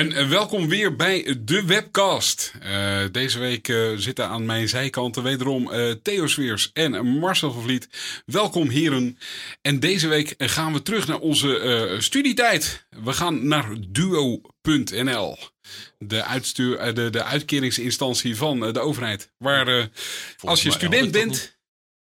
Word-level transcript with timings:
En 0.00 0.12
eh, 0.12 0.28
welkom 0.28 0.68
weer 0.68 0.96
bij 0.96 1.36
de 1.40 1.64
webcast. 1.64 2.52
Uh, 2.62 2.98
deze 3.12 3.38
week 3.38 3.68
uh, 3.68 3.96
zitten 3.96 4.28
aan 4.28 4.46
mijn 4.46 4.68
zijkanten 4.68 5.22
wederom 5.22 5.72
uh, 5.72 5.90
Theo 6.02 6.26
Sweers 6.26 6.70
en 6.72 7.06
Marcel 7.06 7.52
van 7.52 7.62
Vliet. 7.62 7.88
Welkom 8.26 8.68
heren. 8.68 9.18
En 9.62 9.80
deze 9.80 10.08
week 10.08 10.34
gaan 10.36 10.72
we 10.72 10.82
terug 10.82 11.06
naar 11.06 11.18
onze 11.18 11.96
studietijd. 11.98 12.86
We 13.04 13.12
gaan 13.12 13.48
naar 13.48 13.68
duo.nl. 13.88 15.38
De, 15.98 16.24
uitstuur, 16.24 16.94
de, 16.94 17.10
de 17.10 17.24
uitkeringsinstantie 17.24 18.36
van 18.36 18.72
de 18.72 18.80
overheid. 18.80 19.30
Waar 19.38 19.88
als 20.40 20.62
je 20.62 20.70
student 20.70 21.10
bent... 21.10 21.58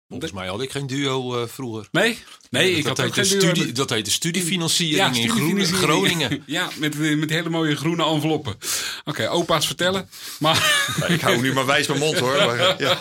Volgens 0.09 0.33
mij 0.33 0.47
had 0.47 0.63
ik 0.63 0.71
geen 0.71 0.87
duo 0.87 1.41
uh, 1.41 1.49
vroeger. 1.49 1.89
Nee? 1.91 2.19
Nee, 2.51 2.71
ik 2.71 2.85
dat 2.85 2.97
had 2.97 3.07
ook 3.07 3.15
geen 3.15 3.25
studie, 3.25 3.65
duo. 3.65 3.73
Dat 3.73 3.91
heet 3.91 4.05
de 4.05 4.11
studiefinanciering 4.11 5.17
ja, 5.17 5.23
in 5.23 5.65
Groningen. 5.65 6.43
ja, 6.47 6.71
met, 6.79 7.19
met 7.19 7.31
hele 7.31 7.49
mooie 7.49 7.77
groene 7.77 8.05
enveloppen. 8.05 8.53
Oké, 8.53 8.63
okay, 9.05 9.27
opa's 9.27 9.67
vertellen. 9.67 10.09
Maar... 10.39 10.95
Nee, 11.01 11.09
ik 11.09 11.21
hou 11.21 11.41
nu 11.41 11.53
maar 11.53 11.67
wijs 11.67 11.87
mijn 11.87 12.01
mond 12.01 12.19
hoor. 12.19 12.37
Maar, 12.37 12.83
ja. 12.83 12.99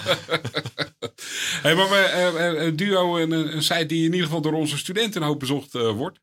hey, 1.64 1.76
maar 1.76 1.90
uh, 1.90 2.66
uh, 2.66 2.72
duo, 2.76 3.18
een, 3.18 3.32
een 3.32 3.64
site 3.64 3.86
die 3.86 4.06
in 4.06 4.12
ieder 4.12 4.26
geval 4.26 4.42
door 4.42 4.54
onze 4.54 4.78
studenten 4.78 5.22
een 5.22 5.28
hoop 5.28 5.40
bezocht 5.40 5.72
wordt. 5.74 6.20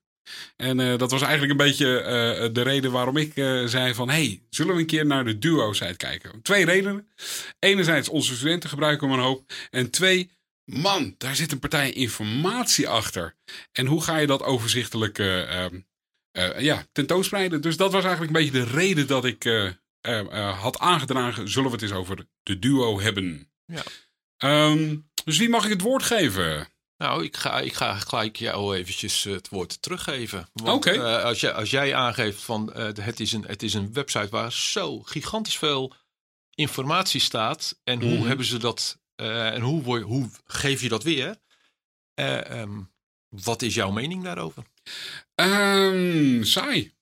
En 0.57 0.79
uh, 0.79 0.99
dat 0.99 1.11
was 1.11 1.23
eigenlijk 1.23 1.51
een 1.51 1.67
beetje 1.67 2.01
uh, 2.01 2.55
de 2.55 2.63
reden 2.63 2.93
waarom 2.93 3.17
ik 3.17 3.37
uh, 3.37 3.67
zei 3.67 3.95
van... 3.95 4.11
hey, 4.11 4.43
zullen 4.51 4.75
we 4.75 4.81
een 4.81 4.87
keer 4.87 5.07
naar 5.07 5.25
de 5.25 5.39
Duo-site 5.39 5.97
kijken? 5.97 6.43
Twee 6.43 6.65
redenen. 6.65 7.07
Enerzijds, 7.59 8.09
onze 8.09 8.37
studenten 8.37 8.69
gebruiken 8.69 9.09
hem 9.09 9.19
een 9.19 9.25
hoop. 9.25 9.53
En 9.71 9.91
twee, 9.91 10.31
man, 10.73 11.15
daar 11.19 11.37
zit 11.37 11.53
een 11.53 11.59
partij 11.59 11.93
informatie 11.93 12.89
achter. 12.89 13.37
En 13.73 13.87
hoe 13.87 14.03
ga 14.03 14.17
je 14.17 14.27
dat 14.27 14.43
overzichtelijk 14.43 15.19
uh, 15.19 15.67
uh, 16.33 16.61
ja, 16.61 16.87
tentoonspreiden? 16.93 17.61
Dus 17.61 17.77
dat 17.77 17.93
was 17.93 18.05
eigenlijk 18.05 18.37
een 18.37 18.45
beetje 18.45 18.65
de 18.65 18.71
reden 18.71 19.07
dat 19.07 19.25
ik 19.25 19.45
uh, 19.45 20.61
had 20.61 20.79
aangedragen. 20.79 21.49
Zullen 21.49 21.69
we 21.69 21.75
het 21.75 21.83
eens 21.83 21.93
over 21.93 22.27
de 22.43 22.59
duo 22.59 23.01
hebben? 23.01 23.53
Ja. 23.67 23.85
Um, 24.71 25.11
dus 25.25 25.39
wie 25.39 25.49
mag 25.49 25.65
ik 25.65 25.71
het 25.71 25.81
woord 25.81 26.03
geven? 26.03 26.69
Nou, 26.97 27.25
ik 27.25 27.37
ga, 27.37 27.61
ik 27.61 27.75
ga 27.75 27.95
gelijk 27.95 28.37
jou 28.37 28.77
eventjes 28.77 29.25
het 29.25 29.49
woord 29.49 29.83
teruggeven. 29.83 30.49
Oké. 30.55 30.71
Okay. 30.71 31.23
als, 31.23 31.41
je, 31.41 31.53
als 31.53 31.71
jij 31.71 31.95
aangeeft 31.95 32.43
van 32.43 32.73
het, 32.75 33.21
is 33.21 33.33
een, 33.33 33.45
het 33.47 33.63
is 33.63 33.75
een 33.75 33.93
website 33.93 34.29
waar 34.29 34.53
zo 34.53 35.01
gigantisch 35.03 35.59
veel 35.59 35.95
informatie 36.55 37.21
staat. 37.21 37.81
En 37.85 38.01
hoe 38.01 38.19
mm. 38.19 38.27
hebben 38.27 38.47
ze 38.47 38.59
dat 38.59 39.02
uh, 39.23 39.55
en 39.55 39.61
hoe, 39.61 40.01
hoe 40.01 40.31
geef 40.47 40.81
je 40.81 40.89
dat 40.89 41.03
weer? 41.03 41.37
Uh, 42.15 42.61
um, 42.61 42.91
wat 43.29 43.63
is 43.63 43.75
jouw 43.75 43.91
mening 43.91 44.25
daarover? 44.25 44.63
Um, 45.35 46.45
saai. 46.45 46.93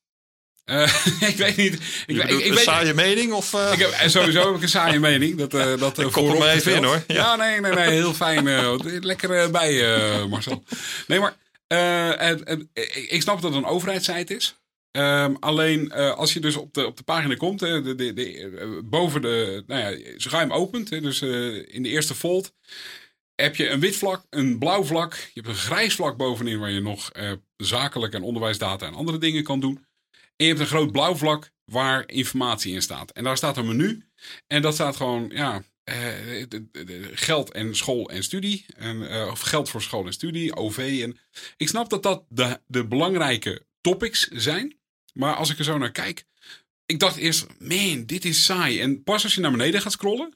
Uh, 0.65 0.83
ik 1.31 1.37
weet 1.37 1.57
niet. 1.57 1.75
Ik, 2.07 2.17
ik, 2.17 2.29
ik, 2.31 2.47
een 2.47 2.57
saaie 2.57 2.95
mening? 2.95 3.33
Of, 3.33 3.53
ik 3.73 3.79
heb, 3.79 4.11
sowieso 4.11 4.47
heb 4.47 4.55
ik 4.57 4.63
een 4.63 4.69
saaie 4.69 4.99
mening. 4.99 5.39
Dat, 5.39 5.55
uh, 5.55 5.79
dat, 5.79 5.99
ik 5.99 6.13
kom 6.13 6.43
er 6.43 6.49
even 6.49 6.75
in 6.75 6.85
hoor. 6.85 7.05
Ja. 7.07 7.15
ja, 7.15 7.37
nee, 7.37 7.61
nee, 7.61 7.73
nee. 7.73 7.91
Heel 7.91 8.15
fijn. 8.15 8.47
Uh, 8.47 8.75
lekker 9.01 9.51
bij, 9.51 10.27
Marcel. 10.29 10.65
Nee, 11.07 11.21
maar 11.21 11.37
ik 13.09 13.23
snap 13.23 13.41
dat 13.41 13.55
het 13.55 13.63
een 13.63 13.69
overheidssite 13.69 14.37
is. 14.37 14.55
Um, 14.93 15.37
alleen 15.41 15.93
uh, 15.95 16.15
als 16.15 16.33
je 16.33 16.41
dus 16.41 16.57
op 16.57 16.75
de, 16.75 16.87
op 16.87 16.97
de 16.97 17.03
pagina 17.03 17.35
komt, 17.35 17.61
hè, 17.61 17.83
de, 17.83 17.95
de, 17.95 18.13
de, 18.13 18.39
uh, 18.39 18.79
boven 18.85 19.23
de, 19.23 19.65
nou 19.67 19.81
ja, 19.81 20.13
schuim 20.17 20.53
opent, 20.53 20.91
hè, 20.91 21.01
dus 21.01 21.23
uh, 21.23 21.75
in 21.75 21.83
de 21.83 21.89
eerste 21.89 22.15
fold, 22.15 22.55
heb 23.35 23.57
je 23.57 23.69
een 23.69 23.81
wit 23.81 23.97
vlak, 23.97 24.27
een 24.31 24.59
blauw 24.59 24.85
vlak, 24.85 25.15
je 25.15 25.31
hebt 25.41 25.49
een 25.49 25.55
grijs 25.55 25.95
vlak 25.95 26.17
bovenin 26.17 26.59
waar 26.59 26.71
je 26.71 26.81
nog 26.81 27.13
zakelijk 27.57 28.15
en 28.15 28.23
onderwijsdata 28.23 28.87
en 28.87 28.95
andere 28.95 29.19
dingen 29.19 29.43
kan 29.43 29.61
doen. 29.61 29.87
En 30.11 30.47
je 30.47 30.47
hebt 30.47 30.61
een 30.61 30.67
groot 30.67 30.93
blauw 30.93 31.15
vlak 31.15 31.53
waar 31.65 32.03
informatie 32.07 32.75
in 32.75 32.83
staat. 32.83 33.11
En 33.11 33.25
daar 33.25 33.37
staat 33.37 33.57
een 33.57 33.67
menu 33.67 34.05
en 34.47 34.63
dat 34.63 34.75
staat 34.75 34.97
gewoon, 34.97 35.31
ja, 35.33 35.63
geld 37.13 37.53
en 37.53 37.77
school 37.77 38.11
en 38.11 38.23
studie. 38.23 38.67
En, 38.77 39.29
of 39.31 39.41
geld 39.41 39.69
voor 39.69 39.83
school 39.83 40.07
en 40.07 40.13
studie, 40.13 40.57
OV. 40.57 41.01
En 41.03 41.19
ik 41.57 41.69
snap 41.69 41.91
dat 41.91 42.03
dat 42.29 42.61
de 42.67 42.87
belangrijke 42.87 43.67
topics 43.81 44.29
zijn. 44.29 44.80
Maar 45.15 45.35
als 45.35 45.51
ik 45.51 45.59
er 45.59 45.65
zo 45.65 45.79
naar 45.79 45.93
kijk, 45.93 46.25
ik 46.87 46.99
dacht 46.99 47.17
eerst, 47.17 47.47
man, 47.59 48.07
dit 48.07 48.25
is 48.25 48.45
saai. 48.45 48.81
En 48.81 49.03
pas 49.03 49.25
als 49.25 49.35
je 49.35 49.41
naar 49.41 49.51
beneden 49.51 49.81
gaat 49.81 49.93
scrollen, 49.93 50.35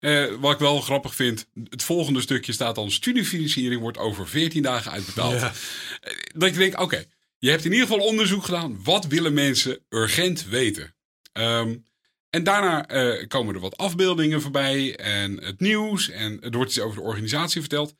uh, 0.00 0.34
wat 0.34 0.52
ik 0.52 0.58
wel 0.58 0.80
grappig 0.80 1.14
vind, 1.14 1.46
het 1.68 1.82
volgende 1.82 2.20
stukje 2.20 2.52
staat 2.52 2.74
dan: 2.74 2.90
studiefinanciering 2.90 3.80
wordt 3.80 3.98
over 3.98 4.28
14 4.28 4.62
dagen 4.62 4.92
uitbetaald. 4.92 5.40
Ja. 5.40 5.52
Eh, 6.00 6.12
dat 6.34 6.50
je 6.50 6.58
denkt: 6.58 6.78
oké, 6.78 7.04
je 7.38 7.50
hebt 7.50 7.64
in 7.64 7.72
ieder 7.72 7.86
geval 7.86 8.06
onderzoek 8.06 8.44
gedaan. 8.44 8.82
Wat 8.82 9.06
willen 9.06 9.34
mensen 9.34 9.84
urgent 9.88 10.44
weten? 10.44 10.94
Um, 11.32 11.86
en 12.30 12.44
daarna 12.44 12.90
uh, 12.90 13.26
komen 13.26 13.54
er 13.54 13.60
wat 13.60 13.76
afbeeldingen 13.76 14.40
voorbij 14.40 14.96
en 14.96 15.44
het 15.44 15.60
nieuws. 15.60 16.10
En 16.10 16.40
er 16.40 16.50
wordt 16.50 16.70
iets 16.70 16.80
over 16.80 16.96
de 16.96 17.02
organisatie 17.02 17.60
verteld. 17.60 17.94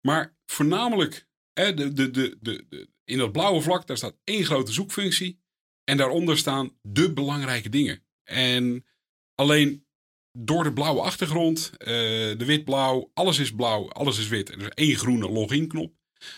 Maar 0.00 0.36
voornamelijk, 0.46 1.26
de, 1.52 1.92
de, 1.92 2.10
de, 2.10 2.36
de, 2.40 2.88
in 3.04 3.18
dat 3.18 3.32
blauwe 3.32 3.60
vlak, 3.60 3.86
daar 3.86 3.96
staat 3.96 4.16
één 4.24 4.44
grote 4.44 4.72
zoekfunctie. 4.72 5.40
En 5.88 5.96
daaronder 5.96 6.38
staan 6.38 6.78
de 6.82 7.12
belangrijke 7.12 7.68
dingen. 7.68 8.02
En 8.24 8.86
alleen 9.34 9.86
door 10.32 10.64
de 10.64 10.72
blauwe 10.72 11.00
achtergrond, 11.00 11.70
uh, 11.78 11.86
de 11.86 12.44
wit-blauw, 12.44 13.10
alles 13.14 13.38
is 13.38 13.54
blauw, 13.54 13.88
alles 13.88 14.18
is 14.18 14.28
wit. 14.28 14.48
Er 14.48 14.60
is 14.60 14.68
één 14.68 14.96
groene 14.96 15.28
login-knop. 15.28 15.94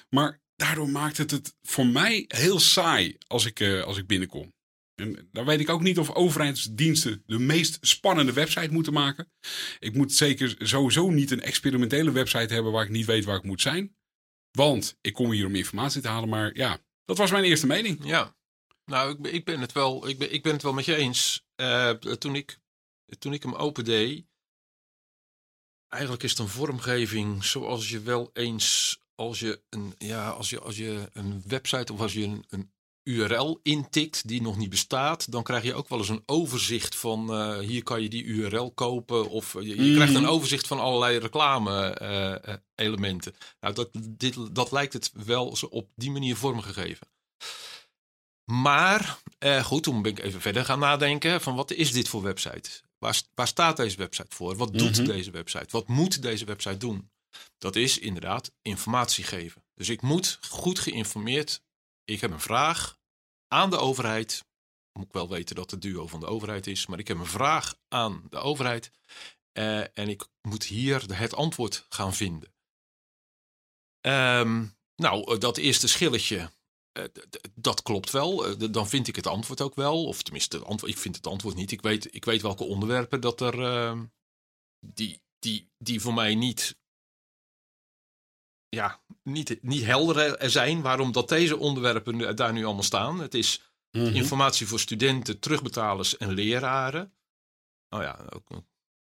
Maar 0.08 0.42
daardoor 0.56 0.88
maakt 0.88 1.16
het 1.16 1.30
het 1.30 1.56
voor 1.62 1.86
mij 1.86 2.24
heel 2.28 2.60
saai 2.60 3.16
als 3.26 3.44
ik, 3.44 3.60
uh, 3.60 3.82
als 3.82 3.98
ik 3.98 4.06
binnenkom. 4.06 4.54
En 4.94 5.28
dan 5.32 5.44
weet 5.44 5.60
ik 5.60 5.68
ook 5.68 5.82
niet 5.82 5.98
of 5.98 6.14
overheidsdiensten 6.14 7.22
de 7.26 7.38
meest 7.38 7.78
spannende 7.80 8.32
website 8.32 8.72
moeten 8.72 8.92
maken. 8.92 9.32
Ik 9.78 9.94
moet 9.94 10.12
zeker 10.12 10.54
sowieso 10.58 11.10
niet 11.10 11.30
een 11.30 11.42
experimentele 11.42 12.12
website 12.12 12.54
hebben 12.54 12.72
waar 12.72 12.84
ik 12.84 12.90
niet 12.90 13.06
weet 13.06 13.24
waar 13.24 13.36
ik 13.36 13.42
moet 13.42 13.60
zijn. 13.60 13.96
Want 14.50 14.98
ik 15.00 15.12
kom 15.12 15.30
hier 15.30 15.46
om 15.46 15.54
informatie 15.54 16.02
te 16.02 16.08
halen. 16.08 16.28
Maar 16.28 16.56
ja, 16.56 16.78
dat 17.04 17.18
was 17.18 17.30
mijn 17.30 17.44
eerste 17.44 17.66
mening. 17.66 18.06
Ja, 18.06 18.36
nou, 18.88 19.10
ik, 19.10 19.32
ik, 19.32 19.44
ben, 19.44 19.60
het 19.60 19.72
wel, 19.72 20.08
ik, 20.08 20.18
ben, 20.18 20.32
ik 20.32 20.42
ben 20.42 20.52
het 20.52 20.62
wel 20.62 20.72
met 20.72 20.84
je 20.84 20.94
eens. 20.94 21.46
Uh, 21.56 21.90
toen, 21.90 22.34
ik, 22.34 22.58
toen 23.18 23.32
ik 23.32 23.42
hem 23.42 23.54
opende, 23.54 24.24
eigenlijk 25.88 26.22
is 26.22 26.30
het 26.30 26.38
een 26.38 26.48
vormgeving 26.48 27.44
zoals 27.44 27.88
je 27.88 28.00
wel 28.00 28.30
eens 28.32 28.98
als 29.14 29.38
je 29.38 29.62
een, 29.68 29.94
ja, 29.98 30.30
als 30.30 30.50
je, 30.50 30.60
als 30.60 30.76
je 30.76 31.08
een 31.12 31.42
website 31.46 31.92
of 31.92 32.00
als 32.00 32.12
je 32.12 32.24
een, 32.24 32.44
een 32.48 32.72
URL 33.02 33.60
intikt 33.62 34.28
die 34.28 34.42
nog 34.42 34.56
niet 34.56 34.70
bestaat, 34.70 35.32
dan 35.32 35.42
krijg 35.42 35.62
je 35.62 35.74
ook 35.74 35.88
wel 35.88 35.98
eens 35.98 36.08
een 36.08 36.22
overzicht 36.26 36.96
van 36.96 37.34
uh, 37.34 37.58
hier 37.58 37.82
kan 37.82 38.02
je 38.02 38.08
die 38.08 38.24
URL 38.24 38.70
kopen 38.70 39.28
of 39.28 39.52
je, 39.52 39.84
je 39.84 39.94
krijgt 39.94 40.14
een 40.14 40.22
mhm. 40.22 40.30
overzicht 40.30 40.66
van 40.66 40.80
allerlei 40.80 41.18
reclame 41.18 41.98
uh, 42.02 42.54
elementen. 42.74 43.34
Nou, 43.60 43.74
dat, 43.74 43.88
dit, 43.92 44.54
dat 44.54 44.72
lijkt 44.72 44.92
het 44.92 45.12
wel 45.12 45.56
op 45.70 45.90
die 45.94 46.10
manier 46.10 46.36
vormgegeven. 46.36 47.06
Maar 48.50 49.18
eh, 49.38 49.64
goed, 49.64 49.82
toen 49.82 50.02
ben 50.02 50.12
ik 50.12 50.18
even 50.18 50.40
verder 50.40 50.64
gaan 50.64 50.78
nadenken 50.78 51.40
van 51.40 51.54
wat 51.54 51.70
is 51.70 51.92
dit 51.92 52.08
voor 52.08 52.22
website? 52.22 52.70
Waar, 52.98 53.22
waar 53.34 53.46
staat 53.46 53.76
deze 53.76 53.96
website 53.96 54.36
voor? 54.36 54.56
Wat 54.56 54.72
doet 54.72 54.96
mhm. 54.96 55.06
deze 55.06 55.30
website? 55.30 55.66
Wat 55.70 55.88
moet 55.88 56.22
deze 56.22 56.44
website 56.44 56.76
doen? 56.76 57.10
Dat 57.58 57.76
is 57.76 57.98
inderdaad 57.98 58.52
informatie 58.62 59.24
geven. 59.24 59.64
Dus 59.74 59.88
ik 59.88 60.02
moet 60.02 60.38
goed 60.48 60.78
geïnformeerd. 60.78 61.62
Ik 62.04 62.20
heb 62.20 62.30
een 62.30 62.40
vraag 62.40 62.98
aan 63.48 63.70
de 63.70 63.78
overheid. 63.78 64.44
Moet 64.92 65.06
ik 65.06 65.12
wel 65.12 65.28
weten 65.28 65.56
dat 65.56 65.70
het 65.70 65.82
duo 65.82 66.06
van 66.06 66.20
de 66.20 66.26
overheid 66.26 66.66
is, 66.66 66.86
maar 66.86 66.98
ik 66.98 67.08
heb 67.08 67.18
een 67.18 67.26
vraag 67.26 67.74
aan 67.88 68.26
de 68.30 68.38
overheid. 68.38 68.90
Uh, 69.52 69.78
en 69.78 70.08
ik 70.08 70.26
moet 70.42 70.64
hier 70.64 71.04
het 71.14 71.34
antwoord 71.34 71.86
gaan 71.88 72.14
vinden. 72.14 72.52
Um, 74.00 74.76
nou, 74.96 75.38
dat 75.38 75.56
eerste 75.56 75.88
schilletje, 75.88 76.38
eh, 76.38 76.46
dat 77.54 77.82
klopt 77.82 78.10
wel. 78.10 78.46
Eh, 78.46 78.70
dan 78.70 78.88
vind 78.88 79.08
ik 79.08 79.16
het 79.16 79.26
antwoord 79.26 79.60
ook 79.60 79.74
wel. 79.74 80.04
Of 80.04 80.22
tenminste, 80.22 80.58
antwoord, 80.58 80.92
ik 80.92 80.98
vind 80.98 81.16
het 81.16 81.26
antwoord 81.26 81.54
niet. 81.54 81.70
Ik 81.70 81.82
weet, 81.82 82.14
ik 82.14 82.24
weet 82.24 82.42
welke 82.42 82.64
onderwerpen 82.64 83.20
dat 83.20 83.40
er. 83.40 83.58
Uh, 83.58 84.00
die, 84.86 85.22
die, 85.38 85.70
die 85.78 86.00
voor 86.00 86.14
mij 86.14 86.34
niet. 86.34 86.76
Ja, 88.68 89.02
niet, 89.22 89.62
niet 89.62 89.84
helder 89.84 90.50
zijn 90.50 90.82
waarom 90.82 91.12
dat 91.12 91.28
deze 91.28 91.56
onderwerpen 91.56 92.36
daar 92.36 92.52
nu 92.52 92.64
allemaal 92.64 92.82
staan. 92.82 93.20
Het 93.20 93.34
is 93.34 93.72
mhm. 93.90 94.14
informatie 94.14 94.66
voor 94.66 94.80
studenten, 94.80 95.38
terugbetalers 95.38 96.16
en 96.16 96.32
leraren. 96.32 97.12
nou 97.88 98.02
ja, 98.02 98.26
ook, 98.30 98.50
eh, 98.50 98.58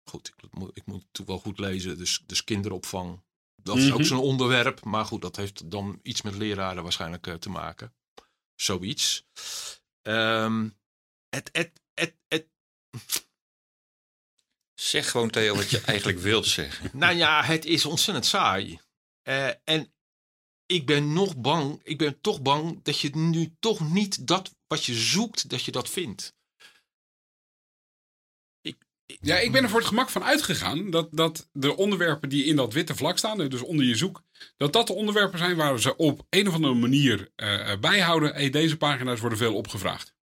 goed, 0.09 0.27
ik 0.27 0.51
moet, 0.51 0.77
ik 0.77 0.85
moet 0.85 0.97
natuurlijk 0.97 1.27
wel 1.29 1.39
goed 1.39 1.59
lezen. 1.59 1.97
Dus, 1.97 2.23
dus 2.25 2.43
kinderopvang, 2.43 3.21
dat 3.63 3.77
is 3.77 3.91
ook 3.91 3.97
Mhm. 3.97 4.07
zo'n 4.07 4.19
onderwerp. 4.19 4.83
Maar 4.83 5.05
goed, 5.05 5.21
dat 5.21 5.35
heeft 5.35 5.71
dan 5.71 5.99
iets 6.03 6.21
met 6.21 6.35
leraren 6.35 6.83
waarschijnlijk 6.83 7.27
eh, 7.27 7.33
te 7.33 7.49
maken. 7.49 7.93
Zoiets. 8.55 9.25
Ehm, 10.01 10.69
het, 11.29 11.49
het, 11.51 11.81
het, 11.93 12.15
het, 12.27 12.47
Zeg 14.73 15.11
gewoon 15.11 15.29
Theo 15.29 15.55
wat 15.55 15.69
je 15.69 15.81
eigenlijk 15.85 16.19
wilt 16.19 16.45
zeggen. 16.45 16.89
nou 16.93 17.15
ja, 17.15 17.43
het 17.43 17.65
is 17.65 17.85
ontzettend 17.85 18.25
saai. 18.25 18.79
Eh, 19.21 19.47
en 19.63 19.93
ik 20.65 20.85
ben 20.85 21.13
nog 21.13 21.37
bang, 21.37 21.79
ik 21.83 21.97
ben 21.97 22.21
toch 22.21 22.41
bang 22.41 22.83
dat 22.83 22.99
je 22.99 23.15
nu 23.15 23.55
toch 23.59 23.79
niet 23.91 24.27
dat 24.27 24.55
wat 24.67 24.85
je 24.85 24.93
zoekt, 24.93 25.49
dat 25.49 25.63
je 25.63 25.71
dat 25.71 25.89
vindt. 25.89 26.37
Ja, 29.21 29.37
ik 29.37 29.51
ben 29.51 29.63
er 29.63 29.69
voor 29.69 29.79
het 29.79 29.87
gemak 29.87 30.09
van 30.09 30.23
uitgegaan 30.23 30.89
dat, 30.89 31.07
dat 31.11 31.47
de 31.51 31.75
onderwerpen 31.77 32.29
die 32.29 32.43
in 32.45 32.55
dat 32.55 32.73
witte 32.73 32.95
vlak 32.95 33.17
staan, 33.17 33.37
dus 33.49 33.61
onder 33.61 33.85
je 33.85 33.95
zoek, 33.95 34.21
dat 34.57 34.73
dat 34.73 34.87
de 34.87 34.93
onderwerpen 34.93 35.39
zijn 35.39 35.55
waar 35.55 35.79
ze 35.79 35.95
op 35.95 36.21
een 36.29 36.47
of 36.47 36.53
andere 36.53 36.73
manier 36.73 37.29
eh, 37.35 37.71
bijhouden. 37.79 38.33
Hey, 38.33 38.49
deze 38.49 38.77
pagina's 38.77 39.19
worden 39.19 39.37
veel 39.37 39.55
opgevraagd. 39.55 40.13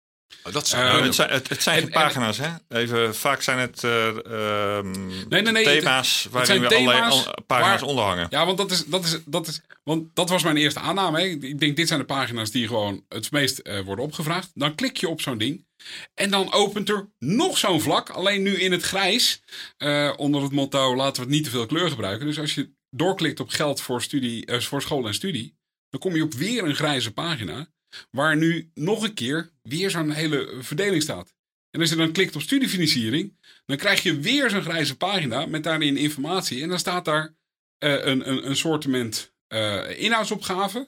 Oh, 0.43 0.53
dat 0.53 0.71
Eh, 0.73 1.01
het, 1.01 1.15
zijn, 1.15 1.29
het, 1.29 1.49
het 1.49 1.63
zijn 1.63 1.75
en- 1.77 1.83
geen 1.83 1.91
pagina's, 1.91 2.37
hè? 2.37 2.49
Even, 2.69 3.15
vaak 3.15 3.41
zijn 3.41 3.59
het 3.59 3.83
eh, 3.83 4.07
ehm, 4.07 4.91
nee, 5.29 5.41
nee, 5.41 5.63
thema's 5.63 6.27
waarin 6.31 6.61
we 6.61 6.67
allerlei 6.67 6.97
thema's 6.99 7.25
al- 7.27 7.33
pagina's 7.47 7.79
waar- 7.79 7.89
onderhangen. 7.89 8.27
Ja, 8.29 8.45
want 8.45 8.57
dat, 8.57 8.71
is, 8.71 8.85
dat, 8.85 9.03
is, 9.05 9.17
dat, 9.25 9.47
is, 9.47 9.61
want 9.83 10.07
dat 10.15 10.29
was 10.29 10.43
mijn 10.43 10.57
eerste 10.57 10.79
aanname. 10.79 11.19
Hè. 11.19 11.25
Ik 11.25 11.59
denk, 11.59 11.75
dit 11.75 11.87
zijn 11.87 11.99
de 11.99 12.05
pagina's 12.05 12.51
die 12.51 12.67
gewoon 12.67 13.03
het 13.09 13.31
meest 13.31 13.59
eh, 13.59 13.79
worden 13.79 14.05
opgevraagd. 14.05 14.51
Dan 14.53 14.75
klik 14.75 14.97
je 14.97 15.09
op 15.09 15.21
zo'n 15.21 15.37
ding. 15.37 15.65
En 16.13 16.31
dan 16.31 16.53
opent 16.53 16.89
er 16.89 17.09
nog 17.19 17.57
zo'n 17.57 17.81
vlak. 17.81 18.09
Alleen 18.09 18.41
nu 18.41 18.55
in 18.55 18.71
het 18.71 18.83
grijs. 18.83 19.41
eh, 19.77 20.13
onder 20.17 20.41
het 20.41 20.51
motto, 20.51 20.95
laten 20.95 21.15
we 21.15 21.27
het 21.27 21.35
niet 21.35 21.43
te 21.43 21.49
veel 21.49 21.65
kleur 21.65 21.89
gebruiken. 21.89 22.25
Dus 22.25 22.39
als 22.39 22.55
je 22.55 22.75
doorklikt 22.89 23.39
op 23.39 23.49
geld 23.49 23.81
voor, 23.81 24.01
studie, 24.01 24.45
eh, 24.45 24.59
voor 24.59 24.81
school 24.81 25.07
en 25.07 25.13
studie. 25.13 25.57
Dan 25.89 25.99
kom 25.99 26.15
je 26.15 26.23
op 26.23 26.33
weer 26.33 26.63
een 26.63 26.75
grijze 26.75 27.13
pagina. 27.13 27.67
Waar 28.11 28.37
nu 28.37 28.71
nog 28.73 29.03
een 29.03 29.13
keer 29.13 29.51
weer 29.61 29.89
zo'n 29.89 30.11
hele 30.11 30.57
verdeling 30.59 31.01
staat. 31.01 31.35
En 31.71 31.79
als 31.79 31.89
je 31.89 31.95
dan 31.95 32.11
klikt 32.11 32.35
op 32.35 32.41
studiefinanciering. 32.41 33.37
Dan 33.65 33.77
krijg 33.77 34.03
je 34.03 34.19
weer 34.19 34.49
zo'n 34.49 34.61
grijze 34.61 34.97
pagina 34.97 35.45
met 35.45 35.63
daarin 35.63 35.97
informatie. 35.97 36.61
En 36.61 36.69
dan 36.69 36.79
staat 36.79 37.05
daar 37.05 37.35
eh, 37.77 37.91
een, 37.91 38.29
een, 38.29 38.49
een 38.49 38.55
soortement 38.55 39.33
eh, 39.47 39.99
inhoudsopgave. 39.99 40.87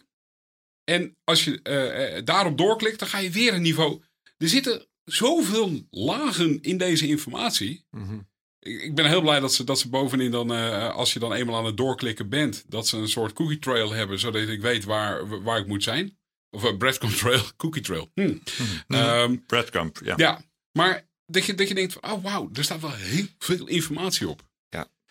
En 0.83 1.17
als 1.23 1.43
je 1.43 2.21
daarop 2.23 2.57
doorklikt, 2.57 2.99
dan 2.99 3.07
ga 3.07 3.17
je 3.17 3.29
weer 3.29 3.53
een 3.53 3.61
niveau. 3.61 4.01
Er 4.39 4.47
zitten 4.49 4.87
zoveel 5.03 5.87
lagen 5.89 6.61
in 6.61 6.77
deze 6.77 7.07
informatie. 7.07 7.85
Mhm. 7.91 8.19
Ik, 8.59 8.81
ik 8.81 8.95
ben 8.95 9.05
heel 9.05 9.21
blij 9.21 9.39
dat 9.39 9.53
ze, 9.53 9.63
dat 9.63 9.79
ze 9.79 9.89
bovenin 9.89 10.31
dan, 10.31 10.53
eh, 10.53 10.95
als 10.95 11.13
je 11.13 11.19
dan 11.19 11.33
eenmaal 11.33 11.55
aan 11.57 11.65
het 11.65 11.77
doorklikken 11.77 12.29
bent, 12.29 12.63
dat 12.67 12.87
ze 12.87 12.97
een 12.97 13.09
soort 13.09 13.33
cookie 13.33 13.59
trail 13.59 13.91
hebben, 13.91 14.19
zodat 14.19 14.47
ik 14.47 14.61
weet 14.61 14.83
waar, 14.83 15.41
waar 15.43 15.59
ik 15.59 15.67
moet 15.67 15.83
zijn. 15.83 16.17
Of 16.49 16.63
een 16.63 16.77
breadcrumb 16.77 17.13
trail, 17.15 17.41
cookie 17.57 17.81
trail. 17.81 18.11
Hm. 18.13 18.33
Ehm, 18.87 19.35
Breadcrumb, 19.45 19.99
ja. 20.03 20.13
ja, 20.17 20.41
maar 20.71 21.07
dat 21.25 21.45
je, 21.45 21.53
dat 21.55 21.67
je 21.67 21.75
denkt 21.75 21.93
van, 21.93 22.11
oh 22.11 22.23
wauw, 22.23 22.49
er 22.53 22.63
staat 22.63 22.81
wel 22.81 22.93
heel 22.93 23.25
veel 23.39 23.67
informatie 23.67 24.27
op. 24.29 24.47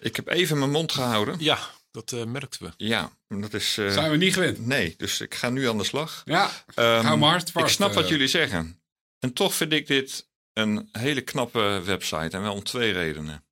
Ik 0.00 0.16
heb 0.16 0.28
even 0.28 0.58
mijn 0.58 0.70
mond 0.70 0.92
gehouden. 0.92 1.36
Ja, 1.38 1.58
dat 1.90 2.12
eh, 2.12 2.24
merkten 2.24 2.62
we. 2.62 2.72
Ja, 2.84 3.12
dat 3.28 3.54
is... 3.54 3.78
eh, 3.78 3.90
Zijn 3.92 4.10
we 4.10 4.16
niet 4.16 4.32
gewend. 4.34 4.66
nee, 4.66 4.94
dus 4.96 5.20
ik 5.20 5.34
ga 5.34 5.50
nu 5.50 5.68
aan 5.68 5.78
de 5.78 5.84
slag. 5.84 6.22
Ja, 6.24 6.50
Ehm, 6.74 7.04
hou 7.04 7.18
maar 7.18 7.30
hard 7.30 7.50
vast. 7.50 7.66
ik 7.66 7.72
snap 7.72 7.92
wat 7.94 8.04
eh. 8.04 8.10
jullie 8.10 8.26
zeggen. 8.28 8.80
En 9.18 9.32
toch 9.32 9.54
vind 9.54 9.72
ik 9.72 9.86
dit 9.86 10.28
een 10.52 10.88
hele 10.92 11.20
knappe 11.20 11.82
website. 11.84 12.36
En 12.36 12.42
wel 12.42 12.54
om 12.54 12.62
twee 12.62 12.92
redenen. 12.92 13.44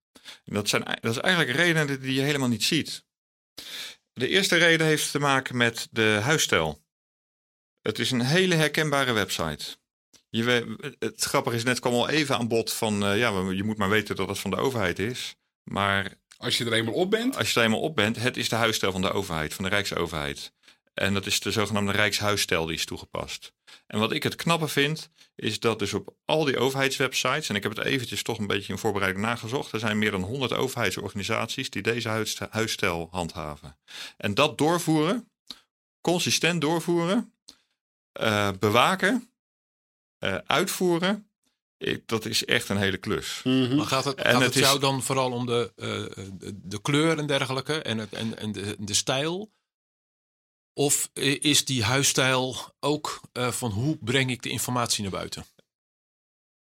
En 0.45 0.55
dat, 0.55 0.69
zijn, 0.69 0.85
dat 0.85 1.17
is 1.17 1.19
eigenlijk 1.19 1.57
redenen 1.57 2.01
die 2.01 2.15
je 2.15 2.21
helemaal 2.21 2.49
niet 2.49 2.65
ziet. 2.65 3.05
De 4.13 4.29
eerste 4.29 4.57
reden 4.57 4.87
heeft 4.87 5.11
te 5.11 5.19
maken 5.19 5.57
met 5.57 5.89
de 5.91 6.19
huisstijl. 6.23 6.85
Het 7.81 7.99
is 7.99 8.11
een 8.11 8.21
hele 8.21 8.55
herkenbare 8.55 9.13
website. 9.13 9.77
Je, 10.29 10.77
het 10.99 11.25
grappige 11.25 11.57
is, 11.57 11.65
net 11.65 11.81
kwam 11.81 11.93
al 11.93 12.09
even 12.09 12.37
aan 12.37 12.49
bod 12.49 12.73
van... 12.73 13.05
eh, 13.05 13.19
ja, 13.19 13.51
je 13.51 13.63
moet 13.65 13.77
maar 13.77 13.89
weten 13.89 14.17
dat 14.17 14.29
het 14.29 14.39
van 14.39 14.51
de 14.51 14.57
overheid 14.57 14.99
is. 14.99 15.37
Maar 15.63 16.15
Als 16.37 16.59
je 16.59 16.65
er 16.65 16.73
eenmaal 16.73 16.95
op 16.95 17.11
bent. 17.11 17.37
als 17.37 17.53
je 17.53 17.59
er 17.59 17.65
eenmaal 17.65 17.81
op 17.81 17.97
bent, 17.97 18.17
het 18.17 18.37
is 18.37 18.49
de 18.49 18.57
huisstijl 18.57 18.93
van 18.93 19.03
de 19.03 19.13
overheid, 19.13 19.55
van 19.55 19.65
de 19.65 19.71
Rijksoverheid. 19.71 20.53
En 20.96 21.14
dat 21.14 21.26
is 21.26 21.40
de 21.40 21.50
zogenaamde 21.50 21.93
Rijkshuisstijl 21.93 22.66
die 22.66 22.75
is 22.76 22.84
toegepast. 22.84 23.52
En 23.87 23.98
wat 23.98 24.12
ik 24.12 24.22
het 24.22 24.34
knappe 24.34 24.69
vind, 24.69 25.10
is 25.34 25.60
dat 25.60 25.78
dus 25.78 25.94
op 25.94 26.14
al 26.25 26.44
die 26.44 26.58
overheidswebsites, 26.58 27.48
en 27.48 27.54
ik 27.54 27.62
heb 27.62 27.76
het 27.76 27.84
eventjes 27.87 28.22
toch 28.22 28.38
een 28.38 28.46
beetje 28.46 28.72
in 28.72 28.78
voorbereiding 28.78 29.25
nagezocht, 29.25 29.72
er 29.72 29.78
zijn 29.78 29.98
meer 29.98 30.10
dan 30.10 30.22
100 30.22 30.52
overheidsorganisaties 30.52 31.70
die 31.70 31.82
deze 31.82 32.08
huis- 32.08 32.38
huisstijl 32.50 33.08
handhaven. 33.10 33.78
En 34.16 34.34
dat 34.34 34.58
doorvoeren, 34.58 35.31
consistent 36.00 36.60
doorvoeren, 36.60 37.32
eh, 38.12 38.50
bewaken, 38.58 39.31
eh, 40.19 40.34
uitvoeren, 40.46 41.31
ik, 41.78 42.08
dat 42.08 42.25
is 42.25 42.44
echt 42.44 42.69
een 42.69 42.76
hele 42.76 42.96
klus. 42.96 43.40
Maar 43.44 43.87
gaat 43.87 44.04
het, 44.04 44.16
En 44.19 44.25
gaat 44.25 44.34
het 44.34 44.43
het 44.44 44.54
is- 44.54 44.60
jou 44.60 44.78
dan 44.78 45.02
vooral 45.02 45.32
om 45.32 45.46
de, 45.46 45.72
eh, 45.76 45.87
de, 46.38 46.52
de 46.62 46.81
kleur 46.81 47.19
en 47.19 47.26
dergelijke 47.26 47.82
en, 47.82 47.98
het, 47.98 48.12
en, 48.12 48.38
en 48.38 48.52
de, 48.52 48.76
de 48.78 48.94
stijl? 48.94 49.54
Of 50.78 51.11
i- 51.19 51.38
is 51.40 51.64
die 51.64 51.84
huisstijl 51.84 52.56
ook 52.81 53.20
eh, 53.32 53.50
van 53.50 53.70
hoe 53.70 53.99
breng 54.00 54.31
ik 54.31 54.43
de 54.43 54.49
informatie 54.49 55.02
naar 55.02 55.11
buiten? 55.12 55.44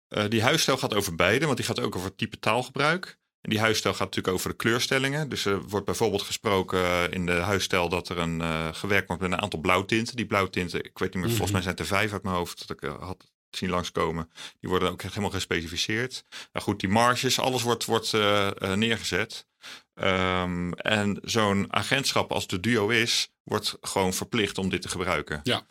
Eh, 0.08 0.28
die 0.28 0.42
huisstijl 0.42 0.76
gaat 0.78 0.94
over 0.94 1.14
beide, 1.14 1.44
want 1.44 1.56
die 1.56 1.66
gaat 1.66 1.80
ook 1.80 1.96
over 1.96 2.14
type 2.14 2.38
taalgebruik. 2.38 3.18
En 3.40 3.50
die 3.50 3.60
huisstijl 3.60 3.94
gaat 3.94 4.04
natuurlijk 4.08 4.34
over 4.34 4.50
de 4.50 4.56
kleurstellingen. 4.56 5.28
Dus 5.28 5.44
er 5.44 5.62
wordt 5.62 5.86
bijvoorbeeld 5.86 6.22
gesproken 6.22 6.84
eh, 6.84 7.04
in 7.10 7.26
de 7.26 7.32
huisstijl 7.32 7.88
dat 7.88 8.08
er 8.08 8.18
een 8.18 8.40
eh, 8.40 8.68
gewerkt 8.74 9.06
wordt 9.06 9.22
met 9.22 9.32
een 9.32 9.40
aantal 9.40 9.60
blauwtinten. 9.60 10.16
Die 10.16 10.26
blauwtinten, 10.26 10.84
ik 10.84 10.98
weet 10.98 11.14
niet 11.14 11.22
meer, 11.24 11.36
volgens 11.36 11.40
Mhm. 11.50 11.52
mij 11.52 11.62
zijn 11.62 11.74
het 11.74 11.80
er 11.80 11.96
vijf 11.96 12.12
uit 12.12 12.22
mijn 12.22 12.36
hoofd 12.36 12.58
dat 12.68 12.76
ik 12.76 12.82
eh, 12.82 13.02
had 13.02 13.30
zien 13.50 13.70
langskomen. 13.70 14.30
Die 14.60 14.70
worden 14.70 14.90
ook 14.90 15.02
echt 15.02 15.10
helemaal 15.14 15.34
gespecificeerd. 15.34 16.24
Nou 16.52 16.64
goed, 16.64 16.80
die 16.80 16.88
marges, 16.88 17.38
alles 17.40 17.62
wordt, 17.62 17.84
wordt 17.84 18.14
eh, 18.14 18.46
eh, 18.62 18.72
neergezet. 18.76 19.46
Ehm, 19.94 20.72
en 20.72 21.18
zo'n 21.22 21.66
agentschap 21.72 22.32
als 22.32 22.46
de 22.46 22.60
Duo 22.60 22.88
is, 22.88 23.32
wordt 23.42 23.76
gewoon 23.80 24.12
verplicht 24.12 24.58
om 24.58 24.68
dit 24.68 24.82
te 24.82 24.88
gebruiken. 24.88 25.40
Ja. 25.42 25.66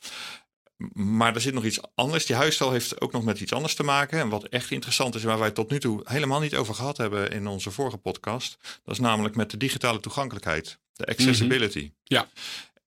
Maar 0.93 1.35
er 1.35 1.41
zit 1.41 1.53
nog 1.53 1.65
iets 1.65 1.79
anders. 1.95 2.25
Die 2.25 2.35
huisstijl 2.35 2.71
heeft 2.71 3.01
ook 3.01 3.11
nog 3.11 3.23
met 3.23 3.39
iets 3.39 3.53
anders 3.53 3.75
te 3.75 3.83
maken. 3.83 4.19
En 4.19 4.29
wat 4.29 4.43
echt 4.43 4.71
interessant 4.71 5.15
is, 5.15 5.21
en 5.21 5.27
waar 5.27 5.37
wij 5.37 5.45
het 5.45 5.55
tot 5.55 5.69
nu 5.69 5.79
toe 5.79 6.01
helemaal 6.03 6.39
niet 6.39 6.55
over 6.55 6.75
gehad 6.75 6.97
hebben 6.97 7.31
in 7.31 7.47
onze 7.47 7.71
vorige 7.71 7.97
podcast. 7.97 8.57
Dat 8.83 8.93
is 8.93 8.99
namelijk 8.99 9.35
met 9.35 9.51
de 9.51 9.57
digitale 9.57 9.99
toegankelijkheid. 9.99 10.79
De 10.93 11.05
accessibility. 11.05 11.91
Ja. 12.03 12.29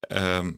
Ehm, 0.00 0.52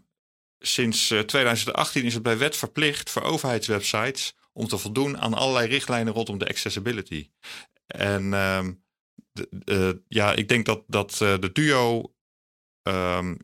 sinds 0.59 1.11
eh, 1.11 1.21
2018 1.21 2.05
is 2.05 2.15
het 2.15 2.23
bij 2.23 2.39
wet 2.39 2.57
verplicht 2.57 3.11
voor 3.11 3.23
overheidswebsites 3.23 4.35
om 4.53 4.69
te 4.69 4.79
voldoen 4.79 5.19
aan 5.19 5.35
allerlei 5.35 5.69
richtlijnen 5.69 6.13
rondom 6.13 6.39
de 6.39 6.49
accessibility. 6.49 7.31
En 7.87 8.35
ehm, 8.35 8.73
de, 9.37 9.49
de- 9.51 10.03
ja, 10.09 10.33
ik 10.35 10.49
denk 10.49 10.67
dat, 10.67 10.83
dat 10.87 11.21
eh, 11.21 11.35
de 11.41 11.53
duo 11.53 12.13
ehm, 12.83 13.35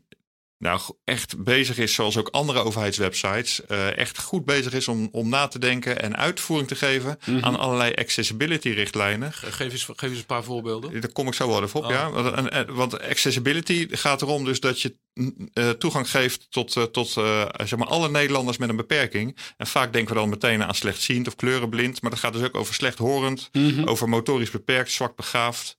nou 0.57 0.81
echt 1.03 1.43
bezig 1.43 1.77
is, 1.77 1.93
zoals 1.93 2.17
ook 2.17 2.27
andere 2.27 2.59
overheidswebsites, 2.63 3.65
eh, 3.65 3.97
echt 3.97 4.19
goed 4.21 4.45
bezig 4.45 4.73
is 4.73 4.87
om, 4.87 5.09
om 5.11 5.29
na 5.29 5.47
te 5.47 5.59
denken 5.59 6.01
en 6.01 6.15
uitvoering 6.17 6.67
te 6.67 6.75
geven 6.75 7.17
Mhm. 7.25 7.43
aan 7.45 7.55
allerlei 7.59 7.93
accessibility 7.93 8.69
richtlijnen. 8.69 9.33
Ge- 9.33 9.51
Geef 9.51 9.71
eens, 9.71 9.83
geef 9.95 10.09
eens 10.09 10.19
een 10.19 10.25
paar 10.25 10.43
voorbeelden. 10.43 11.01
Daar 11.01 11.11
kom 11.11 11.27
ik 11.27 11.33
zo 11.33 11.47
wel 11.47 11.63
even 11.63 11.79
op, 11.79 11.85
Oh. 11.85 11.91
ja. 11.91 12.11
Want, 12.11 12.35
en- 12.35 12.51
en- 12.51 12.73
want 12.75 12.99
accessibility 13.01 13.87
gaat 13.91 14.21
erom 14.21 14.45
dus 14.45 14.59
dat 14.59 14.81
je 14.81 14.95
mm, 15.13 15.49
eh, 15.53 15.69
toegang 15.69 16.09
geeft 16.09 16.47
tot, 16.51 16.77
eh, 16.77 16.83
tot 16.83 17.17
eh, 17.17 17.45
zeg 17.63 17.79
maar 17.79 17.87
alle 17.87 18.09
Nederlanders 18.09 18.57
met 18.57 18.69
een 18.69 18.75
beperking. 18.75 19.37
En 19.57 19.67
vaak 19.67 19.93
denken 19.93 20.13
we 20.13 20.19
dan 20.19 20.29
meteen 20.29 20.63
aan 20.63 20.75
slechtziend 20.75 21.27
of 21.27 21.35
kleurenblind. 21.35 22.01
Maar 22.01 22.11
dat 22.11 22.19
gaat 22.19 22.33
dus 22.33 22.41
ook 22.43 22.55
over 22.55 22.73
slechthorend, 22.73 23.49
Mhm. 23.51 23.83
over 23.87 24.09
motorisch 24.09 24.51
beperkt, 24.51 24.91
zwak 24.91 25.15
begaafd, 25.15 25.77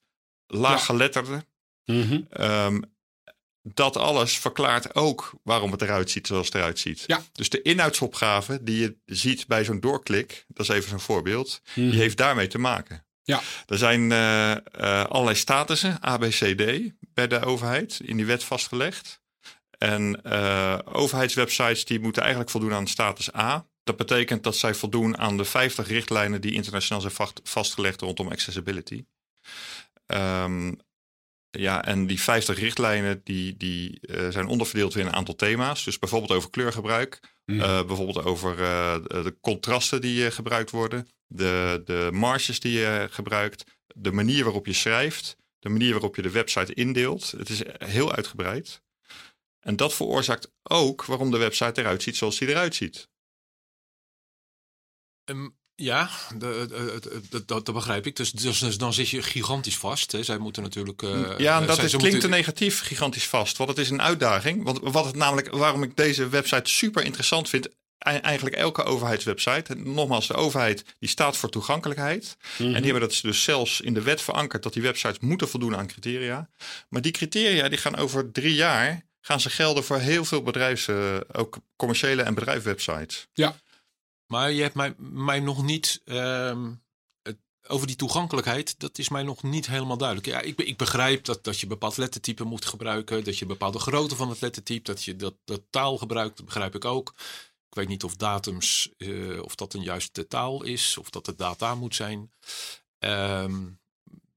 laaggeletterden. 0.57 1.45
Mhm. 1.85 2.21
Ehm, 2.31 2.81
dat 3.63 3.97
alles 3.97 4.39
verklaart 4.39 4.95
ook 4.95 5.33
waarom 5.43 5.73
het 5.73 5.83
eruit 5.83 6.11
ziet 6.11 6.27
zoals 6.27 6.47
het 6.47 6.55
eruit 6.55 6.79
ziet. 6.79 7.05
Ja. 7.07 7.23
Dus 7.33 7.49
de 7.49 7.63
inhoudsopgave 7.63 8.59
die 8.63 8.79
je 8.81 8.97
ziet 9.07 9.47
bij 9.47 9.65
zo'n 9.65 9.81
doorklik, 9.81 10.45
dat 10.49 10.69
is 10.69 10.75
even 10.77 10.89
zo'n 10.91 11.01
voorbeeld, 11.01 11.61
Mhm. 11.75 11.91
die 11.91 11.99
heeft 12.01 12.17
daarmee 12.17 12.47
te 12.47 12.59
maken. 12.59 13.07
Ja. 13.23 13.41
Er 13.67 13.79
zijn 13.79 14.13
eh, 14.13 14.51
eh, 14.53 14.61
allerlei 15.05 15.37
statussen, 15.37 15.99
A, 16.07 16.17
B, 16.19 16.21
C, 16.29 16.57
D, 16.57 16.93
bij 17.15 17.27
de 17.29 17.41
overheid 17.41 18.01
in 18.05 18.17
die 18.17 18.27
wet 18.27 18.45
vastgelegd. 18.45 19.23
En 19.79 20.23
eh, 20.23 20.79
overheidswebsites 20.85 21.85
die 21.85 22.01
moeten 22.01 22.23
eigenlijk 22.23 22.51
voldoen 22.51 22.73
aan 22.73 22.87
status 22.87 23.35
A. 23.35 23.67
Dat 23.85 23.97
betekent 23.97 24.43
dat 24.43 24.57
zij 24.57 24.75
voldoen 24.75 25.19
aan 25.19 25.37
de 25.37 25.45
50 25.45 25.89
richtlijnen 25.89 26.41
die 26.41 26.53
internationaal 26.53 27.01
zijn 27.01 27.13
vast- 27.13 27.41
vastgelegd 27.45 28.01
rondom 28.01 28.29
accessibility. 28.29 29.05
Ehm, 30.07 30.73
ja, 31.51 31.85
en 31.85 32.07
die 32.07 32.21
50 32.21 32.59
richtlijnen 32.59 33.21
die, 33.25 33.57
die 33.57 34.01
eh, 34.01 34.29
zijn 34.31 34.47
onderverdeeld 34.47 34.97
in 34.97 35.07
een 35.07 35.13
aantal 35.13 35.35
thema's. 35.35 35.85
Dus 35.85 35.99
bijvoorbeeld 35.99 36.33
over 36.33 36.51
kleurgebruik, 36.51 37.33
Mhm. 37.45 37.61
eh, 37.61 37.87
bijvoorbeeld 37.87 38.25
over 38.25 38.63
eh, 38.63 38.95
de 39.05 39.37
contrasten 39.41 40.01
die 40.01 40.31
gebruikt 40.31 40.71
worden, 40.71 41.09
de, 41.27 41.83
de 41.85 42.09
marges 42.13 42.61
die 42.61 42.73
je 42.79 43.09
gebruikt, 43.11 43.65
de 43.95 44.13
manier 44.13 44.45
waarop 44.45 44.67
je 44.67 44.73
schrijft, 44.73 45.37
de 45.59 45.69
manier 45.69 45.93
waarop 45.93 46.17
je 46.17 46.23
de 46.23 46.31
website 46.31 46.75
indeelt. 46.75 47.31
Het 47.31 47.49
is 47.49 47.63
heel 47.79 48.13
uitgebreid. 48.13 48.83
En 49.61 49.77
dat 49.77 49.95
veroorzaakt 49.95 50.53
ook 50.63 51.05
waarom 51.05 51.31
de 51.31 51.39
website 51.39 51.81
eruit 51.81 52.03
ziet 52.03 52.17
zoals 52.17 52.39
die 52.39 52.49
eruit 52.49 52.75
ziet. 52.75 53.09
Ehm, 55.25 55.49
ja, 55.77 56.11
dat, 57.47 57.73
begrijp 57.73 58.07
ik. 58.07 58.17
Dus, 58.17 58.33
dus, 58.33 58.59
dus 58.59 58.79
dan 58.79 58.93
zit 58.93 59.09
je 59.09 59.23
gigantisch 59.23 59.77
vast. 59.77 60.13
Hè. 60.13 60.23
Zij 60.23 60.39
moeten 60.39 60.63
natuurlijk. 60.63 61.03
eh, 61.03 61.11
ja, 61.39 61.57
en 61.57 61.61
eh, 61.63 61.67
dat 61.67 61.77
zij- 61.77 61.85
is, 61.85 61.91
ze 61.91 61.97
klinkt 61.97 62.21
te 62.21 62.29
negatief 62.29 62.81
gigantisch 62.81 63.27
vast. 63.27 63.57
Want 63.57 63.71
het 63.71 63.79
is 63.79 63.91
een 63.91 64.03
uitdaging. 64.03 64.65
Want 64.65 64.79
wat 64.83 65.05
het 65.05 65.17
namelijk, 65.17 65.51
waarom 65.51 65.83
ik 65.83 65.97
deze 65.97 66.29
website 66.29 66.71
super 66.71 67.05
interessant 67.05 67.49
vind. 67.49 67.69
ei- 67.99 68.19
Eigenlijk 68.19 68.57
elke 68.57 68.83
overheidswebsite. 68.83 69.75
En 69.75 69.93
nogmaals, 69.95 70.27
de 70.27 70.35
overheid 70.35 70.85
die 70.99 71.09
staat 71.09 71.37
voor 71.37 71.49
toegankelijkheid. 71.51 72.37
En 72.59 72.73
die 72.83 72.91
hebben 72.93 73.01
dat 73.09 73.19
dus 73.23 73.43
zelfs 73.43 73.81
in 73.81 73.95
de 73.95 74.03
wet 74.03 74.21
verankerd 74.23 74.63
dat 74.63 74.73
die 74.73 74.83
websites 74.83 75.19
moeten 75.19 75.49
voldoen 75.49 75.77
aan 75.77 75.87
criteria. 75.87 76.49
Maar 76.89 77.03
die 77.03 77.13
criteria 77.13 77.69
die 77.69 77.79
gaan 77.79 77.97
over 77.97 78.33
drie 78.33 78.55
jaar 78.55 79.05
gaan 79.21 79.41
ze 79.41 79.51
gelden 79.51 79.85
voor 79.85 79.99
heel 79.99 80.25
veel 80.25 80.43
bedrijfs, 80.43 80.89
ook 81.33 81.57
commerciële 81.77 82.23
en 82.23 82.35
bedrijfswebsites. 82.35 83.27
Maar 84.27 84.53
je 84.53 84.63
hebt 84.63 84.75
mij, 84.75 84.95
mij 84.99 85.41
nog 85.41 85.63
niet. 85.63 86.01
ehm, 86.05 86.73
het- 87.23 87.39
over 87.67 87.87
die 87.87 87.97
toegankelijkheid, 87.97 88.81
dat 88.81 88.99
is 88.99 89.09
mij 89.09 89.23
nog 89.23 89.43
niet 89.43 89.67
helemaal 89.67 89.97
duidelijk. 89.97 90.29
Ja, 90.29 90.41
ik, 90.41 90.59
ik 90.61 90.77
begrijp 90.77 91.25
dat, 91.25 91.45
dat 91.45 91.61
je 91.61 91.67
bepaald 91.67 91.97
lettertype 91.97 92.45
moet 92.45 92.65
gebruiken. 92.65 93.25
Dat 93.25 93.39
je 93.39 93.47
bepaalde 93.47 93.79
grootte 93.79 94.17
van 94.17 94.29
het 94.29 94.41
lettertype. 94.41 94.83
Dat 94.93 95.05
je 95.05 95.17
dat, 95.17 95.35
dat 95.45 95.63
taal 95.71 95.99
gebruikt, 95.99 96.37
dat 96.37 96.47
begrijp 96.47 96.75
ik 96.75 96.85
ook. 96.85 97.15
Ik 97.69 97.75
weet 97.81 97.89
niet 97.89 98.05
of 98.05 98.17
datums, 98.17 98.91
eh, 98.97 99.43
of 99.43 99.55
dat 99.55 99.75
een 99.75 99.83
juiste 99.83 100.27
taal 100.27 100.63
is. 100.63 100.99
Of 100.99 101.11
dat 101.11 101.27
het 101.27 101.39
data 101.39 101.75
moet 101.75 101.95
zijn. 101.95 102.33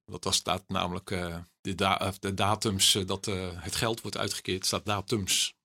Want 0.05 0.23
daar 0.23 0.33
staat 0.33 0.63
namelijk 0.67 1.11
eh, 1.11 1.37
de, 1.61 1.75
da- 1.75 2.13
de 2.19 2.33
datums 2.33 2.95
eh, 2.95 3.05
dat 3.05 3.25
het 3.55 3.75
geld 3.75 4.01
wordt 4.01 4.17
uitgekeerd. 4.17 4.65
staat 4.65 4.85
datums. 4.85 5.55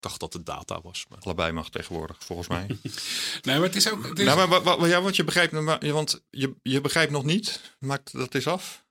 Maar 0.00 0.10
ik 0.12 0.18
dacht 0.18 0.20
dat 0.20 0.32
het 0.32 0.46
data 0.46 0.80
was. 0.80 1.04
Maar... 1.08 1.18
Allebei 1.18 1.52
mag 1.52 1.70
tegenwoordig, 1.70 2.16
volgens 2.24 2.48
mij. 2.48 2.66
Nee, 3.42 3.56
maar 3.58 3.66
het 3.66 3.76
is 3.76 3.90
ook... 3.90 4.06
Het 4.08 4.18
is, 4.18 4.24
nou, 4.24 4.48
maar, 4.48 4.62
wa- 4.62 4.86
ja, 4.86 5.00
want 5.02 5.16
je 5.16 5.24
begrijpt, 5.24 5.52
maar- 5.52 5.92
want 5.92 6.22
je, 6.30 6.54
je 6.62 6.80
begrijpt 6.80 7.12
nog 7.12 7.24
niet. 7.24 7.74
Maak 7.78 8.10
dat 8.12 8.34
eens 8.34 8.46
af. 8.46 8.86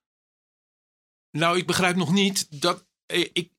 Nou, 1.31 1.57
ik 1.57 1.67
begrijp 1.67 1.95
nog 1.95 2.11
niet 2.11 2.61
dat 2.61 2.85
eh, 3.05 3.29
ik. 3.33 3.51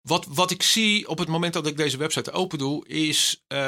Wat, 0.00 0.26
wat 0.28 0.50
ik 0.50 0.62
zie 0.62 1.08
op 1.08 1.18
het 1.18 1.28
moment 1.28 1.52
dat 1.52 1.66
ik 1.66 1.76
deze 1.76 1.96
website 1.96 2.32
open 2.32 2.58
doe, 2.58 2.86
is. 2.88 3.44
eh, 3.46 3.58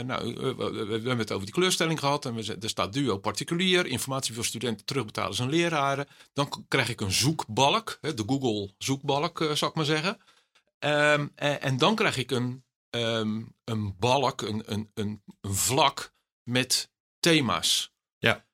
nou, 0.00 0.34
eh, 0.34 0.40
we, 0.42 0.54
we- 0.54 0.84
we 0.84 0.92
hebben 0.92 1.18
het 1.18 1.32
over 1.32 1.44
die 1.46 1.54
kleurstelling 1.54 1.98
gehad. 1.98 2.24
En 2.26 2.34
we, 2.34 2.56
er 2.60 2.68
staat 2.68 2.92
duo 2.92 3.18
particulier. 3.18 3.86
Informatie 3.86 4.34
voor 4.34 4.44
studenten 4.44 4.86
terugbetalen 4.86 5.34
zijn 5.34 5.50
leraren. 5.50 6.06
Dan 6.32 6.64
krijg 6.68 6.88
ik 6.88 7.00
een 7.00 7.12
zoekbalk. 7.12 7.98
Hè, 8.00 8.14
de 8.14 8.22
Google 8.26 8.74
zoekbalk, 8.78 9.40
eh, 9.40 9.52
zou 9.54 9.70
ik 9.70 9.76
maar 9.76 9.84
zeggen. 9.84 10.18
Ehm, 10.80 11.28
en, 11.34 11.60
en 11.60 11.76
dan 11.76 11.94
krijg 11.94 12.16
ik 12.16 12.30
een, 12.30 12.64
ehm, 12.90 13.42
een 13.64 13.96
balk, 13.98 14.40
een, 14.42 14.72
een, 14.72 14.90
een, 14.94 15.22
een 15.40 15.54
vlak 15.54 16.14
met 16.42 16.92
thema's. 17.18 17.92
Ja. 18.18 18.46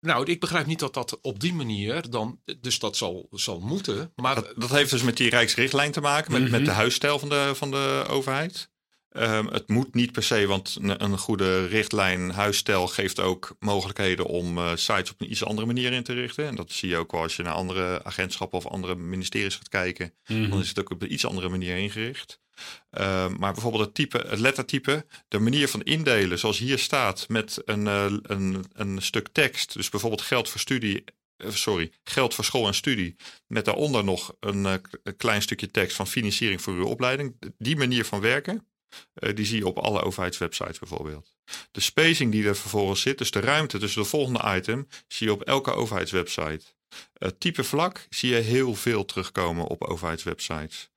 Nou, 0.00 0.30
ik 0.30 0.40
begrijp 0.40 0.66
niet 0.66 0.78
dat 0.78 0.94
dat 0.94 1.20
op 1.20 1.40
die 1.40 1.54
manier 1.54 2.10
dan, 2.10 2.42
dus 2.60 2.78
dat 2.78 2.96
zal, 2.96 3.26
zal 3.30 3.60
moeten. 3.60 4.12
Maar 4.16 4.34
Dat, 4.34 4.52
dat 4.56 4.70
heeft 4.70 4.90
dus 4.90 5.02
met 5.02 5.16
die 5.16 5.30
Rijksrichtlijn 5.30 5.92
te 5.92 6.00
maken, 6.00 6.32
met, 6.32 6.40
met 6.42 6.50
Mhm. 6.50 6.64
de 6.64 6.70
huisstijl 6.70 7.18
van 7.18 7.28
de, 7.28 7.52
van 7.54 7.70
de 7.70 8.04
overheid. 8.08 8.70
Ehm, 9.08 9.46
het 9.46 9.68
moet 9.68 9.94
niet 9.94 10.12
per 10.12 10.22
se, 10.22 10.46
want 10.46 10.76
een, 10.80 11.04
een 11.04 11.18
goede 11.18 11.66
richtlijn, 11.66 12.30
huisstijl 12.30 12.86
geeft 12.86 13.20
ook 13.20 13.56
mogelijkheden 13.58 14.26
om 14.26 14.58
eh, 14.58 14.70
sites 14.74 15.10
op 15.10 15.20
een 15.20 15.30
iets 15.30 15.44
andere 15.44 15.66
manier 15.66 15.92
in 15.92 16.02
te 16.02 16.12
richten. 16.12 16.46
En 16.46 16.54
dat 16.54 16.72
zie 16.72 16.88
je 16.88 16.96
ook 16.96 17.12
wel 17.12 17.22
als 17.22 17.36
je 17.36 17.42
naar 17.42 17.52
andere 17.52 18.04
agentschappen 18.04 18.58
of 18.58 18.66
andere 18.66 18.94
ministeries 18.94 19.54
gaat 19.54 19.68
kijken. 19.68 20.14
Mhm. 20.26 20.50
Dan 20.50 20.60
is 20.60 20.68
het 20.68 20.80
ook 20.80 20.90
op 20.90 21.02
een 21.02 21.12
iets 21.12 21.26
andere 21.26 21.48
manier 21.48 21.76
ingericht. 21.76 22.40
Ehm, 22.90 23.36
maar 23.38 23.52
bijvoorbeeld 23.52 23.84
het, 23.84 23.94
type, 23.94 24.24
het 24.28 24.38
lettertype, 24.38 25.06
de 25.28 25.38
manier 25.38 25.68
van 25.68 25.82
indelen, 25.82 26.38
zoals 26.38 26.58
hier 26.58 26.78
staat, 26.78 27.28
met 27.28 27.62
een, 27.64 27.86
eh, 27.86 28.12
een, 28.22 28.64
een 28.72 29.02
stuk 29.02 29.28
tekst. 29.32 29.72
Dus 29.72 29.88
bijvoorbeeld 29.88 30.22
geld 30.22 30.48
voor 30.48 30.60
studie, 30.60 31.04
eh, 31.36 31.50
sorry, 31.50 31.92
geld 32.02 32.34
voor 32.34 32.44
school 32.44 32.66
en 32.66 32.74
studie. 32.74 33.16
Met 33.46 33.64
daaronder 33.64 34.04
nog 34.04 34.34
een, 34.40 34.80
klein 35.16 35.42
stukje 35.42 35.70
tekst 35.70 35.96
van 35.96 36.06
financiering 36.06 36.62
voor 36.62 36.74
uw 36.74 36.86
opleiding. 36.86 37.36
Die 37.58 37.76
manier 37.76 38.04
van 38.04 38.20
werken, 38.20 38.66
eh, 39.14 39.34
die 39.34 39.46
zie 39.46 39.58
je 39.58 39.66
op 39.66 39.78
alle 39.78 40.02
overheidswebsites 40.02 40.78
bijvoorbeeld. 40.78 41.34
De 41.70 41.80
spacing 41.80 42.32
die 42.32 42.46
er 42.46 42.56
vervolgens 42.56 43.00
zit, 43.00 43.18
dus 43.18 43.30
de 43.30 43.40
ruimte 43.40 43.78
tussen 43.78 44.02
de 44.02 44.08
volgende 44.08 44.56
item, 44.56 44.88
zie 45.08 45.26
je 45.26 45.32
op 45.32 45.42
elke 45.42 45.72
overheidswebsite. 45.72 46.64
Het 47.18 47.40
type 47.40 47.64
vlak 47.64 48.06
zie 48.10 48.30
je 48.30 48.40
heel 48.40 48.74
veel 48.74 49.04
terugkomen 49.04 49.66
op 49.66 49.84
overheidswebsites. 49.84 50.90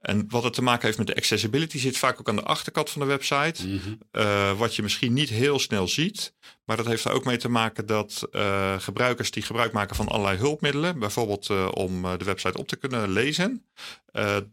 En 0.00 0.24
wat 0.28 0.42
het 0.42 0.52
te 0.52 0.62
maken 0.62 0.86
heeft 0.86 0.98
met 0.98 1.06
de 1.06 1.16
accessibility 1.16 1.78
zit 1.78 1.98
vaak 1.98 2.20
ook 2.20 2.28
aan 2.28 2.36
de 2.36 2.42
achterkant 2.42 2.90
van 2.90 3.00
de 3.00 3.06
website. 3.06 3.66
Mhm. 3.66 3.94
Eh, 4.10 4.58
wat 4.58 4.76
je 4.76 4.82
misschien 4.82 5.12
niet 5.12 5.28
heel 5.28 5.58
snel 5.58 5.88
ziet. 5.88 6.34
Maar 6.64 6.76
dat 6.76 6.86
heeft 6.86 7.04
er 7.04 7.12
ook 7.12 7.24
mee 7.24 7.36
te 7.36 7.48
maken 7.48 7.86
dat 7.86 8.28
eh, 8.30 8.80
gebruikers 8.80 9.30
die 9.30 9.42
gebruik 9.42 9.72
maken 9.72 9.96
van 9.96 10.08
allerlei 10.08 10.38
hulpmiddelen, 10.38 10.98
bijvoorbeeld 10.98 11.50
om 11.74 12.02
de 12.02 12.24
website 12.24 12.58
op 12.58 12.68
te 12.68 12.76
kunnen 12.76 13.10
lezen, 13.10 13.66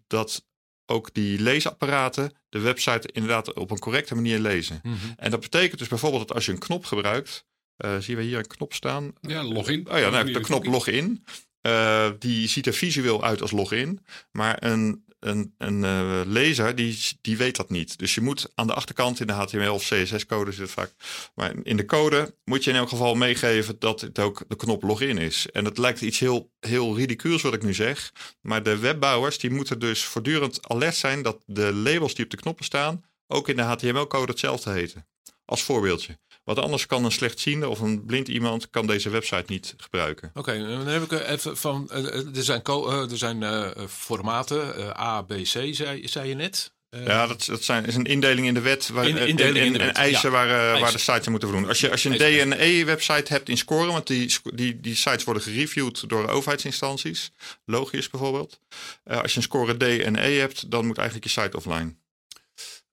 dat 0.08 0.46
ook 0.86 1.14
die 1.14 1.42
leesapparaten 1.42 2.32
de 2.50 2.60
website 2.60 3.10
inderdaad 3.12 3.54
op 3.54 3.72
een 3.72 3.80
correcte 3.80 4.16
manier 4.16 4.40
lezen. 4.40 4.80
Mhm. 4.84 4.96
En 5.16 5.32
dat 5.32 5.40
betekent 5.40 5.80
dus 5.80 5.88
bijvoorbeeld 5.88 6.28
dat 6.28 6.36
als 6.36 6.46
je 6.46 6.52
een 6.52 6.60
knop 6.60 6.86
gebruikt, 6.86 7.46
eh, 7.78 7.98
zien 7.98 8.18
we 8.18 8.24
hier 8.24 8.38
een 8.38 8.48
knop 8.48 8.74
staan. 8.74 9.14
Ja, 9.22 9.44
login. 9.44 9.90
Oh 9.92 10.00
ja, 10.00 10.10
nou, 10.10 10.32
de 10.32 10.40
knop 10.40 10.66
login. 10.66 11.26
Eh, 11.62 12.10
die 12.20 12.48
ziet 12.48 12.68
er 12.68 12.74
visueel 12.74 13.24
uit 13.24 13.42
als 13.42 13.52
login. 13.52 14.06
Maar 14.32 14.64
een, 14.64 15.05
een, 15.26 15.54
een 15.58 15.84
eh, 15.84 16.22
lezer 16.26 16.76
die, 16.76 17.00
die 17.22 17.38
weet 17.38 17.56
dat 17.56 17.70
niet. 17.70 17.98
Dus 17.98 18.16
je 18.16 18.22
moet 18.22 18.52
aan 18.56 18.68
de 18.68 18.74
achterkant 18.74 19.20
in 19.20 19.28
de 19.28 19.34
HTML 19.34 19.74
of 19.74 19.84
CSS-code 19.84 20.52
zit 20.52 20.72
vaak. 20.72 20.94
Maar 21.36 21.54
in 21.64 21.78
de 21.78 21.86
code 21.86 22.36
moet 22.44 22.64
je 22.64 22.70
in 22.70 22.76
elk 22.76 22.90
geval 22.90 23.16
meegeven 23.16 23.80
dat 23.80 24.02
het 24.02 24.20
ook 24.20 24.44
de 24.48 24.56
knop 24.56 24.84
login 24.84 25.18
is. 25.18 25.48
En 25.52 25.66
het 25.66 25.78
lijkt 25.78 26.02
iets 26.02 26.20
heel, 26.20 26.52
heel 26.60 26.96
ridicules 26.96 27.42
wat 27.42 27.54
ik 27.54 27.64
nu 27.64 27.74
zeg. 27.74 28.12
Maar 28.42 28.64
de 28.64 28.78
webbouwers 28.78 29.38
die 29.38 29.50
moeten 29.50 29.80
dus 29.80 30.04
voortdurend 30.04 30.70
alert 30.70 30.96
zijn 30.96 31.22
dat 31.22 31.44
de 31.46 31.74
labels 31.74 32.16
die 32.16 32.26
op 32.26 32.32
de 32.32 32.38
knoppen 32.38 32.66
staan 32.66 33.04
ook 33.28 33.50
in 33.50 33.56
de 33.56 33.62
HTML-code 33.62 34.32
hetzelfde 34.32 34.72
heten. 34.72 35.08
Als 35.46 35.64
voorbeeldje. 35.64 36.18
Want 36.46 36.60
anders 36.60 36.86
kan 36.86 37.06
een 37.06 37.12
slechtziende 37.12 37.70
of 37.70 37.80
een 37.80 38.06
blind 38.06 38.28
iemand 38.28 38.70
kan 38.70 38.88
deze 38.88 39.10
website 39.10 39.44
niet 39.48 39.74
gebruiken. 39.78 40.32
Oké, 40.34 40.58
dan 40.68 40.88
heb 40.88 41.04
ik 41.04 41.12
er 41.12 41.26
even 41.26 41.58
van. 41.58 41.90
eh, 41.90 42.06
eh, 42.06 42.36
er 42.38 42.44
zijn, 42.44 42.62
eh, 42.64 43.12
er 43.12 43.18
zijn 43.18 43.44
eh, 43.44 43.66
eh, 43.78 43.88
formaten, 43.88 44.76
eh, 44.76 45.00
A, 45.02 45.22
B, 45.22 45.30
C, 45.34 45.46
zei, 45.48 46.08
zei 46.08 46.28
je 46.30 46.34
net. 46.36 46.74
Eh, 46.90 47.06
Ja, 47.06 47.28
dat, 47.28 47.46
dat 47.46 47.64
zijn, 47.64 47.86
is 47.86 47.96
een 47.96 48.06
indeling 48.06 48.48
in 48.48 48.54
de 48.54 48.60
wet. 48.62 48.88
Waar, 48.90 49.08
In- 49.08 49.18
in, 49.18 49.28
indeling 49.28 49.66
in 49.66 49.74
de 49.74 49.78
wet, 49.80 49.96
eisen 49.96 50.32
ja. 50.32 50.36
waar, 50.36 50.74
eh, 50.76 50.82
waar 50.82 50.92
de 50.92 50.98
sites 50.98 51.28
moeten 51.28 51.50
voldoen. 51.50 51.68
Als 51.68 51.80
je, 51.80 51.92
als 51.92 52.04
je 52.04 52.10
een 52.10 52.20
Eisen. 52.20 52.50
D&E-website 52.50 53.34
hebt 53.34 53.50
in 53.50 53.58
scoren, 53.58 53.92
want 53.92 54.08
die, 54.08 54.36
die, 54.54 54.80
die 54.80 54.96
sites 54.96 55.24
worden 55.24 55.44
gereviewd 55.44 56.10
door 56.10 56.28
overheidsinstanties, 56.30 57.32
logisch 57.66 58.10
bijvoorbeeld. 58.10 58.60
Eh, 59.04 59.22
als 59.22 59.32
je 59.32 59.38
een 59.38 59.44
score 59.44 59.78
D 59.78 59.84
en 60.02 60.16
E 60.16 60.38
hebt, 60.38 60.72
dan 60.72 60.86
moet 60.86 60.98
eigenlijk 60.98 61.28
je 61.34 61.42
site 61.42 61.58
offline. 61.58 61.96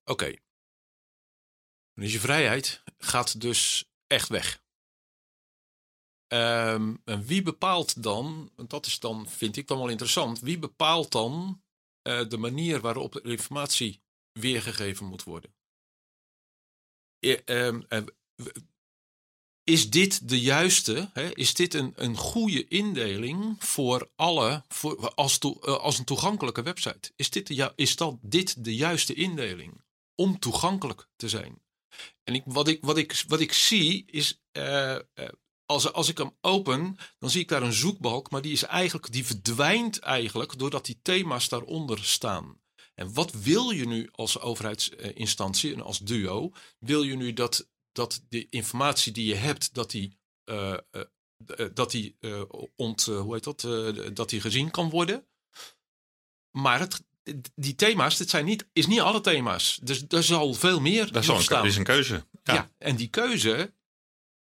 Oké. 0.05 0.33
Dus 1.95 2.13
je 2.13 2.21
vrijheid 2.21 2.83
gaat 3.05 3.41
dus 3.41 3.91
echt 4.07 4.29
weg. 4.29 4.63
Ehm, 6.27 6.97
en 7.05 7.25
wie 7.25 7.43
bepaalt 7.43 8.03
dan, 8.03 8.53
want 8.57 8.71
dat 8.71 8.87
is 8.87 8.99
dan, 8.99 9.29
vind 9.29 9.57
ik 9.57 9.67
dan 9.69 9.79
wel 9.79 9.89
interessant, 9.89 10.41
wie 10.41 10.59
bepaalt 10.59 11.13
dan 11.13 11.63
eh, 12.03 12.29
de 12.29 12.37
manier 12.37 12.81
waarop 12.81 13.13
de 13.13 13.23
informatie 13.23 14.03
weergegeven 14.33 15.07
moet 15.07 15.23
worden? 15.23 15.55
Eh, 17.19 17.39
ehm, 17.45 17.83
eh, 17.89 18.03
is 19.65 19.91
dit 19.91 20.29
de 20.29 20.41
juiste, 20.41 21.11
hè, 21.13 21.35
is 21.35 21.55
dit 21.55 21.75
een, 21.75 21.93
een 21.97 22.17
goede 22.17 22.69
indeling 22.69 23.65
voor 23.65 24.11
alle, 24.17 24.65
voor, 24.69 25.15
als, 25.15 25.39
toe- 25.39 25.61
eh, 25.61 25.77
als 25.77 25.99
een 25.99 26.05
toegankelijke 26.05 26.63
website? 26.63 27.13
Is 27.17 27.31
dit, 27.31 27.73
is 27.77 27.97
dat, 27.97 28.19
dit 28.21 28.65
de 28.65 28.75
juiste 28.75 29.15
indeling 29.15 29.85
om 30.15 30.39
toegankelijk 30.39 31.09
te 31.17 31.29
zijn? 31.29 31.62
En 32.25 32.35
ik, 32.35 32.43
wat, 32.45 32.69
ik, 32.69 32.85
wat, 32.85 32.97
ik, 32.97 33.25
wat 33.27 33.41
ik 33.41 33.53
zie 33.53 34.05
is, 34.07 34.43
eh, 34.53 34.95
eh, 34.95 35.03
als, 35.67 35.93
als 35.93 36.09
ik 36.09 36.19
hem 36.19 36.37
open, 36.41 36.97
dan 37.19 37.31
zie 37.31 37.41
ik 37.41 37.49
daar 37.49 37.63
een 37.63 37.73
zoekbalk, 37.73 38.31
maar 38.31 38.43
die, 38.43 38.53
is 38.53 38.63
eigenlijk, 38.63 39.13
die 39.13 39.27
verdwijnt 39.27 39.99
eigenlijk 39.99 40.59
doordat 40.59 40.87
die 40.87 41.01
thema's 41.03 41.49
daaronder 41.49 42.05
staan. 42.05 42.61
En 42.95 43.15
wat 43.15 43.31
wil 43.31 43.71
je 43.71 43.87
nu 43.87 44.09
als 44.13 44.39
overheidsinstantie 44.39 45.75
en 45.75 45.83
als 45.83 45.99
duo? 45.99 46.53
Wil 46.79 47.03
je 47.03 47.17
nu 47.17 47.33
dat, 47.33 47.69
dat 47.93 48.25
de 48.29 48.49
informatie 48.49 49.13
die 49.13 49.27
je 49.27 49.35
hebt, 49.35 49.75
dat 49.75 49.91
die, 49.91 50.19
eh, 50.45 50.79
dat 51.75 51.91
die, 51.91 52.17
ont, 52.77 53.05
hoe 53.05 53.35
heet 53.35 53.45
dat, 53.45 53.61
dat 54.17 54.31
die 54.31 54.41
gezien 54.41 54.71
kan 54.71 54.91
worden? 54.91 55.27
Maar 56.51 56.79
het, 56.79 57.03
die 57.55 57.75
thema's, 57.75 58.17
dit 58.17 58.31
zijn 58.31 58.45
niet, 58.45 58.67
is 58.73 58.87
niet 58.87 59.01
alle 59.01 59.21
thema's. 59.21 59.79
Dus 59.83 60.05
er 60.09 60.23
zal 60.23 60.55
veel 60.55 60.81
meer 60.81 61.13
Dat 61.13 61.23
is, 61.23 61.29
al 61.29 61.35
op 61.35 61.39
een, 61.39 61.45
staan. 61.45 61.63
dat 61.63 61.71
is 61.71 61.77
een 61.77 61.85
keuze. 61.85 62.25
Ja. 62.43 62.55
Ja. 62.55 62.71
en 62.79 62.97
die 62.97 63.09
keuze, 63.09 63.73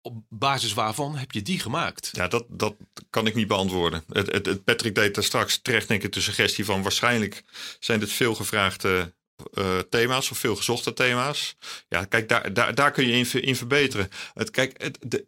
op 0.03 0.23
basis 0.29 0.73
waarvan 0.73 1.17
heb 1.17 1.33
je 1.33 1.43
die 1.43 1.59
gemaakt? 1.61 2.09
Ja, 2.13 2.29
dat, 2.29 2.45
dat 2.49 2.75
kan 3.11 3.27
ik 3.27 3.35
niet 3.35 3.47
beantwoorden. 3.47 4.05
Het, 4.09 4.33
het, 4.33 4.47
het 4.47 4.65
Patrick 4.65 4.95
deed 4.95 5.15
daar 5.15 5.25
straks 5.25 5.59
terecht 5.59 5.89
denk 5.89 6.03
ik 6.03 6.13
de 6.13 6.21
suggestie 6.21 6.65
van 6.65 6.83
waarschijnlijk 6.83 7.45
zijn 7.79 8.01
dit 8.01 8.13
veel 8.13 8.35
gevraagde 8.35 9.13
eh, 9.55 9.79
thema's 9.79 10.31
of 10.31 10.39
veel 10.39 10.57
gezochte 10.57 10.93
thema's. 10.93 11.57
Ja, 11.89 12.05
kijk, 12.05 12.29
daar, 12.29 12.53
daar, 12.53 12.75
daar 12.75 12.91
kun 12.91 13.07
je 13.07 13.41
in 13.41 13.57
verbeteren. 13.57 14.09
Het, 14.35 14.51
kijk, 14.51 14.83
het, 14.83 14.99
de 15.01 15.27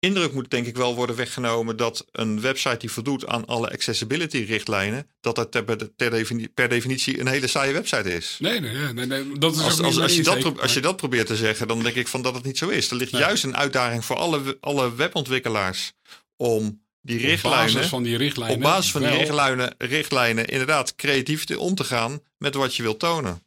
indruk 0.00 0.32
moet 0.32 0.50
denk 0.50 0.66
ik 0.66 0.76
wel 0.76 0.94
worden 0.94 1.16
weggenomen 1.16 1.76
dat 1.76 2.06
een 2.12 2.40
website 2.40 2.76
die 2.76 2.90
voldoet 2.90 3.26
aan 3.26 3.46
alle 3.46 3.70
accessibility 3.72 4.44
richtlijnen, 4.48 5.06
dat 5.20 5.34
dat 5.34 5.52
ter, 5.52 5.64
ter 5.96 6.10
defini- 6.10 6.48
per 6.48 6.68
definitie 6.68 7.20
een 7.20 7.26
hele 7.26 7.46
saaie 7.46 7.72
website 7.72 8.14
is. 8.16 8.36
Nee, 8.38 8.60
nee, 8.60 8.92
nee, 8.92 9.06
nee, 9.06 9.38
dat 9.38 9.54
is 9.56 9.60
Als, 9.62 9.80
ook 9.80 10.02
als, 10.02 10.16
je 10.16 10.22
dat, 10.22 10.60
als 10.60 10.74
je 10.74 10.80
dat 10.80 10.96
probeert 10.96 11.26
te 11.26 11.36
zeggen, 11.36 11.68
dan 11.68 11.82
denk 11.82 11.94
ik 11.94 12.08
van 12.08 12.22
dat 12.22 12.34
het 12.34 12.44
niet 12.44 12.58
zo 12.58 12.68
is. 12.68 12.90
Er 12.90 12.96
ligt 12.96 13.12
Nee. 13.12 13.20
juist 13.20 13.44
een 13.44 13.56
uitdaging 13.56 14.04
voor 14.04 14.16
alle, 14.16 14.56
alle 14.60 14.94
webontwikkelaars 14.94 15.92
om 16.36 16.82
die 17.02 17.16
Op 17.18 17.22
richtlijnen 17.24 17.72
basis 17.74 17.88
van 17.90 18.02
die 18.02 18.16
richtlijnen. 18.16 18.56
op 18.56 18.62
basis 18.62 18.90
van 18.90 19.00
die 19.00 19.10
richtlijnen, 19.10 19.74
richtlijnen 19.78 20.46
inderdaad 20.46 20.94
creatief 20.96 21.44
te 21.44 21.58
om 21.58 21.74
te 21.74 21.84
gaan 21.84 22.20
met 22.38 22.54
wat 22.54 22.76
je 22.76 22.82
wilt 22.82 22.98
tonen. 22.98 23.42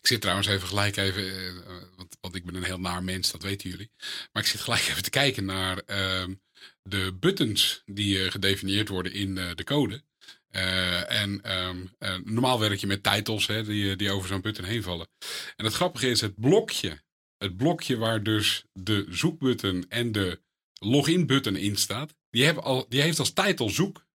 Ik 0.00 0.06
zit 0.06 0.20
trouwens 0.20 0.48
even 0.48 0.68
gelijk 0.68 0.96
even, 0.96 1.22
eh, 1.26 1.72
want, 2.20 2.34
ik 2.34 2.44
ben 2.44 2.54
een 2.54 2.62
heel 2.62 2.80
naar 2.80 3.02
mens, 3.02 3.30
dat 3.30 3.42
weten 3.42 3.70
jullie. 3.70 3.90
Maar 4.32 4.42
ik 4.42 4.48
zit 4.48 4.60
gelijk 4.60 4.82
even 4.82 5.02
te 5.02 5.10
kijken 5.10 5.44
naar 5.44 5.78
ehm, 5.78 6.34
de 6.82 7.16
buttons 7.20 7.82
die 7.86 8.24
eh, 8.24 8.30
gedefinieerd 8.30 8.88
worden 8.88 9.12
in 9.12 9.38
eh, 9.38 9.54
de 9.54 9.64
code. 9.64 10.02
Eh, 10.48 11.22
en 11.22 11.42
ehm, 11.42 11.86
eh, 11.98 12.16
normaal 12.24 12.60
werk 12.60 12.78
je 12.78 12.86
met 12.86 13.02
titles 13.02 13.46
hè, 13.46 13.64
die, 13.64 13.96
die 13.96 14.10
over 14.10 14.28
zo'n 14.28 14.40
button 14.40 14.64
heen 14.64 14.82
vallen. 14.82 15.08
En 15.56 15.64
het 15.64 15.74
grappige 15.74 16.10
is, 16.10 16.20
het 16.20 16.40
blokje, 16.40 17.02
het 17.38 17.56
blokje 17.56 17.96
waar 17.96 18.22
dus 18.22 18.64
de 18.72 19.06
zoekbutton 19.08 19.84
en 19.88 20.12
de 20.12 20.40
login 20.80 21.26
button 21.26 21.56
in 21.56 21.76
staat, 21.76 22.16
die, 22.30 22.44
hebben 22.44 22.62
al, 22.62 22.86
die 22.88 23.00
heeft 23.00 23.18
als 23.18 23.32
titel 23.32 23.70
zoek. 23.70 24.06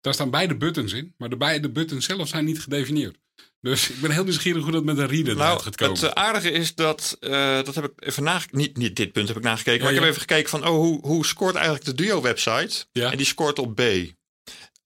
Daar 0.00 0.14
staan 0.14 0.30
beide 0.30 0.56
buttons 0.56 0.92
in, 0.92 1.14
maar 1.18 1.28
de 1.28 1.36
beide 1.36 1.70
buttons 1.70 2.04
zelf 2.04 2.28
zijn 2.28 2.44
niet 2.44 2.60
gedefinieerd. 2.60 3.18
Dus 3.64 3.90
ik 3.90 4.00
ben 4.00 4.10
heel 4.10 4.24
nieuwsgierig 4.24 4.62
hoe 4.62 4.72
dat 4.72 4.84
met 4.84 4.98
een 4.98 5.06
reader 5.06 5.36
Nou, 5.36 5.60
gaat 5.60 5.76
komen. 5.76 5.94
het 5.94 6.04
eh, 6.12 6.22
aardige 6.24 6.50
is 6.50 6.74
dat, 6.74 7.16
eh, 7.20 7.30
dat 7.62 7.74
heb 7.74 7.84
ik 7.84 7.90
even 7.98 8.22
nagekeken, 8.22 8.58
niet, 8.58 8.76
niet 8.76 8.96
dit 8.96 9.12
punt 9.12 9.28
heb 9.28 9.36
ik 9.36 9.42
nagekeken, 9.42 9.82
maar 9.84 9.92
Ja, 9.92 9.96
ik 9.96 10.04
heb 10.04 10.10
even 10.10 10.20
gekeken 10.20 10.50
van, 10.50 10.66
oh, 10.66 10.76
hoe, 10.76 10.98
hoe 11.00 11.26
scoort 11.26 11.54
eigenlijk 11.54 11.84
de 11.84 11.94
Duo-website? 11.94 12.84
Ja. 12.92 13.10
En 13.10 13.16
die 13.16 13.26
scoort 13.26 13.58
op 13.58 13.74
B. 13.74 13.80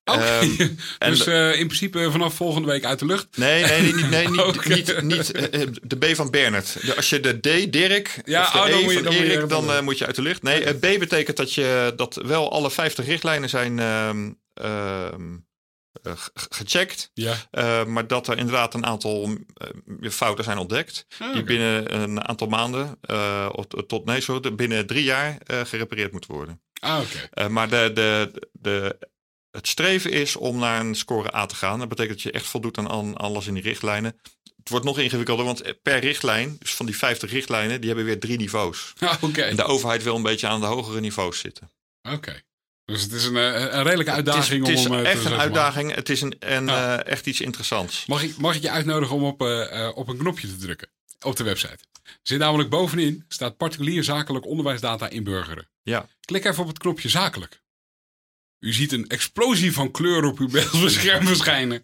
Oké. 0.05 0.21
Ehm, 0.23 0.69
dus 1.11 1.27
eh, 1.27 1.59
in 1.59 1.67
principe 1.67 2.11
vanaf 2.11 2.35
volgende 2.35 2.69
week 2.69 2.85
uit 2.85 2.99
de 2.99 3.07
lucht. 3.07 3.37
Nee, 3.37 3.65
nee, 3.65 3.81
nee, 3.83 3.95
niet, 3.95 4.11
nee, 4.11 4.29
niet, 4.77 5.03
niet, 5.03 5.03
niet 5.03 5.81
de 5.83 5.97
B 5.97 6.05
van 6.17 6.31
Bernard. 6.31 6.87
De- 6.87 6.97
als 6.97 7.11
je 7.11 7.21
de 7.21 7.39
D, 7.41 7.73
Dirk, 7.73 8.21
Ja, 8.25 8.43
of 8.43 8.51
de 8.53 8.59
oh, 8.59 8.67
E 8.69 8.95
van 8.95 9.03
dan 9.03 9.15
moet 9.15 9.23
Erik, 9.23 9.49
dan 9.49 9.85
moet 9.85 9.99
je 9.99 10.07
uit 10.07 10.17
de 10.17 10.23
lucht. 10.23 10.43
Nee, 10.43 10.75
B 10.75 10.81
betekent 10.81 11.37
dat, 11.37 11.55
je, 11.55 11.93
dat 11.97 12.15
wel 12.15 12.53
alle 12.53 12.71
50 12.71 13.07
richtlijnen 13.07 13.49
zijn 13.49 13.79
ehm, 13.79 14.31
ehm, 14.55 15.33
eh, 15.33 15.47
gecheckt. 16.35 17.11
Ja. 17.15 17.35
eh, 17.51 17.85
maar 17.85 18.07
dat 18.07 18.29
er 18.29 18.39
inderdaad 18.39 18.75
een 18.75 18.87
aantal 18.87 19.37
eh, 20.01 20.11
fouten 20.11 20.45
zijn 20.45 20.59
ontdekt. 20.59 21.07
Ah, 21.19 21.33
Die 21.33 21.43
binnen 21.43 21.95
een 22.01 22.25
aantal 22.29 22.47
maanden, 22.47 22.99
eh, 23.01 23.49
of 23.53 23.67
tot 23.87 24.05
nee, 24.05 24.21
sorry, 24.21 24.55
binnen 24.55 24.87
drie 24.87 25.05
jaar 25.05 25.39
eh, 25.47 25.61
gerepareerd 25.65 26.13
moeten 26.13 26.33
worden. 26.35 26.63
Ah, 26.81 27.01
oké. 27.01 27.29
Eh, 27.33 27.47
maar 27.49 27.69
de, 27.69 27.91
de, 27.95 28.33
de, 28.53 28.99
het 29.51 29.69
streven 29.69 30.11
is 30.11 30.37
om 30.37 30.59
naar 30.59 30.81
een 30.81 30.95
score 30.95 31.35
A 31.37 31.47
te 31.47 31.55
gaan. 31.55 31.79
Dat 31.79 31.89
betekent 31.89 32.15
dat 32.15 32.23
je 32.23 32.31
echt 32.33 32.47
voldoet 32.47 32.79
aan 32.79 32.87
al- 32.89 33.17
alles 33.17 33.47
in 33.47 33.55
die 33.55 33.63
richtlijnen. 33.63 34.21
Het 34.57 34.69
wordt 34.69 34.85
nog 34.85 34.99
ingewikkelder, 34.99 35.45
want 35.45 35.83
per 35.83 35.99
richtlijn, 35.99 36.57
dus 36.59 36.75
van 36.75 36.87
die 36.87 36.97
50 36.97 37.31
richtlijnen, 37.31 37.79
die 37.79 37.87
hebben 37.89 38.07
weer 38.07 38.21
drie 38.21 38.37
niveaus. 38.37 38.93
Ah, 38.99 39.23
Oké. 39.23 39.43
En 39.43 39.57
de 39.57 39.65
overheid 39.65 40.03
wil 40.03 40.17
een 40.17 40.23
beetje 40.23 40.47
aan 40.47 40.61
de 40.61 40.67
hogere 40.67 41.01
niveaus 41.01 41.39
zitten. 41.39 41.71
Oké. 42.11 42.43
Dus 42.93 43.03
het 43.03 43.13
is 43.13 43.25
een, 43.25 43.37
eh, 43.37 43.61
een 43.61 43.83
redelijke 43.83 44.11
uitdaging 44.13 44.67
het 44.67 44.77
is, 44.77 44.83
het 44.83 44.89
om 44.91 44.95
is 44.95 45.05
eh, 45.05 45.11
te 45.13 45.19
echt 45.19 45.25
een 45.25 45.39
uitdaging. 45.39 45.95
Het 45.95 46.09
is 46.09 46.21
een, 46.21 46.39
en, 46.39 46.67
Ja. 46.67 46.99
eh, 46.99 47.13
echt 47.13 47.27
iets 47.27 47.41
interessants. 47.41 48.07
Mag 48.07 48.23
ik, 48.23 48.37
mag 48.37 48.55
ik 48.57 48.63
je 48.63 48.71
uitnodigen 48.71 49.17
om 49.17 49.25
op, 49.25 49.41
op 49.95 50.09
een 50.09 50.17
knopje 50.17 50.49
te 50.49 50.57
drukken? 50.57 50.89
Op 51.21 51.37
de 51.37 51.45
website. 51.45 51.79
Zit 52.23 52.39
namelijk 52.39 52.71
bovenin, 52.71 53.25
staat 53.29 53.57
particulier 53.57 54.05
zakelijk 54.05 54.47
onderwijsdata 54.47 55.09
inburgeren. 55.09 55.69
Ja. 55.83 56.09
Klik 56.21 56.45
even 56.45 56.63
op 56.63 56.69
het 56.69 56.79
knopje 56.79 57.09
zakelijk. 57.09 57.61
U 58.61 58.73
ziet 58.73 58.93
een 58.93 59.09
explosie 59.09 59.73
van 59.73 59.91
kleur 59.91 60.25
op 60.25 60.39
uw 60.39 60.49
beeldscherm 60.59 61.27
verschijnen. 61.27 61.81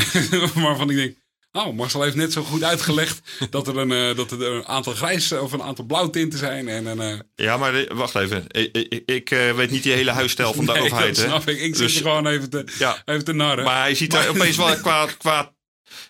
Waarvan 0.54 0.90
ik 0.90 0.96
denk, 0.96 1.16
oh, 1.52 1.74
Marcel 1.76 2.02
heeft 2.02 2.16
net 2.16 2.32
zo 2.32 2.42
goed 2.42 2.62
uitgelegd 2.62 3.20
dat 3.50 3.68
er 3.68 3.76
een, 3.76 3.92
eh, 3.92 4.16
dat 4.16 4.30
er 4.30 4.42
een 4.42 4.66
aantal 4.66 4.92
grijs 4.92 5.32
of 5.32 5.52
een 5.52 5.62
aantal 5.62 5.84
blauwtinten 5.84 6.38
zijn. 6.38 6.68
En 6.68 6.86
een, 6.86 7.00
eh, 7.00 7.18
Ja, 7.34 7.56
maar 7.56 7.94
wacht 7.94 8.14
even. 8.14 8.44
Ik, 8.48 8.76
ik, 8.76 9.02
ik, 9.06 9.30
eh, 9.30 9.52
weet 9.54 9.70
niet 9.70 9.82
die 9.82 9.92
hele 9.92 10.10
huisstijl 10.10 10.52
van 10.52 10.66
de 10.66 10.72
nee, 10.72 10.82
overheid. 10.82 11.14
dat 11.16 11.24
Hè? 11.24 11.30
snap 11.30 11.48
ik. 11.48 11.60
Ik 11.60 11.76
zit 11.76 11.86
Dus- 11.86 11.94
je 11.94 12.00
gewoon 12.02 12.26
even 12.26 12.50
te, 12.50 12.64
Ja, 12.78 13.02
even 13.04 13.24
te 13.24 13.32
narren. 13.32 13.64
Maar 13.64 13.80
hij 13.80 13.94
ziet 13.94 14.14
er 14.14 14.28
opeens 14.28 14.56
wel 14.56 14.76
qua, 14.80 15.06
qua... 15.18 15.54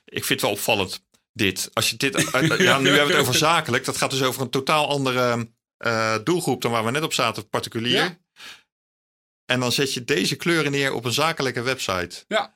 Ik 0.05 0.25
vind 0.25 0.29
het 0.29 0.41
wel 0.41 0.51
opvallend, 0.51 1.05
dit. 1.33 1.71
Als 1.73 1.91
je 1.91 1.97
dit... 1.97 2.15
eh, 2.31 2.43
ja, 2.59 2.79
nu 2.79 2.89
hebben 2.89 3.07
we 3.07 3.13
het 3.13 3.21
over 3.21 3.35
zakelijk. 3.35 3.85
Dat 3.85 3.97
gaat 3.97 4.11
dus 4.11 4.23
over 4.23 4.43
een 4.43 4.51
totaal 4.51 4.89
andere 4.89 5.51
eh, 5.77 6.17
doelgroep 6.25 6.63
dan 6.63 6.71
waar 6.71 6.85
we 6.85 6.91
net 6.91 7.03
op 7.03 7.13
zaten, 7.13 7.49
particulier. 7.49 7.95
Ja. 8.03 8.19
En 9.47 9.61
dan 9.61 9.73
zet 9.73 9.95
je 9.95 10.05
deze 10.05 10.37
kleuren 10.37 10.71
neer 10.73 10.93
op 10.93 11.05
een 11.05 11.13
zakelijke 11.13 11.63
website. 11.63 12.25
Ja, 12.29 12.55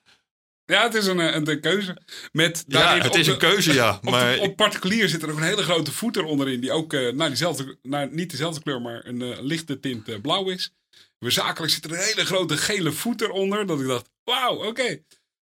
het 0.66 0.94
is 0.94 1.06
een, 1.06 1.20
eh, 1.20 1.34
een, 1.34 1.48
een 1.50 1.60
keuze. 1.60 1.96
Met 2.32 2.64
Ja, 2.68 2.98
het 2.98 3.14
is 3.14 3.26
de- 3.26 3.32
een 3.32 3.38
keuze, 3.38 3.72
ja. 3.72 3.94
Op, 3.96 4.02
de- 4.02 4.10
Maar 4.10 4.38
op 4.38 4.56
particulier 4.56 5.08
zit 5.08 5.22
er 5.22 5.30
ook 5.30 5.36
een 5.36 5.42
hele 5.42 5.62
grote 5.62 5.92
voeter 5.92 6.24
onderin. 6.24 6.60
Die 6.60 6.72
ook 6.72 6.92
eh 6.92 7.12
nou, 7.12 7.28
diezelfde, 7.28 7.78
niet 8.10 8.30
dezelfde 8.30 8.62
kleur, 8.62 8.80
maar 8.80 9.06
een 9.06 9.22
eh, 9.22 9.38
lichte 9.40 9.80
tint 9.80 10.22
blauw 10.22 10.48
is. 10.48 10.72
Weer 11.18 11.30
zakelijk 11.32 11.72
zit 11.72 11.84
er 11.84 11.90
een 11.92 11.98
hele 12.04 12.24
grote 12.26 12.56
gele 12.56 12.92
voeter 12.92 13.30
onder. 13.30 13.66
Dat 13.66 13.80
ik 13.80 13.86
dacht, 13.86 14.10
wauw, 14.24 14.64
oké. 14.66 15.02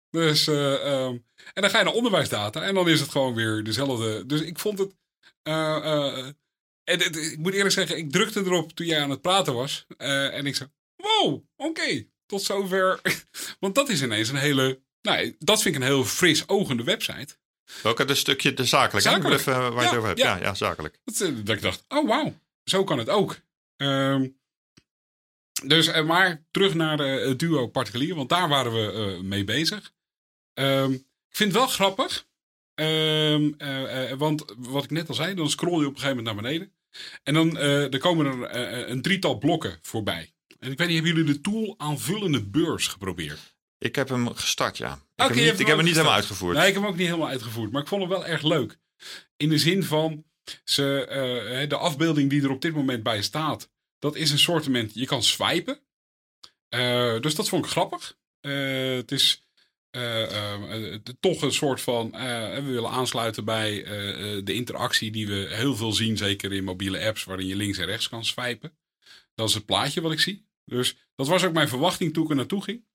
Dus, 0.10 0.48
eh, 0.48 0.74
ehm, 0.74 1.18
en 1.54 1.62
dan 1.62 1.70
ga 1.70 1.78
je 1.78 1.84
naar 1.84 1.94
onderwijsdata. 1.94 2.62
En 2.62 2.74
dan 2.74 2.90
is 2.90 3.00
het 3.00 3.10
gewoon 3.10 3.34
weer 3.36 3.64
dezelfde. 3.64 4.26
Dus 4.26 4.42
ik 4.42 4.60
vond 4.60 4.80
het... 4.80 4.96
en 5.44 7.00
het- 7.00 7.16
ik 7.16 7.38
moet 7.38 7.54
eerlijk 7.54 7.74
zeggen, 7.74 7.98
ik 7.98 8.12
drukte 8.12 8.40
erop 8.40 8.72
toen 8.72 8.86
jij 8.86 9.02
aan 9.02 9.10
het 9.10 9.22
praten 9.22 9.54
was. 9.54 9.86
En 9.98 10.46
ik 10.46 10.56
zei, 10.56 10.70
wow, 10.96 11.44
oké, 11.56 12.06
tot 12.26 12.42
zover. 12.42 13.02
Want 13.60 13.76
dat 13.76 13.90
is 13.90 14.02
ineens 14.02 14.30
een 14.30 14.36
hele... 14.36 14.82
Nou, 15.02 15.36
dat 15.40 15.62
vind 15.62 15.76
ik 15.76 15.82
een 15.82 15.88
heel 15.88 16.06
fris 16.06 16.48
ogende 16.48 16.84
website. 16.84 17.36
welke 17.84 18.06
de 18.06 18.16
stukje 18.16 18.54
de 18.54 18.66
zakelijk? 18.66 19.06
Zakelijk. 19.06 19.40
even 19.40 19.54
waar 19.54 19.72
je 19.72 19.80
het 19.80 19.90
Ja, 19.92 19.96
over 19.98 20.08
hebt. 20.08 20.20
ja. 20.20 20.36
Ja, 20.38 20.42
ja, 20.44 20.54
zakelijk. 20.54 21.00
Dat, 21.04 21.22
eh, 21.22 21.32
dat 21.44 21.56
ik 21.56 21.62
dacht, 21.62 21.86
oh 21.88 22.08
wauw, 22.08 22.40
zo 22.64 22.84
kan 22.84 22.98
het 22.98 23.10
ook. 23.10 23.40
Ehm, 23.76 24.28
dus, 25.66 25.88
eh, 25.88 26.06
maar 26.06 26.46
terug 26.52 26.74
naar 26.74 26.98
de, 26.98 27.04
het 27.04 27.40
duo 27.40 27.68
particulier, 27.68 28.16
want 28.16 28.30
daar 28.30 28.50
waren 28.50 28.72
we 28.74 28.92
eh, 29.16 29.22
mee 29.24 29.44
bezig. 29.44 29.92
Ehm, 30.54 30.92
ik 30.92 31.36
vind 31.36 31.52
het 31.52 31.62
wel 31.62 31.68
grappig, 31.68 32.28
ehm, 32.76 33.52
eh, 33.58 34.12
eh, 34.12 34.18
want 34.18 34.46
wat 34.58 34.84
ik 34.84 34.90
net 34.90 35.10
al 35.10 35.16
zei, 35.16 35.34
dan 35.36 35.50
scroll 35.50 35.80
je 35.80 35.88
op 35.88 35.94
een 35.94 36.00
gegeven 36.00 36.18
moment 36.24 36.36
naar 36.36 36.44
beneden. 36.44 36.74
En 37.24 37.34
dan 37.34 37.58
eh, 37.58 37.94
er 37.94 38.00
komen 38.00 38.26
er 38.26 38.44
eh, 38.44 38.90
een 38.90 39.02
drietal 39.02 39.38
blokken 39.38 39.80
voorbij. 39.82 40.34
En 40.60 40.72
ik 40.72 40.78
weet 40.78 40.88
niet, 40.88 40.96
hebben 40.98 41.16
jullie 41.16 41.34
de 41.34 41.42
tool 41.42 41.76
aanvullende 41.78 42.44
beurs 42.46 42.88
geprobeerd? 42.88 43.58
Ik 43.80 43.96
heb 43.96 44.10
hem 44.10 44.34
gestart, 44.36 44.78
ja. 44.78 44.94
Ik 44.94 45.00
heb, 45.16 45.28
hem 45.28 45.38
niet, 45.38 45.46
ik 45.46 45.58
hem 45.58 45.68
heb 45.68 45.76
hem 45.76 45.86
niet 45.86 45.96
helemaal 45.96 46.16
uitgevoerd. 46.16 46.58
Nee, 46.58 46.68
ik 46.68 46.74
heb 46.74 46.82
hem 46.82 46.92
ook 46.92 46.98
niet 46.98 47.08
helemaal 47.08 47.30
uitgevoerd. 47.30 47.72
Maar 47.72 47.82
ik 47.82 47.88
vond 47.88 48.02
hem 48.02 48.10
wel 48.10 48.26
erg 48.26 48.42
leuk. 48.42 48.78
In 49.38 49.50
de 49.50 49.58
zin 49.58 49.84
van, 49.84 50.24
ze, 50.64 51.06
eh, 51.06 51.70
de 51.70 51.78
afbeelding 51.78 52.30
die 52.30 52.44
er 52.44 52.52
op 52.52 52.62
dit 52.62 52.74
moment 52.74 53.04
bij 53.04 53.22
staat, 53.22 53.70
dat 54.00 54.16
is 54.16 54.32
een 54.32 54.40
soortement, 54.40 54.94
je 54.94 55.06
kan 55.06 55.24
swipen. 55.24 55.80
Eh, 56.70 57.20
dus 57.20 57.36
dat 57.36 57.50
vond 57.50 57.66
ik 57.66 57.72
grappig. 57.72 58.18
Eh, 58.42 58.96
het 58.96 59.12
is 59.12 59.50
eh, 59.90 60.24
eh, 60.24 60.94
eh, 60.94 61.00
toch 61.20 61.42
een 61.42 61.54
soort 61.54 61.82
van, 61.82 62.12
we 62.12 62.64
willen 62.66 62.90
aansluiten 62.90 63.46
bij 63.46 63.84
de 64.44 64.54
interactie 64.54 65.12
die 65.12 65.28
we 65.28 65.48
heel 65.50 65.76
veel 65.76 65.94
zien, 65.94 66.18
zeker 66.18 66.54
in 66.54 66.64
mobiele 66.64 67.06
apps, 67.06 67.24
waarin 67.24 67.48
je 67.48 67.56
links 67.56 67.78
en 67.78 67.86
rechts 67.86 68.10
kan 68.10 68.26
swipen. 68.26 68.78
Dat 69.36 69.50
is 69.50 69.54
het 69.54 69.66
plaatje 69.66 70.02
wat 70.02 70.12
ik 70.12 70.20
zie. 70.20 70.48
Dus 70.66 70.96
dat 71.16 71.28
was 71.28 71.44
ook 71.44 71.54
mijn 71.54 71.68
verwachting 71.68 72.14
toen 72.14 72.24
ik 72.24 72.30
er 72.30 72.36
naartoe 72.36 72.64
ging. 72.64 72.86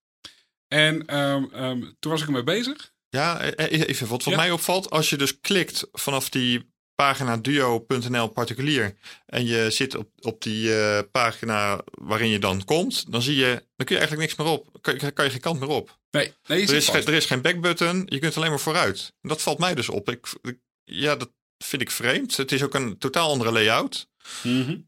En 0.74 1.06
ehm, 1.06 1.44
ehm, 1.52 1.80
toen 1.98 2.10
was 2.12 2.20
ik 2.20 2.26
ermee 2.26 2.42
bezig. 2.44 2.92
Ja, 3.08 3.40
eh, 3.40 3.72
eh, 3.80 3.88
even 3.88 4.06
wat 4.06 4.24
Ja. 4.24 4.36
mij 4.36 4.50
opvalt. 4.50 4.90
Als 4.90 5.10
je 5.10 5.16
dus 5.16 5.40
klikt 5.40 5.86
vanaf 5.92 6.28
die 6.28 6.72
pagina 6.94 7.36
duo.nl 7.36 8.28
particulier 8.28 8.94
en 9.26 9.46
je 9.46 9.70
zit 9.70 9.94
op, 9.94 10.08
op 10.20 10.42
die 10.42 10.76
eh, 10.78 10.98
pagina 11.12 11.80
waarin 11.90 12.28
je 12.28 12.38
dan 12.38 12.64
komt, 12.64 13.12
dan 13.12 13.22
zie 13.22 13.36
je, 13.36 13.46
dan 13.76 13.86
kun 13.86 13.96
je 13.96 14.00
eigenlijk 14.00 14.20
niks 14.28 14.34
meer 14.36 14.46
op. 14.58 14.78
Kan, 14.80 14.94
je- 14.98 15.10
kan 15.10 15.24
je 15.24 15.30
geen 15.30 15.40
kant 15.40 15.60
meer 15.60 15.68
op. 15.68 15.98
Nee, 16.10 16.32
nee 16.46 16.66
Er 16.66 16.74
is, 16.74 16.88
geen, 16.88 17.04
er 17.06 17.12
is 17.14 17.26
geen 17.26 17.42
backbutton, 17.42 18.02
je 18.06 18.18
kunt 18.18 18.36
alleen 18.36 18.50
maar 18.50 18.60
vooruit. 18.60 19.12
En 19.22 19.28
dat 19.28 19.42
valt 19.42 19.58
mij 19.58 19.74
dus 19.74 19.88
op. 19.88 20.10
Ik, 20.10 20.26
ik- 20.42 20.58
ja, 20.84 21.16
dat 21.16 21.30
vind 21.64 21.82
ik 21.82 21.90
vreemd. 21.90 22.36
Het 22.36 22.52
is 22.52 22.62
ook 22.62 22.74
een 22.74 22.98
totaal 22.98 23.30
andere 23.30 23.52
layout. 23.52 24.08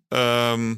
Ehm, 0.09 0.69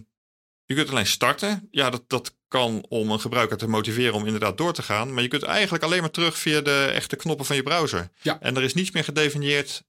je 0.64 0.74
kunt 0.74 0.88
alleen 0.90 1.06
starten. 1.06 1.68
Ja, 1.70 1.90
dat, 1.90 2.04
dat 2.08 2.36
kan 2.48 2.84
om 2.88 3.10
een 3.10 3.20
gebruiker 3.20 3.56
te 3.56 3.68
motiveren 3.68 4.14
om 4.14 4.24
inderdaad 4.24 4.56
door 4.56 4.72
te 4.72 4.82
gaan. 4.82 5.14
Maar 5.14 5.22
je 5.22 5.28
kunt 5.28 5.42
eigenlijk 5.42 5.84
alleen 5.84 6.00
maar 6.00 6.10
terug 6.10 6.38
via 6.38 6.60
de 6.60 6.90
echte 6.94 7.16
knoppen 7.16 7.46
van 7.46 7.56
je 7.56 7.62
browser. 7.62 8.10
Ja. 8.20 8.40
En 8.40 8.56
er 8.56 8.62
is 8.62 8.74
niets 8.74 8.90
meer 8.90 9.04
gedefinieerd 9.04 9.82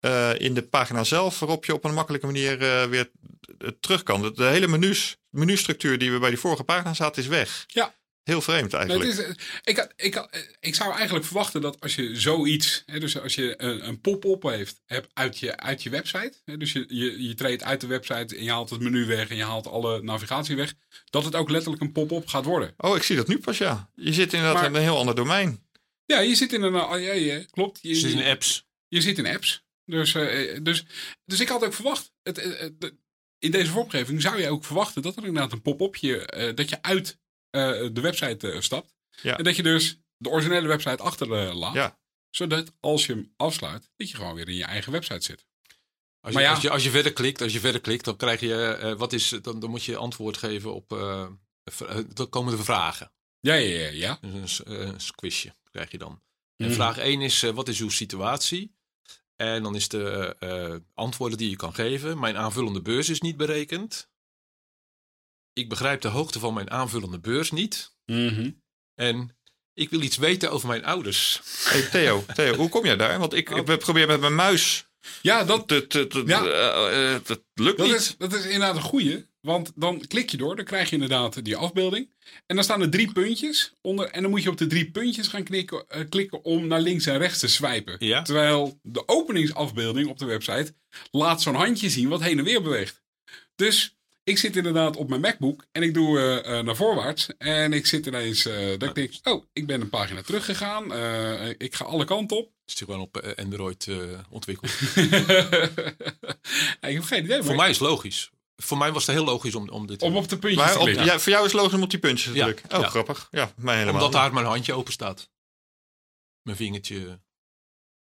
eh, 0.00 0.30
in 0.38 0.54
de 0.54 0.62
pagina 0.62 1.04
zelf 1.04 1.38
waarop 1.38 1.64
je 1.64 1.74
op 1.74 1.84
een 1.84 1.94
makkelijke 1.94 2.26
manier 2.26 2.62
eh, 2.62 2.88
weer 2.88 3.10
het 3.58 3.82
terug 3.82 4.02
kan. 4.02 4.22
De, 4.22 4.32
de 4.32 4.44
hele 4.44 4.68
menus, 4.68 5.16
menustructuur 5.30 5.98
die 5.98 6.12
we 6.12 6.18
bij 6.18 6.30
die 6.30 6.38
vorige 6.38 6.64
pagina 6.64 6.94
zaten 6.94 7.22
is 7.22 7.28
weg. 7.28 7.64
Ja. 7.66 7.94
Heel 8.26 8.40
vreemd 8.40 8.72
eigenlijk. 8.74 9.10
het 9.10 9.18
is, 9.18 9.24
eh, 9.24 9.30
ik, 9.64 9.76
had- 9.76 9.92
ik, 9.96 10.14
had- 10.14 10.30
eh, 10.30 10.40
ik 10.60 10.74
zou 10.74 10.92
eigenlijk 10.94 11.24
verwachten 11.24 11.60
dat 11.60 11.80
als 11.80 11.94
je 11.94 12.16
zoiets, 12.20 12.82
hè, 12.86 13.00
dus 13.00 13.18
als 13.20 13.34
je 13.34 13.54
een, 13.62 13.88
een 13.88 14.00
pop-up 14.00 14.42
heeft, 14.42 14.80
hebt 14.86 15.08
uit 15.12 15.38
je, 15.38 15.56
uit 15.56 15.82
je 15.82 15.90
website, 15.90 16.32
hè, 16.44 16.56
dus 16.56 16.72
je, 16.72 16.84
je, 16.88 17.22
je 17.28 17.34
treedt 17.34 17.62
uit 17.62 17.80
de 17.80 17.86
website 17.86 18.36
en 18.36 18.44
je 18.44 18.50
haalt 18.50 18.70
het 18.70 18.80
menu 18.80 19.04
weg 19.06 19.28
en 19.28 19.36
je 19.36 19.44
haalt 19.44 19.66
alle 19.66 20.02
navigatie 20.02 20.56
weg, 20.56 20.74
dat 21.10 21.24
het 21.24 21.34
ook 21.34 21.50
letterlijk 21.50 21.82
een 21.82 21.92
pop-up 21.92 22.26
gaat 22.28 22.44
worden. 22.44 22.74
Oh, 22.76 22.96
ik 22.96 23.02
zie 23.02 23.16
dat 23.16 23.28
nu 23.28 23.38
pas, 23.38 23.58
ja. 23.58 23.90
Je 23.94 24.12
zit 24.12 24.32
inderdaad 24.32 24.54
Maar- 24.60 24.70
in 24.70 24.74
een 24.76 24.82
heel 24.82 24.98
ander 24.98 25.14
domein. 25.14 25.64
Ja, 26.06 26.20
je 26.20 26.34
zit 26.34 26.52
in 26.52 26.62
een, 26.62 26.74
oh, 26.74 27.00
ja, 27.00 27.12
ja, 27.12 27.40
klopt. 27.50 27.78
Je, 27.82 28.00
je- 28.00 28.08
in 28.08 28.22
apps. 28.30 28.66
je 28.88 29.00
zit 29.00 29.18
in 29.18 29.26
apps. 29.26 29.64
Dus, 29.84 30.14
eh, 30.14 30.58
dus, 30.62 30.84
dus 31.24 31.40
ik 31.40 31.48
had 31.48 31.64
ook 31.64 31.74
verwacht, 31.74 32.12
het, 32.22 32.38
in 33.38 33.50
deze 33.50 33.70
vormgeving 33.70 34.22
zou 34.22 34.40
je 34.40 34.48
ook 34.50 34.64
verwachten 34.64 35.02
dat 35.02 35.16
er 35.16 35.24
inderdaad 35.24 35.52
een 35.52 35.62
pop-upje, 35.62 36.26
eh, 36.26 36.54
dat 36.54 36.68
je 36.68 36.82
uit 36.82 37.18
de 37.50 38.00
website 38.00 38.50
eh, 38.52 38.60
stapt. 38.60 38.94
Ja. 39.22 39.36
En 39.38 39.44
dat 39.44 39.56
je 39.56 39.62
dus 39.62 39.98
de 40.16 40.28
originele 40.28 40.68
website 40.68 41.02
achterlaat. 41.02 41.74
Ja. 41.74 41.98
Zodat 42.30 42.72
als 42.80 43.06
je 43.06 43.12
hem 43.12 43.32
afsluit, 43.36 43.90
dat 43.96 44.10
je 44.10 44.16
gewoon 44.16 44.34
weer 44.34 44.48
in 44.48 44.54
je 44.56 44.64
eigen 44.64 44.92
website 44.92 45.22
zit. 45.24 45.44
Als 46.20 46.32
je, 46.34 46.38
Maar 46.38 46.42
ja. 46.42 46.50
als, 46.50 46.62
je, 46.62 46.70
als 46.70 46.84
je 46.84 46.90
verder 46.90 47.12
klikt, 47.12 47.42
als 47.42 47.52
je 47.52 47.60
verder 47.60 47.80
klikt, 47.80 48.04
dan 48.04 48.16
krijg 48.16 48.40
je, 48.40 48.64
eh, 48.64 48.92
wat 48.92 49.12
is, 49.12 49.28
dan, 49.42 49.60
dan 49.60 49.70
moet 49.70 49.84
je 49.84 49.96
antwoord 49.96 50.36
geven 50.36 50.74
op, 50.74 50.92
eh, 50.92 51.26
eh, 51.88 51.98
dan 52.14 52.28
komen 52.28 52.56
de 52.56 52.64
vragen. 52.64 53.12
Ja, 53.40 53.54
ja, 53.54 53.78
ja. 53.78 53.88
ja. 53.90 54.18
Dus 54.20 54.66
een, 54.66 54.76
eh, 54.76 54.86
een 54.86 54.96
quizje 55.14 55.54
krijg 55.70 55.90
je 55.90 55.98
dan. 55.98 56.22
En 56.56 56.66
Mhm. 56.66 56.74
vraag 56.74 56.98
1 56.98 57.20
is, 57.20 57.42
eh, 57.42 57.50
wat 57.50 57.68
is 57.68 57.80
uw 57.80 57.88
situatie? 57.90 58.74
En 59.36 59.62
dan 59.62 59.74
is 59.74 59.88
de 59.88 60.36
eh, 60.38 60.74
antwoorden 60.94 61.38
die 61.38 61.50
je 61.50 61.56
kan 61.56 61.74
geven. 61.74 62.18
Mijn 62.18 62.36
aanvullende 62.36 62.82
beurs 62.82 63.08
is 63.08 63.20
niet 63.20 63.36
berekend. 63.36 64.08
Ik 65.58 65.68
begrijp 65.68 66.00
de 66.00 66.08
hoogte 66.08 66.38
van 66.38 66.54
mijn 66.54 66.70
aanvullende 66.70 67.18
beurs 67.18 67.50
niet. 67.50 67.94
Mhm. 68.06 68.50
En 68.94 69.36
ik 69.74 69.90
wil 69.90 70.00
iets 70.00 70.16
weten 70.16 70.50
over 70.50 70.68
mijn 70.68 70.84
ouders. 70.84 71.40
Hey, 71.64 71.82
Theo, 71.82 72.24
Theo, 72.34 72.54
hoe 72.54 72.68
kom 72.68 72.84
jij 72.84 72.96
daar? 72.96 73.18
Want 73.18 73.34
ik, 73.34 73.50
Oh. 73.50 73.58
ik 73.68 73.78
probeer 73.78 74.06
met 74.06 74.20
mijn 74.20 74.34
muis. 74.34 74.86
Ja, 75.22 75.44
dat, 75.44 75.68
te- 75.68 75.86
te- 75.86 76.06
te- 76.06 76.22
Ja. 76.26 76.44
eh, 76.44 77.14
eh, 77.14 77.20
dat 77.24 77.42
lukt 77.54 77.76
dat, 77.78 77.86
niet. 77.86 77.96
is, 77.96 78.14
dat 78.18 78.32
is 78.34 78.44
inderdaad 78.44 78.76
een 78.76 78.82
goeie. 78.82 79.26
Want 79.40 79.72
dan 79.74 80.06
klik 80.06 80.30
je 80.30 80.36
door, 80.36 80.56
dan 80.56 80.64
krijg 80.64 80.88
je 80.88 80.94
inderdaad 80.94 81.44
die 81.44 81.56
afbeelding. 81.56 82.10
En 82.46 82.54
dan 82.54 82.64
staan 82.64 82.80
er 82.82 82.90
drie 82.90 83.12
puntjes 83.12 83.72
onder. 83.80 84.10
En 84.10 84.22
dan 84.22 84.30
moet 84.30 84.42
je 84.42 84.50
op 84.50 84.56
de 84.58 84.66
drie 84.66 84.90
puntjes 84.90 85.28
gaan 85.28 85.42
klikken, 85.44 85.84
eh, 85.88 86.00
klikken 86.08 86.44
om 86.44 86.66
naar 86.66 86.80
links 86.80 87.06
en 87.06 87.18
rechts 87.18 87.38
te 87.38 87.48
swipen. 87.48 87.96
Ja. 87.98 88.22
Terwijl 88.22 88.78
de 88.82 89.08
openingsafbeelding 89.08 90.08
op 90.08 90.18
de 90.18 90.24
website 90.24 90.74
laat 91.10 91.42
zo'n 91.42 91.54
handje 91.54 91.90
zien 91.90 92.08
wat 92.08 92.22
heen 92.22 92.38
en 92.38 92.44
weer 92.44 92.62
beweegt. 92.62 93.02
Dus 93.54 93.95
ik 94.26 94.38
zit 94.38 94.56
inderdaad 94.56 94.96
op 94.96 95.08
mijn 95.08 95.20
MacBook 95.20 95.64
en 95.72 95.82
ik 95.82 95.94
doe 95.94 96.18
eh, 96.18 96.58
eh, 96.58 96.64
naar 96.64 96.76
voorwaarts. 96.76 97.28
En 97.38 97.72
ik 97.72 97.86
zit 97.86 98.06
ineens, 98.06 98.46
eh 98.46 98.68
dat 98.78 98.88
ik 98.88 98.94
denk, 98.94 99.12
oh, 99.22 99.44
ik 99.52 99.66
ben 99.66 99.80
een 99.80 99.88
pagina 99.88 100.22
teruggegaan. 100.22 100.92
Eh, 100.92 101.48
ik 101.58 101.74
ga 101.74 101.84
alle 101.84 102.04
kanten 102.04 102.36
op. 102.36 102.44
Het 102.44 102.74
is 102.74 102.74
gewoon 102.74 103.00
op 103.00 103.34
Android 103.36 103.86
eh, 103.86 103.96
ontwikkeld. 104.30 104.70
ik 106.80 106.94
heb 106.94 107.02
geen 107.04 107.24
idee. 107.24 107.42
Voor 107.42 107.54
mij 107.56 107.70
is 107.70 107.78
het 107.78 107.88
logisch. 107.88 108.30
Voor 108.56 108.78
mij 108.78 108.92
was 108.92 109.06
het 109.06 109.16
heel 109.16 109.24
logisch 109.24 109.54
om, 109.54 109.68
om 109.68 109.86
dit 109.86 109.98
te 109.98 110.04
Om 110.04 110.16
op 110.16 110.28
de 110.28 110.38
puntjes 110.38 110.64
Maar 110.64 110.72
te 110.72 110.80
op, 110.80 110.88
ja, 110.88 111.18
voor 111.18 111.32
jou 111.32 111.44
is 111.44 111.52
het 111.52 111.60
logisch 111.60 111.76
om 111.76 111.82
op 111.82 111.90
die 111.90 111.98
puntjes 111.98 112.32
te 112.32 112.38
Ja, 112.38 112.44
drukken. 112.44 112.76
Oh, 112.76 112.80
ja. 112.82 112.88
grappig. 112.88 113.28
Ja, 113.30 113.52
mij 113.56 113.74
helemaal. 113.78 113.94
Omdat 113.94 114.12
daar 114.20 114.32
mijn 114.32 114.46
handje 114.46 114.72
open 114.72 114.92
staat. 114.92 115.30
Mijn 116.42 116.56
vingertje, 116.56 117.20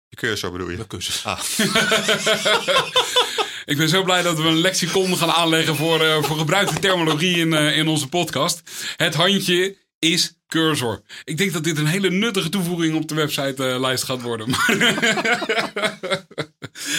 De 0.08 0.16
cursor 0.16 0.52
bedoel 0.52 0.68
je? 0.70 0.76
mijn 0.76 0.88
kussen. 0.88 1.30
Ah, 1.30 1.40
Ik 3.64 3.76
ben 3.76 3.88
zo 3.88 4.02
blij 4.02 4.22
dat 4.22 4.36
we 4.38 4.48
een 4.48 4.60
lexicon 4.60 5.16
gaan 5.16 5.30
aanleggen 5.30 5.76
voor, 5.76 6.00
eh, 6.00 6.22
voor 6.22 6.36
gebruikte 6.36 6.78
terminologie 6.78 7.36
in, 7.36 7.54
eh, 7.54 7.76
in 7.76 7.88
onze 7.88 8.08
podcast. 8.08 8.62
Het 8.96 9.14
handje 9.14 9.76
is 9.98 10.40
cursor. 10.48 11.02
Ik 11.24 11.36
denk 11.36 11.52
dat 11.52 11.64
dit 11.64 11.78
een 11.78 11.86
hele 11.86 12.10
nuttige 12.10 12.48
toevoeging 12.48 12.94
op 12.94 13.08
de 13.08 13.14
website-lijst 13.14 14.04
gaat 14.04 14.22
worden. 14.22 14.46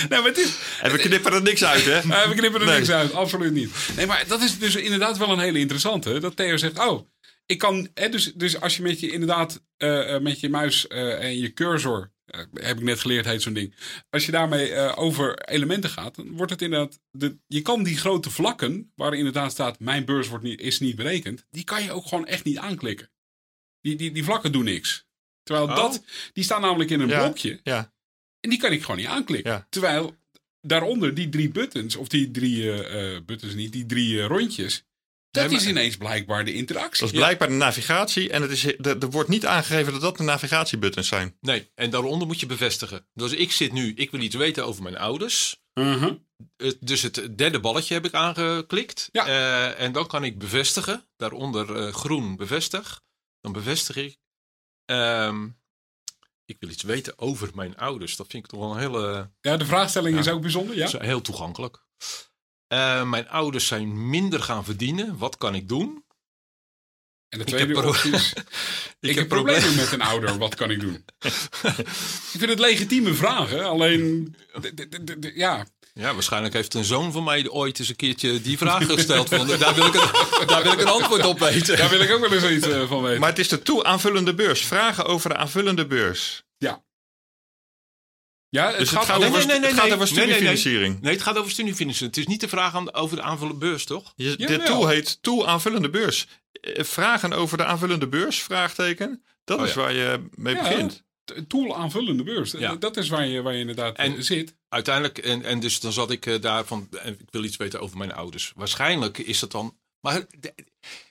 nee, 0.09 0.19
maar 0.19 0.23
het 0.23 0.37
is, 0.37 0.55
en 0.81 0.91
we 0.91 0.97
knippen 0.97 1.33
er 1.33 1.41
niks 1.41 1.63
uit, 1.63 1.85
hè? 1.85 1.97
Eh, 1.99 2.27
we 2.27 2.35
knippen 2.35 2.59
er 2.61 2.67
Nee. 2.67 2.75
niks 2.77 2.89
uit, 2.89 3.13
absoluut 3.13 3.53
niet. 3.53 3.75
Nee, 3.95 4.05
maar 4.05 4.23
dat 4.27 4.41
is 4.41 4.59
dus 4.59 4.75
inderdaad 4.75 5.17
wel 5.17 5.29
een 5.29 5.39
hele 5.39 5.59
interessante. 5.59 6.19
Dat 6.19 6.35
Theo 6.35 6.57
zegt, 6.57 6.79
oh, 6.79 7.07
ik 7.45 7.57
kan... 7.57 7.87
Hè, 7.93 8.09
dus, 8.09 8.33
dus 8.33 8.61
als 8.61 8.75
je 8.77 8.81
met 8.83 8.99
je 8.99 9.11
inderdaad 9.11 9.63
eh, 9.77 10.15
eh, 10.15 10.21
met 10.21 10.39
je 10.39 10.49
muis 10.49 10.87
eh, 10.87 11.23
en 11.23 11.37
je 11.39 11.53
cursor... 11.53 12.11
heb 12.53 12.77
ik 12.77 12.83
net 12.83 12.99
geleerd, 12.99 13.25
heet 13.25 13.41
zo'n 13.41 13.53
ding. 13.53 13.75
Als 14.09 14.25
je 14.25 14.31
daarmee 14.31 14.71
eh, 14.73 14.93
over 14.97 15.39
elementen 15.39 15.89
gaat, 15.89 16.15
dan 16.15 16.31
wordt 16.31 16.51
het 16.51 16.61
inderdaad... 16.61 16.99
De, 17.11 17.37
je 17.47 17.61
kan 17.61 17.83
die 17.83 17.97
grote 17.97 18.29
vlakken, 18.29 18.91
waar 18.95 19.13
inderdaad 19.13 19.51
staat... 19.51 19.79
mijn 19.79 20.05
beurs 20.05 20.27
wordt 20.27 20.43
niet, 20.43 20.61
is 20.61 20.79
niet 20.79 20.95
berekend... 20.95 21.45
die 21.49 21.63
kan 21.63 21.83
je 21.83 21.91
ook 21.91 22.05
gewoon 22.05 22.27
echt 22.27 22.43
niet 22.43 22.57
aanklikken. 22.57 23.11
Die, 23.81 23.95
die, 23.95 24.11
die 24.11 24.23
vlakken 24.23 24.51
doen 24.51 24.63
niks. 24.63 25.05
Terwijl 25.43 25.67
Oh. 25.67 25.75
dat... 25.75 26.03
Die 26.33 26.43
staan 26.43 26.61
namelijk 26.61 26.89
in 26.89 26.99
een 26.99 27.07
Ja. 27.07 27.23
blokje... 27.23 27.59
Ja. 27.63 27.93
En 28.39 28.49
die 28.49 28.59
kan 28.59 28.71
ik 28.71 28.81
gewoon 28.81 28.97
niet 28.97 29.05
aanklikken. 29.07 29.51
Ja. 29.51 29.67
Terwijl 29.69 30.15
daaronder 30.61 31.13
die 31.13 31.29
drie 31.29 31.49
buttons, 31.49 31.95
of 31.95 32.07
die 32.07 32.31
drie 32.31 32.71
eh, 32.71 33.15
eh, 33.15 33.23
buttons 33.25 33.53
niet, 33.53 33.71
die 33.71 33.85
drie 33.85 34.21
rondjes. 34.21 34.83
Dat 35.33 35.51
is 35.51 35.65
ineens 35.67 35.97
blijkbaar 35.97 36.45
de 36.45 36.53
interactie. 36.53 36.99
Dat 36.99 37.13
is 37.13 37.19
blijkbaar 37.19 37.47
de 37.47 37.53
navigatie. 37.53 38.29
En 38.29 38.41
het 38.41 38.51
is, 38.51 38.65
er, 38.65 38.77
er 38.99 39.09
wordt 39.09 39.29
niet 39.29 39.45
aangegeven 39.45 39.91
dat 39.91 40.01
dat 40.01 40.17
de 40.17 40.23
navigatiebuttons 40.23 41.07
zijn. 41.07 41.37
Nee, 41.41 41.71
en 41.75 41.89
daaronder 41.89 42.27
moet 42.27 42.39
je 42.39 42.45
bevestigen. 42.45 43.07
Dus 43.13 43.31
ik 43.31 43.51
zit 43.51 43.71
nu, 43.71 43.93
ik 43.93 44.11
wil 44.11 44.21
iets 44.21 44.35
weten 44.35 44.65
over 44.65 44.83
mijn 44.83 44.97
ouders. 44.97 45.61
Mhm. 45.73 46.13
Dus 46.79 47.01
het 47.01 47.37
derde 47.37 47.59
balletje 47.59 47.93
heb 47.93 48.05
ik 48.05 48.13
aangeklikt. 48.13 49.09
Ja. 49.11 49.25
Eh, 49.27 49.83
en 49.85 49.91
dan 49.91 50.07
kan 50.07 50.23
ik 50.23 50.39
bevestigen. 50.39 51.07
Daaronder 51.15 51.75
eh, 51.75 51.93
groen 51.93 52.35
bevestig. 52.35 53.01
Dan 53.41 53.51
bevestig 53.51 53.95
ik. 53.95 54.17
Ehm, 54.85 55.47
ik 56.45 56.57
wil 56.59 56.69
iets 56.69 56.83
weten 56.83 57.19
over 57.19 57.49
mijn 57.53 57.77
ouders. 57.77 58.15
Dat 58.15 58.27
vind 58.29 58.43
ik 58.43 58.49
toch 58.49 58.59
wel 58.59 58.71
een 58.71 58.79
hele, 58.79 59.31
Ja, 59.41 59.57
de 59.57 59.65
vraagstelling 59.65 60.15
Ja. 60.15 60.21
is 60.21 60.29
ook 60.29 60.41
bijzonder, 60.41 60.75
ja? 60.75 60.85
is 60.85 60.91
heel 60.97 61.21
toegankelijk. 61.21 61.85
Eh, 62.73 63.03
mijn 63.03 63.29
ouders 63.29 63.67
zijn 63.67 64.09
minder 64.09 64.41
gaan 64.41 64.65
verdienen. 64.65 65.17
Wat 65.17 65.37
kan 65.37 65.55
ik 65.55 65.67
doen? 65.67 66.03
En 67.29 67.39
de 67.39 67.45
Ik 67.45 67.45
tweede 67.45 67.65
heb 67.73 67.81
pro- 67.81 67.89
optie 67.89 68.11
is, 68.11 68.33
ik, 68.99 69.15
heb 69.15 69.27
problemen 69.27 69.75
met 69.81 69.91
een 69.91 70.01
ouder, 70.01 70.37
wat 70.37 70.55
kan 70.55 70.71
ik 70.71 70.79
doen? 70.79 70.93
ik 71.19 72.39
vind 72.39 72.49
het 72.49 72.59
legitieme 72.59 73.13
vragen, 73.13 73.65
alleen, 73.65 74.35
ja, 75.33 75.65
Ja, 75.93 76.13
waarschijnlijk 76.13 76.53
heeft 76.53 76.73
een 76.73 76.83
zoon 76.83 77.11
van 77.11 77.23
mij 77.23 77.49
ooit 77.49 77.79
eens 77.79 77.89
een 77.89 77.95
keertje 77.95 78.41
die 78.41 78.57
vraag 78.57 78.85
gesteld. 78.85 79.29
Van, 79.29 79.47
daar, 79.47 79.75
wil 79.75 79.85
ik 79.85 79.93
een, 79.93 80.47
daar 80.47 80.63
wil 80.63 80.71
ik 80.71 80.79
een 80.79 80.87
antwoord 80.87 81.25
op 81.25 81.39
weten. 81.39 81.77
daar 81.77 81.89
wil 81.89 82.01
ik 82.01 82.11
ook 82.11 82.19
wel 82.19 82.33
eens 82.33 82.49
iets 82.49 82.67
eh, 82.67 82.87
van 82.87 83.01
weten. 83.01 83.19
Maar 83.19 83.29
het 83.29 83.39
is 83.39 83.47
de 83.47 83.61
toe 83.61 83.83
aanvullende 83.83 84.33
beurs. 84.33 84.65
Vragen 84.65 85.05
over 85.05 85.29
de 85.29 85.35
aanvullende 85.35 85.87
beurs. 85.87 86.43
Ja, 88.53 88.67
het 88.67 88.77
Dus 88.77 88.89
het 88.89 88.99
gaat 88.99 89.17
over... 89.17 89.27
over, 89.29 89.37
nee, 89.39 89.47
nee, 89.47 89.59
nee, 89.59 89.69
het 89.69 89.79
gaat 89.79 89.87
nee. 89.89 89.93
over 89.97 90.05
Nee, 90.07 90.15
nee, 90.15 90.25
nee. 90.25 90.35
studiefinanciering. 90.35 91.01
Nee, 91.01 91.13
het 91.13 91.21
gaat 91.21 91.37
over 91.37 91.51
studiefinanciering. 91.51 92.15
Het 92.15 92.25
is 92.25 92.31
niet 92.31 92.41
de 92.41 92.47
vraag 92.47 92.75
aan, 92.75 92.93
over 92.93 93.15
de 93.15 93.21
aanvullende 93.21 93.59
beurs, 93.59 93.85
toch? 93.85 94.13
Je, 94.15 94.33
Ja, 94.37 94.57
tool 94.57 94.87
heet 94.87 95.17
tool 95.21 95.47
aanvullende 95.47 95.89
beurs. 95.89 96.27
Eh, 96.61 96.83
Vragen 96.83 97.33
over 97.33 97.57
de 97.57 97.65
aanvullende 97.65 98.07
beurs? 98.07 98.43
Vraagteken. 98.43 99.23
Dat 99.43 99.59
Oh, 99.59 99.65
is 99.67 99.73
waar 99.73 99.93
je 99.93 100.27
mee 100.35 100.55
begint. 100.57 101.03
Tool 101.47 101.75
aanvullende 101.75 102.23
beurs. 102.23 102.51
Ja. 102.51 102.75
Dat 102.75 102.97
is 102.97 103.09
waar 103.09 103.25
je, 103.27 103.41
waar 103.41 103.53
je 103.53 103.59
inderdaad 103.59 103.97
En- 103.97 104.15
eh, 104.15 104.21
zit. 104.21 104.55
Uiteindelijk, 104.69 105.17
en, 105.17 105.43
en 105.45 105.59
dus 105.59 105.79
dan 105.79 105.91
zat 105.93 106.11
ik 106.11 106.25
eh, 106.25 106.41
daar 106.41 106.65
van, 106.65 106.89
ik 107.05 107.17
wil 107.29 107.43
iets 107.43 107.57
weten 107.57 107.79
over 107.79 107.97
mijn 107.97 108.13
ouders. 108.13 108.51
Waarschijnlijk 108.55 109.17
is 109.17 109.39
dat 109.39 109.51
dan, 109.51 109.77
maar 110.01 110.25
de- 110.39 110.53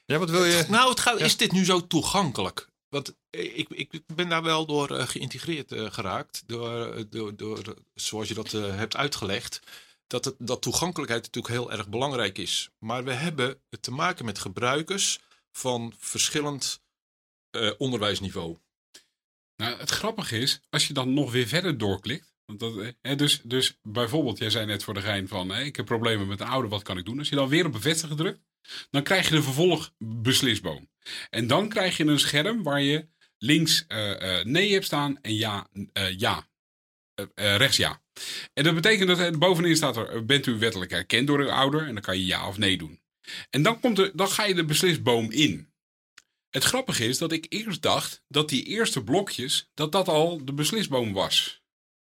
Ja, 0.05 0.19
wat 0.19 0.31
wil 0.31 0.45
je? 0.45 0.65
nou, 0.69 0.91
het 0.91 1.01
gaat, 1.01 1.19
Ja. 1.19 1.25
is 1.25 1.37
dit 1.37 1.53
nu 1.53 1.65
zo 1.65 1.87
toegankelijk? 1.87 2.67
Want 2.93 3.17
eh, 3.31 3.59
ik, 3.59 3.69
ik 3.69 4.03
ben 4.15 4.29
daar 4.29 4.43
wel 4.43 4.67
door 4.67 4.97
eh, 4.97 5.07
geïntegreerd 5.07 5.73
eh, 5.73 5.93
geraakt, 5.93 6.43
door, 6.47 7.05
door, 7.11 7.37
door, 7.37 7.77
zoals 7.95 8.29
je 8.29 8.35
dat 8.35 8.51
hebt 8.53 8.97
uitgelegd. 8.97 9.61
Dat, 10.07 10.25
het, 10.25 10.35
dat 10.39 10.63
toegankelijkheid 10.63 11.25
natuurlijk 11.25 11.55
heel 11.55 11.73
erg 11.73 11.89
belangrijk 11.89 12.39
is. 12.39 12.71
Maar 12.79 13.05
we 13.05 13.13
hebben 13.13 13.63
te 13.81 13.91
maken 13.91 14.25
met 14.25 14.39
gebruikers 14.39 15.21
van 15.53 15.95
verschillend 15.99 16.81
onderwijsniveau. 17.79 18.59
Nou, 19.57 19.79
het 19.79 19.91
grappige 19.91 20.39
is, 20.39 20.61
als 20.71 20.87
je 20.87 20.95
dan 20.95 21.15
nog 21.15 21.33
weer 21.33 21.47
verder 21.47 21.79
doorklikt. 21.79 22.35
Want 22.45 22.61
dat, 22.61 22.95
hè, 23.01 23.15
dus, 23.15 23.41
dus 23.45 23.79
bijvoorbeeld, 23.83 24.39
jij 24.39 24.51
zei 24.51 24.67
net 24.67 24.85
voor 24.85 24.95
de 24.95 25.01
gein 25.01 25.29
van, 25.29 25.49
hè, 25.49 25.63
ik 25.63 25.77
heb 25.77 25.85
problemen 25.85 26.27
met 26.27 26.41
een 26.41 26.47
ouder, 26.47 26.71
wat 26.71 26.83
kan 26.83 26.99
ik 26.99 27.05
doen? 27.05 27.19
Als 27.19 27.29
je 27.29 27.37
dan 27.37 27.49
weer 27.49 27.67
op 27.67 27.73
bevestigen 27.73 28.17
drukt, 28.17 28.41
dan 28.91 29.03
krijg 29.03 29.29
je 29.29 29.35
de 29.35 29.43
vervolgbeslisboom. 29.43 30.91
En 31.31 31.47
dan 31.47 31.69
krijg 31.69 31.97
je 31.97 32.05
een 32.05 32.19
scherm 32.19 32.63
waar 32.63 32.83
je 32.83 33.09
links 33.43 33.85
eh, 33.89 34.39
eh, 34.39 34.45
nee 34.45 34.73
hebt 34.73 34.85
staan 34.85 35.19
en 35.21 35.35
ja, 35.35 35.69
eh, 35.93 36.19
ja. 36.19 36.51
Rechts 37.35 37.77
ja. 37.77 38.03
En 38.53 38.65
dat 38.65 38.75
betekent 38.75 39.19
dat 39.19 39.39
bovenin 39.39 39.77
staat 39.77 39.97
er, 39.97 40.25
bent 40.25 40.47
u 40.47 40.59
wettelijk 40.59 40.93
erkend 40.93 41.27
door 41.27 41.41
uw 41.41 41.51
ouder? 41.51 41.87
En 41.87 41.93
dan 41.93 42.03
kan 42.03 42.19
je 42.19 42.27
ja 42.27 42.49
of 42.49 42.59
nee 42.59 42.79
doen. 42.79 43.01
En 43.51 43.63
dan, 43.63 43.81
komt 43.81 43.99
er, 43.99 44.11
dan 44.15 44.29
ga 44.29 44.45
je 44.45 44.55
de 44.55 44.65
beslisboom 44.65 45.31
in. 45.31 45.73
Het 46.51 46.65
grappige 46.65 47.05
is 47.05 47.19
dat 47.19 47.33
ik 47.33 47.47
eerst 47.49 47.83
dacht 47.83 48.25
dat 48.29 48.49
die 48.49 48.65
eerste 48.65 49.05
blokjes, 49.05 49.71
dat 49.75 49.93
dat 49.93 50.09
al 50.09 50.45
de 50.45 50.53
beslisboom 50.53 51.13
was. 51.13 51.63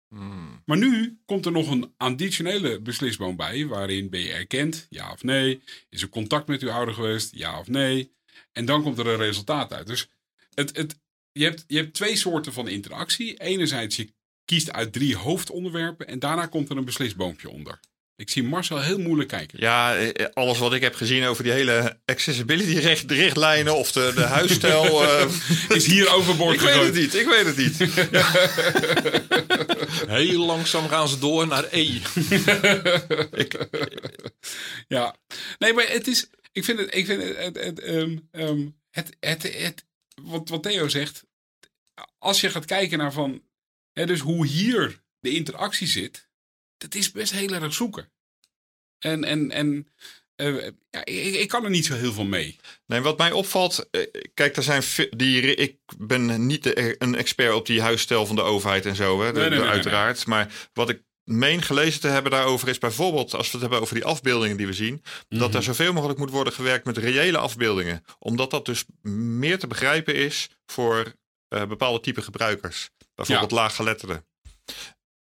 Hmm. 0.08 0.62
Maar 0.65 0.78
nu 0.78 1.19
komt 1.25 1.45
er 1.45 1.52
nog 1.52 1.69
een 1.69 1.93
additionele 1.97 2.82
beslisboom 2.82 3.36
bij, 3.36 3.67
waarin 3.67 4.10
ben 4.10 4.19
je 4.19 4.32
erkend, 4.32 4.88
ja 4.89 5.12
of 5.12 5.23
nee? 5.23 5.62
Is 5.89 6.02
er 6.02 6.10
contact 6.10 6.47
met 6.47 6.62
uw 6.62 6.71
ouder 6.71 6.93
geweest, 6.93 7.36
ja 7.36 7.60
of 7.60 7.67
nee? 7.67 8.13
En 8.52 8.65
dan 8.65 8.84
komt 8.84 8.97
er 8.97 9.08
een 9.08 9.17
resultaat 9.17 9.73
uit. 9.73 9.88
Dus 9.88 10.08
het, 10.54 10.75
het, 10.75 10.99
je, 11.32 11.43
hebt, 11.43 11.63
je 11.67 11.78
hebt 11.78 11.93
twee 11.93 12.15
soorten 12.15 12.54
van 12.54 12.67
interactie. 12.67 13.38
Enerzijds, 13.38 13.95
je 13.95 14.13
kiest 14.45 14.71
uit 14.71 14.93
drie 14.93 15.15
hoofdonderwerpen 15.15 16.08
en 16.08 16.19
daarna 16.19 16.45
komt 16.45 16.69
er 16.69 16.78
een 16.78 16.86
beslisboompje 16.86 17.49
onder. 17.49 17.80
Ik 18.19 18.30
zie 18.30 18.43
Marcel 18.43 18.82
heel 18.82 18.99
moeilijk 18.99 19.30
kijken. 19.30 19.60
Ja, 19.60 19.95
eh, 19.95 20.25
alles 20.34 20.58
wat 20.58 20.73
ik 20.73 20.82
heb 20.82 20.95
gezien 20.95 21.25
over 21.25 21.43
die 21.43 21.52
hele 21.52 21.99
accessibility 22.06 22.78
recht, 22.78 23.08
de 23.08 23.13
richtlijnen 23.13 23.75
of 23.75 23.91
de, 23.91 24.12
de 24.15 24.21
huisstijl. 24.21 25.04
eh, 25.04 25.25
Is 25.69 25.86
hier 25.86 26.13
overboord 26.13 26.56
ik 26.56 26.62
weet 26.62 26.84
het 26.84 26.93
niet, 26.93 27.15
ik 27.15 27.28
weet 27.28 27.45
het 27.45 27.58
niet. 27.58 27.78
Heel 30.19 30.45
langzaam 30.45 30.88
gaan 30.88 31.08
ze 31.08 31.19
door 31.19 31.47
naar 31.47 31.65
E. 31.71 31.99
Ja, 34.88 35.15
nee, 35.58 35.73
maar 35.73 35.88
het 35.88 36.08
is. 36.08 36.30
Ik 36.51 36.63
vind 36.63 36.79
het. 36.79 36.95
Ik 36.95 37.05
vind 37.05 37.23
het. 37.23 37.38
Het, 37.38 37.55
het, 37.63 37.79
ehm, 37.79 38.17
ehm, 38.31 38.67
het, 38.89 39.15
het, 39.19 39.43
het- 39.63 39.85
wat, 40.21 40.49
wat 40.49 40.63
Theo 40.63 40.88
zegt. 40.88 41.25
Als 42.17 42.41
je 42.41 42.49
gaat 42.49 42.65
kijken 42.65 42.97
naar 42.97 43.13
van. 43.13 43.43
Hè, 43.93 44.05
dus 44.05 44.19
hoe 44.19 44.45
hier 44.47 45.03
de 45.19 45.29
interactie 45.29 45.88
zit. 45.88 46.29
Dat 46.77 46.95
is 46.95 47.12
best 47.12 47.31
heel 47.31 47.53
erg 47.53 47.73
zoeken. 47.73 48.12
En. 48.99 49.23
en, 49.23 49.51
en 49.51 49.88
eh, 50.35 50.65
ja, 50.89 51.05
ik, 51.05 51.33
ik 51.35 51.47
kan 51.47 51.63
er 51.63 51.69
niet 51.69 51.85
zo 51.85 51.95
heel 51.95 52.13
veel 52.13 52.25
mee. 52.25 52.59
Nee, 52.85 52.99
wat 52.99 53.17
mij 53.17 53.31
opvalt, 53.31 53.88
eh, 53.91 54.07
kijk, 54.33 54.55
er 54.55 54.63
zijn 54.63 54.83
die. 55.09 55.55
Ik 55.55 55.77
ben 55.97 56.45
niet 56.45 56.63
de- 56.63 56.95
een 57.03 57.15
expert 57.15 57.53
op 57.53 57.65
die 57.65 57.81
huisstijl 57.81 58.25
van 58.25 58.35
de 58.35 58.41
overheid 58.41 58.85
en 58.85 58.95
zo, 58.95 59.21
hè, 59.21 59.31
de- 59.33 59.39
Nee, 59.39 59.41
nee, 59.41 59.49
de- 59.49 59.55
nee, 59.55 59.63
nee, 59.63 59.73
uiteraard. 59.73 60.25
Maar 60.25 60.69
wat 60.73 60.89
ik 60.89 61.01
meen 61.30 61.62
gelezen 61.62 62.02
te 62.02 62.08
hebben 62.08 62.32
daarover 62.32 62.68
is 62.68 62.78
bijvoorbeeld, 62.78 63.34
als 63.34 63.46
we 63.46 63.52
het 63.52 63.62
hebben 63.62 63.80
over 63.82 63.96
die 63.96 64.06
afbeeldingen 64.06 64.58
die 64.58 64.68
we 64.68 64.74
zien, 64.74 65.04
dat 65.28 65.48
Mhm. 65.48 65.58
er 65.58 65.63
zoveel 65.63 65.94
mogelijk 65.94 66.20
moet 66.20 66.30
worden 66.30 66.54
gewerkt 66.54 66.86
met 66.86 66.98
reële 66.98 67.38
afbeeldingen. 67.38 68.04
Omdat 68.20 68.52
dat 68.52 68.65
dus 68.65 68.86
meer 69.02 69.60
te 69.60 69.68
begrijpen 69.68 70.15
is 70.15 70.50
voor 70.65 71.13
eh, 71.48 71.65
bepaalde 71.65 72.00
type 72.00 72.22
gebruikers. 72.22 72.89
Bijvoorbeeld 73.15 73.52
laaggeletterden. 73.52 74.26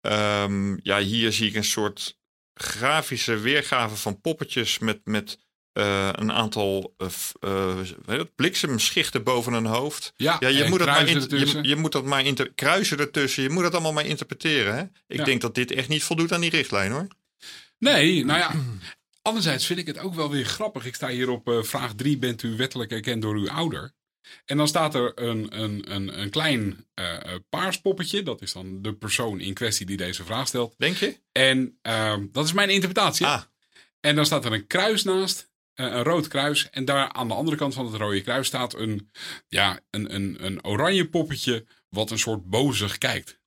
Ehm, 0.00 0.76
ja, 0.82 0.98
hier 1.00 1.32
zie 1.32 1.48
ik 1.48 1.54
een 1.54 1.64
soort 1.64 2.18
grafische 2.54 3.36
weergave 3.38 3.96
van 3.96 4.20
poppetjes 4.20 4.78
met, 4.78 5.00
met 5.04 5.38
eh, 5.78 6.08
een 6.12 6.32
aantal 6.32 6.94
eh, 6.96 7.70
eh, 8.06 8.20
bliksemschichten 8.36 9.22
boven 9.22 9.52
hun 9.52 9.66
hoofd. 9.66 10.12
Ja, 10.16 10.36
je, 10.40 10.66
moet, 10.68 10.78
dat 10.78 10.88
maar 10.88 11.08
je, 11.08 11.58
je 11.62 11.76
moet 11.76 11.92
dat 11.92 12.04
maar 12.04 12.24
kruisen 12.54 12.98
ertussen. 12.98 13.42
Je 13.42 13.50
moet 13.50 13.62
dat 13.62 13.72
allemaal 13.72 13.92
maar 13.92 14.06
interpreteren. 14.06 14.74
Hè? 14.76 14.82
Ik 15.06 15.18
Ja. 15.18 15.24
denk 15.24 15.40
dat 15.40 15.54
dit 15.54 15.70
echt 15.70 15.88
niet 15.88 16.02
voldoet 16.02 16.32
aan 16.32 16.40
die 16.40 16.50
richtlijn 16.50 16.92
hoor. 16.92 17.06
Nee, 17.78 18.24
nou 18.24 18.38
ja. 18.38 18.50
Anderzijds 19.22 19.66
vind 19.66 19.78
ik 19.78 19.86
het 19.86 19.98
ook 19.98 20.14
wel 20.14 20.30
weer 20.30 20.44
grappig. 20.44 20.86
Ik 20.86 20.94
sta 20.94 21.08
hier 21.08 21.30
op 21.30 21.60
vraag 21.62 21.94
3. 21.94 22.18
Bent 22.18 22.42
u 22.42 22.56
wettelijk 22.56 22.90
erkend 22.90 23.22
door 23.22 23.34
uw 23.36 23.50
ouder? 23.50 23.92
En 24.44 24.56
dan 24.56 24.68
staat 24.68 24.94
er 24.94 25.12
een, 25.14 25.60
een, 25.62 25.94
een, 25.94 26.20
een 26.20 26.30
klein 26.30 26.86
paars 27.48 27.80
poppetje. 27.80 28.22
Dat 28.22 28.42
is 28.42 28.52
dan 28.52 28.82
de 28.82 28.92
persoon 28.92 29.40
in 29.40 29.54
kwestie 29.54 29.86
die 29.86 29.96
deze 29.96 30.24
vraag 30.24 30.48
stelt. 30.48 30.74
Denk 30.78 30.96
je? 30.96 31.20
En 31.32 31.78
ehm, 31.82 32.26
dat 32.32 32.44
is 32.44 32.52
mijn 32.52 32.70
interpretatie. 32.70 33.26
Ah, 33.26 33.42
En 34.00 34.16
dan 34.16 34.26
staat 34.26 34.44
er 34.44 34.52
een 34.52 34.66
kruis 34.66 35.02
naast. 35.02 35.47
Eh, 35.78 35.86
een 35.86 36.02
rood 36.02 36.28
kruis. 36.28 36.70
En 36.70 36.84
daar 36.84 37.12
aan 37.12 37.28
de 37.28 37.34
andere 37.34 37.56
kant 37.56 37.74
van 37.74 37.86
het 37.86 37.94
rode 37.94 38.22
kruis 38.22 38.46
staat 38.46 38.74
een, 38.74 39.10
ja, 39.48 39.80
een, 39.90 40.14
een, 40.14 40.44
een 40.44 40.64
oranje 40.64 41.08
poppetje. 41.08 41.66
Wat 41.88 42.10
een 42.10 42.18
soort 42.18 42.44
bozig 42.44 42.98
kijkt. 42.98 43.40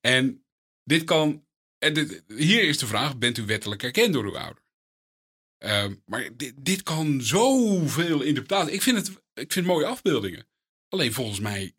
En 0.00 0.44
dit 0.84 1.04
kan. 1.04 1.46
En 1.78 1.94
dit, 1.94 2.24
hier 2.26 2.62
is 2.62 2.78
de 2.78 2.86
vraag: 2.86 3.18
bent 3.18 3.38
u 3.38 3.44
wettelijk 3.44 3.82
erkend 3.82 4.12
door 4.12 4.24
uw 4.24 4.38
ouder? 4.38 4.62
Ehm, 5.58 5.94
maar 6.06 6.36
dit, 6.36 6.54
dit 6.56 6.82
kan 6.82 7.20
zoveel 7.22 8.22
interpretatie. 8.22 8.72
Ik 8.72 8.82
vind 8.82 8.96
het, 8.96 9.22
ik 9.34 9.52
vind 9.52 9.66
mooie 9.66 9.86
afbeeldingen. 9.86 10.48
Alleen 10.88 11.12
volgens 11.12 11.40
mij, 11.40 11.74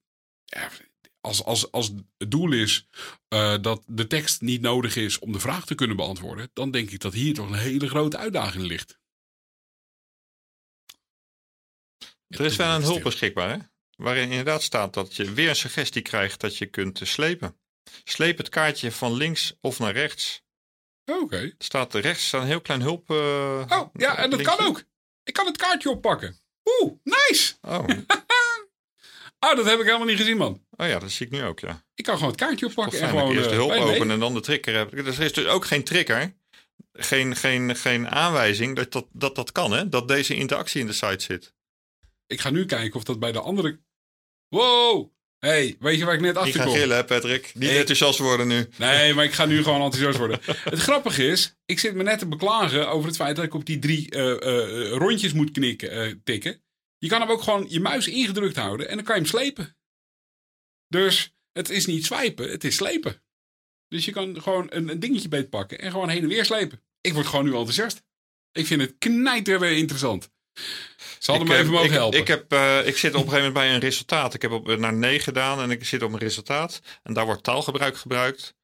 ja, 0.46 0.70
als, 1.22 1.44
als, 1.44 1.72
als 1.72 1.92
het 2.18 2.32
doel 2.32 2.52
is 2.52 2.88
eh, 3.28 3.56
dat 3.62 3.84
de 3.88 4.08
tekst 4.08 4.42
niet 4.42 4.62
nodig 4.62 4.96
is 4.96 5.20
om 5.20 5.32
de 5.32 5.40
vraag 5.40 5.66
te 5.66 5.76
kunnen 5.76 5.96
beantwoorden, 5.96 6.50
dan 6.54 6.72
denk 6.72 6.90
ik 6.90 7.00
dat 7.00 7.14
hier 7.14 7.34
toch 7.34 7.50
een 7.50 7.58
hele 7.58 7.90
grote 7.90 8.18
uitdaging 8.18 8.64
ligt. 8.64 9.02
Er 12.40 12.46
is 12.46 12.56
wel 12.56 12.76
een 12.76 12.82
hulp 12.82 13.04
beschikbaar 13.04 13.50
hè? 13.50 13.58
Waarin 13.96 14.30
inderdaad 14.30 14.64
staat 14.64 14.94
dat 14.94 15.16
je 15.16 15.34
weer 15.34 15.50
een 15.50 15.56
suggestie 15.56 16.02
krijgt 16.02 16.40
dat 16.40 16.58
je 16.58 16.66
kunt 16.66 17.02
eh, 17.02 17.08
slepen. 17.08 17.58
Sleep 18.04 18.38
het 18.38 18.50
kaartje 18.50 18.92
van 18.92 19.14
links 19.14 19.54
of 19.62 19.80
naar 19.80 19.94
rechts. 19.94 20.42
Oh, 21.06 21.22
Oké. 21.22 21.38
Er 21.38 21.54
staat 21.58 21.94
rechts 21.94 22.28
staat 22.28 22.42
een 22.42 22.48
heel 22.48 22.62
klein 22.62 22.82
hulp. 22.82 23.10
eh, 23.10 23.66
Oh, 23.70 23.90
ja, 23.94 24.18
en 24.18 24.30
dat 24.30 24.42
kan 24.42 24.60
ook. 24.60 24.84
Ik 25.24 25.34
kan 25.34 25.46
het 25.46 25.58
kaartje 25.58 25.90
oppakken. 25.90 26.38
Oeh, 26.82 26.92
nice. 27.04 27.54
Oh. 27.62 27.86
Oh, 29.40 29.56
dat 29.56 29.66
heb 29.66 29.80
ik 29.80 29.86
helemaal 29.86 30.08
niet 30.08 30.18
gezien, 30.18 30.38
man. 30.38 30.66
oh 30.72 30.88
ja, 30.88 31.00
dat 31.00 31.12
zie 31.12 31.26
ik 31.26 31.32
nu 31.32 31.44
ook, 31.44 31.60
ja. 31.60 31.84
Ik 31.96 32.04
kan 32.04 32.14
gewoon 32.16 32.30
het 32.32 32.40
kaartje 32.40 32.66
oppakken 32.66 33.00
en 33.00 33.10
gewoon... 33.10 33.32
eerst 33.32 33.44
de 33.50 33.56
eh, 33.56 33.56
hulp 33.56 33.72
openen 33.72 34.12
en 34.12 34.20
dan 34.20 34.34
de 34.34 34.40
trigger 34.40 34.76
heb. 34.76 34.94
Er 34.94 35.22
is 35.22 35.34
dus 35.34 35.46
ook 35.46 35.66
geen 35.66 35.84
trigger. 35.84 36.34
Geen, 36.94 37.36
geen, 37.36 37.76
geen 37.76 38.10
aanwijzing 38.10 38.76
dat 38.76 38.92
dat, 38.92 39.08
dat 39.12 39.36
dat 39.36 39.52
kan, 39.52 39.72
hè? 39.72 39.90
Dat 39.90 40.08
deze 40.08 40.36
interactie 40.36 40.82
in 40.82 40.88
de 40.88 40.94
site 40.94 41.24
zit. 41.24 41.54
Ik 42.34 42.42
ga 42.42 42.50
nu 42.50 42.66
kijken 42.66 42.96
of 42.96 43.04
dat 43.04 43.20
bij 43.20 43.32
de 43.32 43.40
andere... 43.40 43.82
Wow! 44.48 45.12
hey, 45.40 45.76
weet 45.80 45.98
je 45.98 46.06
waar 46.06 46.14
ik 46.14 46.22
net 46.22 46.38
achter 46.38 46.64
kom? 46.64 46.74
gillen, 46.74 46.98
hè, 46.98 47.04
Patrick? 47.04 47.52
Niet 47.54 47.70
Ik- 47.70 47.78
enthousiast 47.78 48.20
worden 48.20 48.48
nu. 48.48 48.68
Nee, 48.78 49.14
maar 49.14 49.26
ik 49.26 49.32
ga 49.34 49.46
nu 49.46 49.64
gewoon 49.64 49.82
enthousiast 49.82 50.18
worden. 50.18 50.40
het 50.46 50.80
grappige 50.80 51.28
is, 51.28 51.56
ik 51.66 51.80
zit 51.80 51.96
me 51.96 52.04
net 52.04 52.20
te 52.20 52.28
beklagen 52.28 52.90
over 52.90 53.08
het 53.08 53.16
feit 53.16 53.36
dat 53.36 53.46
ik 53.46 53.54
op 53.54 53.66
die 53.66 53.80
drie 53.80 54.10
eh, 54.10 54.32
eh, 54.32 54.92
rondjes 54.92 55.34
moet 55.34 55.52
knikken, 55.52 55.92
eh, 55.92 56.14
tikken. 56.24 56.64
Je 56.98 57.08
kan 57.08 57.22
hem 57.22 57.30
ook 57.30 57.42
gewoon 57.42 57.66
je 57.70 57.80
muis 57.80 58.08
ingedrukt 58.08 58.56
houden 58.56 58.90
en 58.90 58.96
dan 58.96 59.06
kan 59.06 59.16
je 59.16 59.22
hem 59.22 59.30
slepen. 59.30 59.78
Dus 60.88 61.36
het 61.52 61.70
is 61.70 61.86
niet 61.86 62.06
swipen, 62.06 62.50
het 62.50 62.64
is 62.64 62.76
slepen. 62.76 63.24
Dus 63.88 64.06
je 64.06 64.12
kan 64.12 64.42
gewoon 64.42 64.68
een, 64.70 64.90
een 64.90 65.00
dingetje 65.00 65.28
beetpakken 65.30 65.80
en 65.80 65.92
gewoon 65.92 66.10
heen 66.10 66.22
en 66.22 66.28
weer 66.28 66.46
slepen. 66.46 66.84
Ik 67.02 67.14
word 67.14 67.28
gewoon 67.28 67.46
nu 67.46 67.52
enthousiast. 67.52 68.04
Ik 68.52 68.66
vind 68.66 68.82
het 68.82 68.96
knijter 68.98 69.64
interessant. 69.64 70.32
Ze 71.20 71.32
hadden 71.32 71.48
me 71.48 71.58
even 71.58 71.72
mogen 71.72 71.86
ik, 71.86 71.92
helpen. 71.92 72.20
Ik, 72.20 72.28
heb, 72.28 72.52
eh, 72.52 72.88
ik 72.88 72.98
zit 72.98 73.14
op 73.14 73.24
een 73.24 73.30
gegeven 73.30 73.36
moment 73.38 73.54
bij 73.54 73.74
een 73.74 73.80
resultaat. 73.80 74.34
Ik 74.34 74.42
heb 74.42 74.52
op, 74.52 74.78
naar 74.78 74.94
nee 74.94 75.20
gedaan 75.20 75.62
en 75.62 75.72
ik 75.72 75.86
zit 75.86 76.04
op 76.04 76.14
een 76.14 76.20
resultaat. 76.20 76.82
En 77.04 77.14
daar 77.14 77.26
wordt 77.26 77.44
taalgebruik 77.44 77.98
gebruikt. 77.98 78.56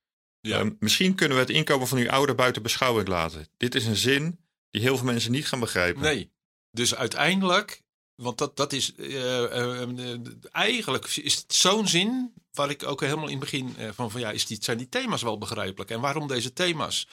Ja. 0.41 0.59
Ehm, 0.59 0.71
misschien 0.79 1.15
kunnen 1.15 1.37
we 1.37 1.43
het 1.43 1.51
inkomen 1.51 1.87
van 1.87 1.97
uw 1.97 2.09
ouder 2.09 2.35
buiten 2.35 2.61
beschouwing 2.61 3.07
laten. 3.07 3.47
Dit 3.57 3.75
is 3.75 3.85
een 3.85 3.95
zin 3.95 4.39
die 4.69 4.81
heel 4.81 4.97
veel 4.97 5.05
mensen 5.05 5.31
niet 5.31 5.47
gaan 5.47 5.59
begrijpen. 5.59 6.01
Nee. 6.01 6.31
Dus 6.71 6.95
uiteindelijk, 6.95 7.83
want 8.15 8.37
dat, 8.37 8.57
dat 8.57 8.73
is 8.73 8.95
eh, 8.95 9.43
eh, 9.43 9.81
eh, 9.81 10.19
eigenlijk 10.51 11.05
is 11.05 11.35
het 11.35 11.53
zo'n 11.53 11.87
zin 11.87 12.33
waar 12.51 12.69
ik 12.69 12.83
ook 12.83 13.01
helemaal 13.01 13.27
in 13.27 13.39
het 13.39 13.39
begin 13.39 13.75
van 13.93 14.11
van 14.11 14.21
ja, 14.21 14.31
is 14.31 14.45
die, 14.45 14.57
zijn 14.61 14.77
die 14.77 14.89
thema's 14.89 15.21
wel 15.21 15.37
begrijpelijk? 15.37 15.91
En 15.91 16.01
waarom 16.01 16.27
deze 16.27 16.53
thema's? 16.53 17.07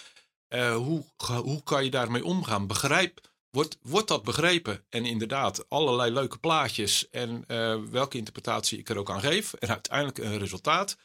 Hoe, 0.75 1.05
hoe 1.27 1.62
kan 1.62 1.85
je 1.85 1.91
daarmee 1.91 2.25
omgaan? 2.25 2.67
Begrijp, 2.67 3.21
wordt, 3.57 3.79
wordt 3.83 4.09
dat 4.09 4.23
begrepen? 4.23 4.85
En 4.88 5.05
inderdaad, 5.05 5.69
allerlei 5.69 6.12
leuke 6.12 6.38
plaatjes 6.38 7.11
en 7.11 7.45
eh, 7.47 7.83
welke 7.90 8.19
interpretatie 8.19 8.79
ik 8.79 8.88
er 8.88 8.99
ook 8.99 9.11
aan 9.11 9.21
geef. 9.21 9.53
En 9.53 9.69
uiteindelijk 9.69 10.19
een 10.19 10.38
resultaat. 10.38 10.97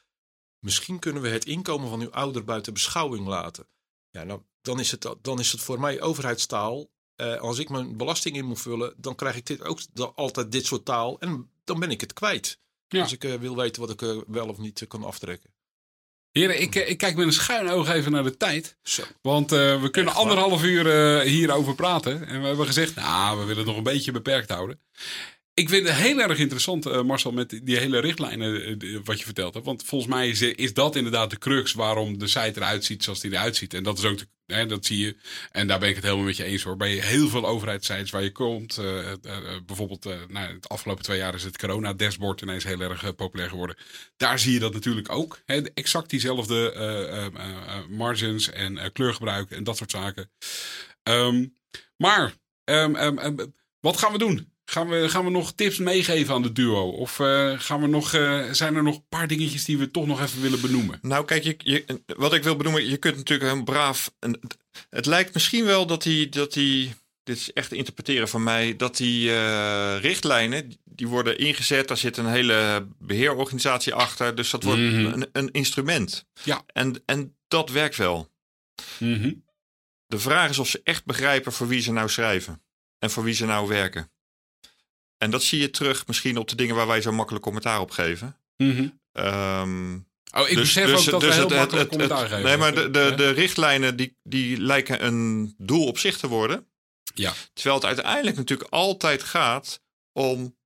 Misschien 0.60 1.00
kunnen 1.00 1.22
we 1.22 1.30
het 1.30 1.46
inkomen 1.46 1.90
van 1.90 2.02
uw 2.02 2.12
ouder 2.12 2.44
buiten 2.44 2.74
beschouwing 2.74 3.28
laten. 3.28 3.68
Ja, 4.10 4.24
nou, 4.24 4.42
dan, 4.62 4.80
is 4.80 4.92
het, 4.92 5.16
dan 5.22 5.40
is 5.40 5.52
het 5.52 5.62
voor 5.62 5.80
mij 5.80 6.02
overheidstaal. 6.02 6.90
Eh, 7.16 7.40
als 7.40 7.60
ik 7.60 7.70
mijn 7.70 7.98
belasting 7.98 8.36
in 8.36 8.46
moet 8.46 8.62
vullen, 8.62 8.94
dan 8.98 9.16
krijg 9.16 9.36
ik 9.36 9.46
dit 9.46 9.64
ook 9.64 9.80
altijd 10.16 10.52
dit 10.52 10.66
soort 10.66 10.86
taal. 10.86 11.20
En 11.20 11.52
dan 11.64 11.80
ben 11.80 11.92
ik 11.92 12.02
het 12.02 12.14
kwijt. 12.14 12.60
Ja. 12.88 13.02
Als 13.02 13.12
ik 13.12 13.24
eh, 13.24 13.34
wil 13.34 13.56
weten 13.56 13.82
wat 13.82 14.02
ik 14.02 14.24
wel 14.28 14.48
of 14.48 14.58
niet 14.58 14.88
kan 14.88 15.04
aftrekken. 15.04 15.54
Heren, 16.32 16.62
ik, 16.62 16.76
eh, 16.76 16.90
ik 16.90 16.98
kijk 16.98 17.16
met 17.16 17.26
een 17.26 17.34
schuin 17.34 17.70
oog 17.70 17.90
even 17.90 18.12
naar 18.12 18.24
de 18.24 18.38
tijd. 18.38 18.78
Zo. 18.84 19.04
Want 19.22 19.52
eh, 19.52 19.82
we 19.82 19.90
kunnen 19.90 20.12
Echt 20.12 20.22
anderhalf 20.22 20.64
uur 20.64 20.88
eh, 20.88 21.28
hierover 21.28 21.76
praten. 21.76 22.28
En 22.28 22.42
we 22.42 22.48
hebben 22.48 22.66
gezegd, 22.66 22.96
nou, 22.96 23.40
we 23.40 23.46
willen 23.46 23.58
het 23.58 23.66
nog 23.66 23.78
een 23.78 23.84
beetje 23.84 24.12
beperkt 24.12 24.50
houden. 24.50 24.80
Ik 25.54 25.70
vind 25.70 25.88
het 25.88 25.98
heel 25.98 26.20
erg 26.20 26.38
interessant, 26.38 26.86
eh, 26.86 27.02
Marcel, 27.02 27.32
met 27.32 27.60
die, 27.64 27.78
hele 27.78 28.00
richtlijnen 28.00 28.66
eh, 28.66 28.74
die- 28.78 29.02
wat 29.04 29.20
je 29.20 29.26
verteld 29.26 29.54
hebt. 29.54 29.66
Want 29.66 29.84
volgens 29.84 30.12
mij 30.14 30.30
is, 30.30 30.42
is 30.42 30.74
dat 30.74 30.96
inderdaad 30.96 31.30
de 31.30 31.38
crux 31.38 31.74
waarom 31.74 32.18
de 32.18 32.28
site 32.28 32.52
eruit 32.56 32.86
ziet 32.86 33.04
zoals 33.04 33.20
die 33.20 33.32
eruit 33.32 33.56
ziet. 33.56 33.74
En 33.74 33.84
dat 33.84 33.98
is 33.98 34.04
ook, 34.06 34.18
de, 34.18 34.28
hè, 34.54 34.66
dat 34.66 34.86
zie 34.86 34.98
je. 35.00 35.16
En 35.52 35.68
daar 35.68 35.80
ben 35.80 35.90
ik 35.90 35.96
het 35.96 36.04
helemaal 36.04 36.26
met 36.26 36.38
je 36.38 36.44
eens 36.44 36.64
hoor. 36.64 36.78
Bij 36.78 36.92
heel 36.92 37.28
veel 37.28 37.48
overheidssites 37.48 38.10
waar 38.12 38.24
je 38.24 38.32
komt. 38.32 38.78
eh, 38.78 39.00
eh, 39.12 39.14
eh, 39.24 39.62
bijvoorbeeld, 39.66 40.06
eh 40.06 40.18
nou, 40.28 40.54
het 40.54 40.70
afgelopen 40.70 41.04
twee 41.04 41.18
jaar 41.18 41.36
is 41.36 41.44
het 41.44 41.58
corona-dashboard 41.58 42.42
ineens 42.42 42.64
heel 42.64 42.80
erg 42.82 43.04
eh, 43.04 43.10
populair 43.16 43.50
geworden. 43.50 43.76
Daar 44.18 44.40
zie 44.40 44.54
je 44.54 44.60
dat 44.60 44.74
natuurlijk 44.74 45.12
ook. 45.12 45.42
Hè, 45.46 45.62
exact 45.74 46.10
diezelfde 46.10 46.72
eh, 46.72 47.02
eh, 47.02 47.26
eh, 47.26 47.34
eh, 47.36 47.88
margins 47.90 48.50
en 48.50 48.78
eh, 48.78 48.90
kleurgebruik 48.94 49.52
en 49.52 49.64
dat 49.64 49.78
soort 49.78 49.92
zaken. 49.92 50.32
Ehm, 51.04 51.46
maar, 51.98 52.34
ehm, 52.64 52.96
ehm, 52.96 53.36
wat 53.80 53.98
gaan 53.98 54.12
we 54.12 54.18
doen? 54.18 54.50
Gaan 54.66 54.90
we, 54.90 55.10
gaan 55.10 55.24
we 55.26 55.32
nog 55.32 55.54
tips 55.54 55.78
meegeven 55.78 56.34
aan 56.34 56.42
de 56.42 56.52
duo? 56.52 56.90
Of 56.90 57.20
eh, 57.20 57.60
gaan 57.60 57.82
we 57.82 57.88
nog, 57.88 58.14
eh, 58.14 58.46
zijn 58.52 58.76
er 58.76 58.84
nog 58.84 58.96
een 58.96 59.08
paar 59.10 59.28
dingetjes 59.28 59.66
die 59.66 59.78
we 59.78 59.92
toch 59.92 60.08
nog 60.08 60.22
even 60.22 60.42
willen 60.42 60.62
benoemen? 60.62 61.00
Nou, 61.02 61.26
kijk, 61.26 61.44
je, 61.44 61.56
je, 61.58 62.02
wat 62.18 62.34
ik 62.34 62.44
wil 62.44 62.56
benoemen, 62.56 62.90
je 62.90 62.98
kunt 62.98 63.16
natuurlijk 63.16 63.52
een 63.52 63.64
braaf. 63.64 64.12
Het 64.90 65.06
lijkt 65.06 65.34
misschien 65.34 65.66
wel 65.66 65.86
dat 65.86 66.04
die, 66.04 66.30
dat. 66.30 66.54
Dit 67.24 67.38
is 67.38 67.54
echt 67.54 67.72
interpreteren 67.74 68.28
van 68.30 68.44
mij. 68.44 68.76
Dat 68.76 68.98
die 68.98 69.32
eh, 69.34 69.98
richtlijnen. 70.02 70.80
die 70.84 71.08
worden 71.08 71.38
ingezet. 71.38 71.88
Daar 71.88 71.98
zit 71.98 72.18
een 72.18 72.28
hele 72.30 72.88
beheerorganisatie 73.00 73.94
achter. 73.94 74.36
Dus 74.36 74.50
dat 74.50 74.64
wordt 74.64 74.82
Mhm. 74.82 75.06
een, 75.06 75.30
een 75.32 75.52
instrument. 75.52 76.26
Ja. 76.44 76.64
En, 76.74 77.02
en 77.06 77.36
dat 77.48 77.70
werkt 77.70 77.96
wel. 77.96 78.30
Mhm. 79.00 79.34
De 80.08 80.20
vraag 80.20 80.50
is 80.50 80.60
of 80.60 80.68
ze 80.68 80.82
echt 80.84 81.06
begrijpen 81.06 81.52
voor 81.52 81.68
wie 81.68 81.82
ze 81.82 81.92
nou 81.92 82.10
schrijven. 82.10 82.62
En 83.00 83.10
voor 83.12 83.24
wie 83.24 83.34
ze 83.34 83.46
nou 83.46 83.68
werken. 83.68 84.11
En 85.22 85.32
dat 85.32 85.44
zie 85.44 85.60
je 85.60 85.70
terug 85.70 86.08
misschien 86.08 86.38
op 86.38 86.48
de 86.50 86.56
dingen 86.56 86.76
waar 86.76 86.88
wij 86.88 87.02
zo 87.02 87.12
makkelijk 87.12 87.44
commentaar 87.44 87.80
op 87.80 87.92
geven. 87.92 88.38
Mhm. 88.58 88.88
Ehm, 89.12 89.96
Oh, 90.34 90.50
ik 90.50 90.56
besef 90.56 90.84
ook 90.98 91.06
dat 91.06 91.22
we 91.22 91.34
heel 91.34 91.40
het- 91.42 91.50
het- 91.50 91.58
makkelijk 91.58 91.72
het- 91.80 91.88
commentaar 91.90 92.20
het- 92.20 92.28
geven. 92.30 92.44
Nee, 92.44 92.58
maar 92.58 92.76
de, 92.76 92.90
de, 92.90 93.00
Ja. 93.00 93.16
de 93.16 93.30
richtlijnen 93.30 93.96
die, 93.96 94.18
die 94.24 94.62
lijken 94.62 95.06
een 95.06 95.54
doel 95.58 95.86
op 95.88 95.98
zich 95.98 96.18
te 96.18 96.28
worden. 96.28 96.68
Ja. 97.14 97.34
Terwijl 97.54 97.76
het 97.76 97.86
uiteindelijk 97.86 98.36
natuurlijk 98.38 98.70
altijd 98.70 99.24
gaat 99.24 99.82
om 100.14 100.58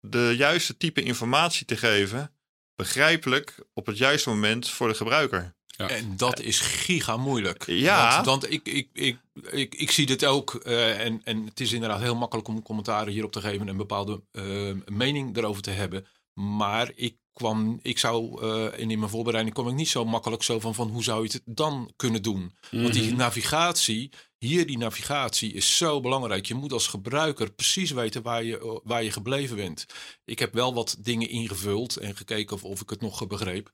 de 0.00 0.34
juiste 0.36 0.76
type 0.76 1.02
informatie 1.02 1.66
te 1.66 1.76
geven. 1.76 2.34
Begrijpelijk 2.74 3.54
op 3.74 3.86
het 3.86 3.98
juiste 3.98 4.28
moment 4.28 4.70
voor 4.70 4.88
de 4.88 4.94
gebruiker. 4.94 5.54
En 5.88 6.16
dat 6.16 6.40
is 6.40 6.60
giga 6.60 7.16
moeilijk. 7.16 7.66
Ja. 7.66 8.14
Want, 8.14 8.26
want 8.26 8.52
ik, 8.52 8.66
ik, 8.68 8.88
ik, 8.92 9.18
ik, 9.50 9.74
ik 9.74 9.90
zie 9.90 10.06
dit 10.06 10.24
ook. 10.24 10.54
eh, 10.54 11.00
en, 11.04 11.20
en 11.24 11.44
het 11.44 11.60
is 11.60 11.72
inderdaad 11.72 12.00
heel 12.00 12.16
makkelijk 12.16 12.48
om 12.48 12.62
commentaren 12.62 13.12
hierop 13.12 13.32
te 13.32 13.40
geven 13.40 13.60
en 13.60 13.68
een 13.68 13.76
bepaalde 13.76 14.22
eh, 14.32 14.44
mening 14.86 15.36
erover 15.36 15.62
te 15.62 15.70
hebben. 15.70 16.06
Maar 16.34 16.92
ik 16.94 17.16
kwam, 17.32 17.78
ik 17.82 17.98
zou, 17.98 18.42
eh, 18.42 18.80
en 18.82 18.90
in 18.90 18.98
mijn 18.98 19.10
voorbereiding 19.10 19.54
kwam 19.54 19.68
ik 19.68 19.74
niet 19.74 19.88
zo 19.88 20.04
makkelijk 20.04 20.42
zo 20.42 20.60
van, 20.60 20.74
van 20.74 20.88
hoe 20.88 21.02
zou 21.02 21.24
je 21.24 21.30
het 21.32 21.42
dan 21.44 21.92
kunnen 21.96 22.22
doen? 22.22 22.54
Want 22.70 22.92
die 22.92 23.06
Mhm. 23.08 23.16
navigatie, 23.16 24.10
hier 24.38 24.66
die 24.66 24.78
navigatie 24.78 25.52
is 25.52 25.76
zo 25.76 26.00
belangrijk. 26.00 26.46
Je 26.46 26.54
moet 26.54 26.72
als 26.72 26.86
gebruiker 26.86 27.52
precies 27.52 27.90
weten 27.90 28.22
waar 28.22 28.44
je, 28.44 28.80
waar 28.84 29.02
je 29.04 29.10
gebleven 29.12 29.56
bent. 29.56 29.86
Ik 30.24 30.38
heb 30.38 30.54
wel 30.54 30.74
wat 30.74 30.96
dingen 30.98 31.28
ingevuld 31.28 31.96
en 31.96 32.16
gekeken 32.16 32.56
of, 32.56 32.64
of 32.64 32.80
ik 32.80 32.90
het 32.90 33.00
nog 33.00 33.26
begreep. 33.26 33.70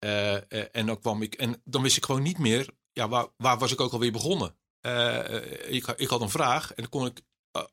Eh, 0.00 0.36
eh, 0.36 0.66
en 0.72 0.86
dan 0.86 1.00
kwam 1.00 1.22
ik, 1.22 1.34
en 1.34 1.62
dan 1.64 1.82
wist 1.82 1.96
ik 1.96 2.04
gewoon 2.04 2.22
niet 2.22 2.38
meer, 2.38 2.68
ja, 2.92 3.08
waar, 3.08 3.26
waar 3.36 3.58
was 3.58 3.72
ik 3.72 3.80
ook 3.80 3.92
alweer 3.92 4.12
begonnen? 4.12 4.54
Eh, 4.80 5.72
ik, 5.72 5.86
ik 5.86 6.08
had 6.08 6.20
een 6.20 6.30
vraag 6.30 6.68
en 6.68 6.82
dan 6.82 6.88
kon 6.88 7.06
ik 7.06 7.20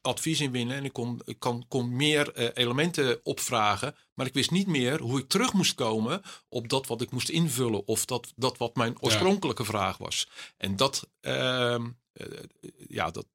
advies 0.01 0.41
inwinnen 0.41 0.77
en 0.77 0.85
ik 0.85 0.93
kon, 0.93 1.21
ik 1.25 1.39
kon, 1.39 1.67
kon 1.67 1.95
meer 1.95 2.53
elementen 2.57 3.19
opvragen, 3.23 3.95
maar 4.13 4.25
ik 4.25 4.33
wist 4.33 4.51
niet 4.51 4.67
meer 4.67 4.99
hoe 4.99 5.19
ik 5.19 5.29
terug 5.29 5.53
moest 5.53 5.73
komen 5.73 6.21
op 6.49 6.69
dat 6.69 6.87
wat 6.87 7.01
ik 7.01 7.11
moest 7.11 7.29
invullen 7.29 7.87
of 7.87 8.05
dat, 8.05 8.33
dat 8.35 8.57
wat 8.57 8.75
mijn 8.75 9.01
oorspronkelijke 9.01 9.65
vraag 9.65 9.97
was. 9.97 10.29
En 10.57 10.75
dat, 10.75 11.09
ehm, 11.21 11.87
eh, 12.13 12.25
ja, 12.87 13.11
dat, 13.11 13.25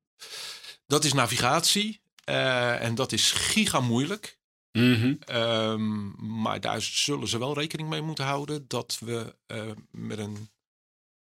dat 0.87 1.05
is 1.05 1.13
navigatie 1.13 2.01
en 2.25 2.95
dat 2.95 3.13
is 3.13 3.31
giga 3.31 3.81
moeilijk. 3.81 4.39
Mhm. 4.73 5.15
Ehm, 5.25 6.09
maar 6.43 6.61
daar 6.61 6.83
zullen 6.83 7.29
ze 7.29 7.39
wel 7.39 7.55
rekening 7.55 7.89
mee 7.89 8.01
moeten 8.03 8.25
houden 8.25 8.65
dat 8.69 8.97
we 9.01 9.37
eh, 9.47 9.71
met 9.91 10.19
een 10.19 10.51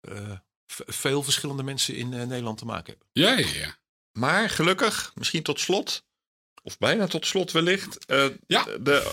eh, 0.00 0.30
veel 0.86 1.22
verschillende 1.22 1.62
mensen 1.62 1.94
in 1.96 2.12
eh, 2.12 2.22
Nederland 2.26 2.58
te 2.58 2.64
maken 2.64 2.86
hebben. 2.98 3.08
Ja, 3.12 3.38
ja, 3.38 3.60
ja. 3.64 3.76
Maar 4.12 4.50
gelukkig, 4.50 5.12
misschien 5.14 5.42
tot 5.42 5.60
slot, 5.60 6.04
of 6.62 6.78
bijna 6.78 7.06
tot 7.06 7.26
slot 7.26 7.52
wellicht. 7.52 8.04
eh, 8.06 8.26
Ja. 8.46 8.64
de, 8.80 9.10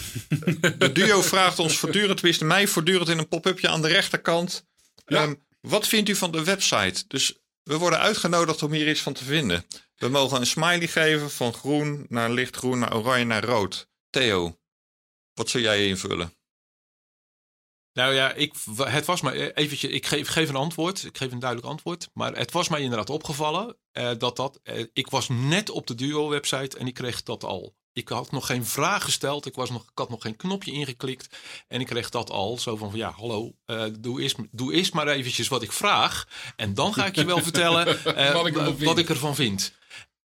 de 0.77 0.91
duo 0.91 1.21
vraagt 1.21 1.59
ons 1.59 1.77
voortdurend, 1.77 2.17
tenminste 2.17 2.45
mij 2.45 2.67
voortdurend 2.67 3.09
in 3.09 3.17
een 3.17 3.27
pop-upje 3.27 3.67
aan 3.69 3.81
de 3.81 3.87
rechterkant. 3.87 4.65
Ja. 5.05 5.21
ehm, 5.23 5.33
wat 5.61 5.87
vindt 5.87 6.09
u 6.09 6.15
van 6.15 6.31
de 6.31 6.43
website? 6.43 7.03
Dus 7.07 7.33
we 7.63 7.77
worden 7.77 7.99
uitgenodigd 7.99 8.63
om 8.63 8.71
hier 8.71 8.89
iets 8.89 9.01
van 9.01 9.13
te 9.13 9.23
vinden. 9.23 9.65
We 9.95 10.07
mogen 10.07 10.39
een 10.39 10.47
smiley 10.47 10.87
geven 10.87 11.31
van 11.31 11.53
groen 11.53 12.05
naar 12.09 12.31
lichtgroen, 12.31 12.79
naar 12.79 12.95
oranje, 12.95 13.25
naar 13.25 13.43
rood. 13.43 13.87
Theo, 14.09 14.59
wat 15.33 15.49
zou 15.49 15.63
jij 15.63 15.87
invullen? 15.87 16.33
Nou 17.93 18.13
ja, 18.13 18.33
ik, 18.33 18.53
het 18.77 19.05
was 19.05 19.21
mij 19.21 19.53
eventjes, 19.53 19.91
ik 19.91 20.05
geef, 20.05 20.27
geef 20.27 20.49
een 20.49 20.55
antwoord, 20.55 21.03
ik 21.03 21.17
geef 21.17 21.31
een 21.31 21.39
duidelijk 21.39 21.69
antwoord. 21.69 22.09
Maar 22.13 22.35
het 22.35 22.51
was 22.51 22.69
mij 22.69 22.81
inderdaad 22.81 23.09
opgevallen 23.09 23.77
eh, 23.91 24.11
dat 24.17 24.35
dat, 24.35 24.59
eh, 24.63 24.85
ik 24.93 25.09
was 25.09 25.27
net 25.29 25.69
op 25.69 25.87
de 25.87 25.95
Duo-website 25.95 26.77
en 26.77 26.87
ik 26.87 26.93
kreeg 26.93 27.23
dat 27.23 27.43
al. 27.43 27.77
Ik 27.93 28.09
had 28.09 28.31
nog 28.31 28.45
geen 28.45 28.65
vraag 28.65 29.03
gesteld, 29.03 29.45
ik, 29.45 29.55
was 29.55 29.69
nog, 29.69 29.81
ik 29.83 29.97
had 29.97 30.09
nog 30.09 30.21
geen 30.21 30.35
knopje 30.35 30.71
ingeklikt 30.71 31.37
en 31.67 31.79
ik 31.81 31.87
kreeg 31.87 32.09
dat 32.09 32.29
al. 32.29 32.57
Zo 32.57 32.75
van, 32.75 32.91
ja, 32.93 33.11
hallo, 33.11 33.51
eh, 33.65 33.85
doe, 33.99 34.21
eerst, 34.21 34.37
doe 34.51 34.73
eerst 34.73 34.93
maar 34.93 35.07
eventjes 35.07 35.47
wat 35.47 35.61
ik 35.61 35.71
vraag 35.71 36.27
en 36.55 36.73
dan 36.73 36.93
ga 36.93 37.05
ik 37.05 37.15
je 37.15 37.25
wel 37.25 37.41
vertellen 37.49 37.87
eh, 38.15 38.33
Wat 38.33 38.47
ik 38.47 38.55
ervan 38.55 38.77
wat 38.77 38.77
vind. 38.77 38.97
ik 38.97 39.09
ervan 39.09 39.35
vind. 39.35 39.73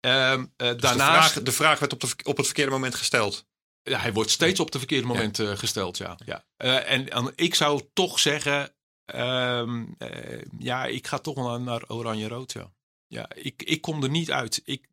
Eh, 0.00 0.42
Dus 0.56 0.76
daarnaast, 0.76 0.96
de, 0.98 0.98
vraag, 0.98 1.32
de 1.42 1.52
vraag 1.52 1.78
werd 1.78 1.92
op, 1.92 2.00
de, 2.00 2.08
op 2.22 2.36
het 2.36 2.46
verkeerde 2.46 2.70
moment 2.70 2.94
gesteld. 2.94 3.46
Ja, 3.86 3.98
hij 3.98 4.12
wordt 4.12 4.30
steeds 4.30 4.60
op 4.60 4.70
de 4.70 4.78
verkeerde 4.78 5.06
moment 5.06 5.38
eh, 5.38 5.56
gesteld, 5.56 5.96
ja. 5.96 6.18
ja. 6.24 6.44
Eh, 6.56 6.90
en, 6.92 7.10
en 7.10 7.32
ik 7.34 7.54
zou 7.54 7.82
toch 7.92 8.18
zeggen, 8.18 8.74
ehm, 9.04 9.84
eh, 9.98 10.42
ja, 10.58 10.84
ik 10.84 11.06
ga 11.06 11.18
toch 11.18 11.34
wel 11.34 11.48
naar, 11.48 11.60
naar 11.60 11.88
oranje-rood, 11.88 12.52
ja. 12.52 12.74
Ja, 13.06 13.32
ik, 13.34 13.62
ik 13.62 13.80
kom 13.80 14.02
er 14.02 14.10
niet 14.10 14.30
uit. 14.30 14.62
Ik, 14.64 14.88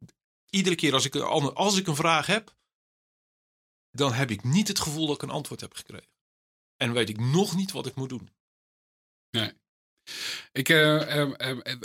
iedere 0.50 0.76
keer 0.76 0.94
als 0.94 1.06
ik, 1.06 1.16
als 1.16 1.78
ik 1.78 1.88
een 1.88 1.96
vraag 1.96 2.26
heb, 2.26 2.56
dan 3.92 4.14
heb 4.14 4.32
ik 4.32 4.44
niet 4.44 4.68
het 4.68 4.80
gevoel 4.80 5.08
dat 5.08 5.16
ik 5.16 5.22
een 5.22 5.30
antwoord 5.30 5.62
heb 5.62 5.74
gekregen. 5.74 6.12
En 6.76 6.94
weet 6.94 7.10
ik 7.10 7.20
nog 7.20 7.56
niet 7.56 7.72
wat 7.72 7.86
ik 7.86 7.96
moet 7.96 8.10
doen. 8.10 8.30
Ik, 10.54 10.70
eh, 10.70 11.02
eh, 11.02 11.30
eh, 11.38 11.58
eh, 11.64 11.76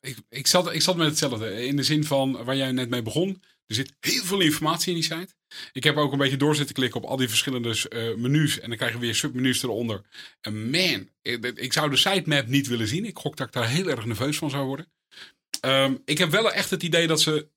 ik, 0.00 0.16
ik, 0.28 0.46
zat, 0.46 0.74
ik 0.74 0.82
zat 0.82 0.96
met 0.96 1.06
hetzelfde. 1.06 1.66
In 1.66 1.76
de 1.76 1.82
zin 1.82 2.04
van 2.04 2.44
waar 2.44 2.56
jij 2.56 2.72
net 2.72 2.88
mee 2.88 3.02
begon. 3.02 3.42
Er 3.66 3.74
zit 3.74 3.92
heel 4.00 4.24
veel 4.24 4.40
informatie 4.40 4.88
in 4.88 4.94
die 4.94 5.02
site. 5.02 5.34
Ik 5.72 5.84
heb 5.84 5.96
ook 5.96 6.12
een 6.12 6.18
beetje 6.18 6.36
door 6.36 6.54
zitten 6.54 6.74
klikken 6.74 7.02
op 7.02 7.08
al 7.08 7.16
die 7.16 7.28
verschillende 7.28 7.74
menus. 8.16 8.60
En 8.60 8.68
dan 8.68 8.76
krijgen 8.76 9.00
we 9.00 9.06
weer 9.06 9.14
submenus 9.14 9.62
eronder. 9.62 10.00
En 10.40 10.70
man, 10.70 11.08
ik, 11.54 11.72
zou 11.72 11.90
de 11.90 11.96
sitemap 11.96 12.46
niet 12.46 12.66
willen 12.66 12.88
zien. 12.88 13.04
Ik 13.04 13.18
gok 13.18 13.36
dat 13.36 13.46
ik 13.46 13.52
daar 13.52 13.68
heel 13.68 13.88
erg 13.88 14.04
nerveus 14.04 14.38
van 14.38 14.50
zou 14.50 14.66
worden. 14.66 14.92
Ehm, 15.60 15.94
ik 16.04 16.18
heb 16.18 16.30
wel 16.30 16.52
echt 16.52 16.70
het 16.70 16.82
idee 16.82 17.06
dat 17.06 17.20
ze, 17.20 17.48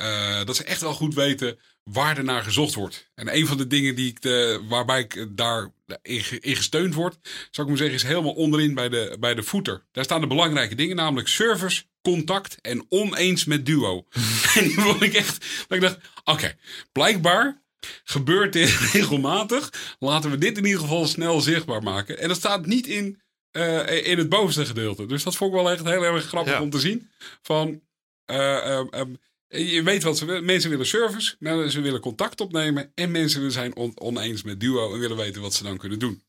eh, 0.00 0.44
dat 0.44 0.56
ze 0.56 0.64
echt 0.64 0.80
wel 0.80 0.92
goed 0.94 1.14
weten 1.14 1.58
waar 1.84 2.16
er 2.18 2.24
naar 2.24 2.42
gezocht 2.42 2.74
wordt. 2.74 3.10
En 3.14 3.36
een 3.36 3.46
van 3.46 3.56
de 3.56 3.66
dingen 3.66 3.94
die 3.94 4.08
ik 4.08 4.20
de, 4.22 4.64
waarbij 4.68 5.00
ik 5.00 5.26
daar 5.30 5.72
in, 6.02 6.20
ge- 6.24 6.40
in 6.40 6.56
gesteund 6.56 6.94
word, 6.94 7.16
zou 7.22 7.66
ik 7.66 7.66
maar 7.66 7.76
zeggen, 7.76 7.94
is 7.96 8.02
helemaal 8.02 8.32
onderin 8.32 8.74
bij 8.74 8.88
de, 8.88 9.16
bij 9.20 9.34
de 9.34 9.42
footer. 9.42 9.84
Daar 9.92 10.04
staan 10.04 10.20
de 10.20 10.26
belangrijke 10.26 10.74
dingen, 10.74 10.96
namelijk 10.96 11.28
service, 11.28 11.82
contact 12.02 12.60
en 12.60 12.86
oneens 12.88 13.44
met 13.44 13.66
duo. 13.66 14.06
en 14.56 14.64
die 14.64 14.80
vond 14.80 15.02
ik 15.02 15.14
echt, 15.14 15.44
dat 15.68 15.76
ik 15.76 15.80
dacht, 15.80 15.98
oké, 16.24 16.56
blijkbaar 16.92 17.62
gebeurt 18.04 18.52
dit 18.52 18.68
regelmatig. 18.92 19.72
Laten 19.98 20.30
we 20.30 20.38
dit 20.38 20.58
in 20.58 20.64
ieder 20.64 20.80
geval 20.80 21.06
snel 21.06 21.40
zichtbaar 21.40 21.82
maken. 21.82 22.18
En 22.18 22.28
dat 22.28 22.36
staat 22.36 22.66
niet 22.66 22.86
in, 22.86 23.20
eh, 23.50 24.06
in 24.06 24.18
het 24.18 24.28
bovenste 24.28 24.66
gedeelte. 24.66 25.06
Dus 25.06 25.22
dat 25.22 25.36
vond 25.36 25.54
ik 25.54 25.60
wel 25.62 25.70
echt 25.70 25.84
heel 25.84 26.02
erg 26.02 26.24
grappig 26.26 26.52
Ja. 26.52 26.60
om 26.62 26.70
te 26.70 26.78
zien. 26.80 27.10
Van, 27.42 27.80
eh, 28.24 28.78
ehm, 28.78 29.14
je 29.58 29.82
weet 29.82 30.02
wat 30.02 30.18
ze 30.18 30.24
willen. 30.24 30.44
Mensen 30.44 30.70
willen 30.70 30.86
service, 30.86 31.36
nou, 31.38 31.68
ze 31.68 31.80
willen 31.80 32.00
contact 32.00 32.40
opnemen. 32.40 32.92
En 32.94 33.10
mensen 33.10 33.52
zijn 33.52 33.76
on- 33.76 34.00
oneens 34.00 34.42
met 34.42 34.60
duo 34.60 34.92
en 34.94 35.00
willen 35.00 35.16
weten 35.16 35.40
wat 35.42 35.54
ze 35.54 35.62
dan 35.62 35.76
kunnen 35.78 35.98
doen. 35.98 36.22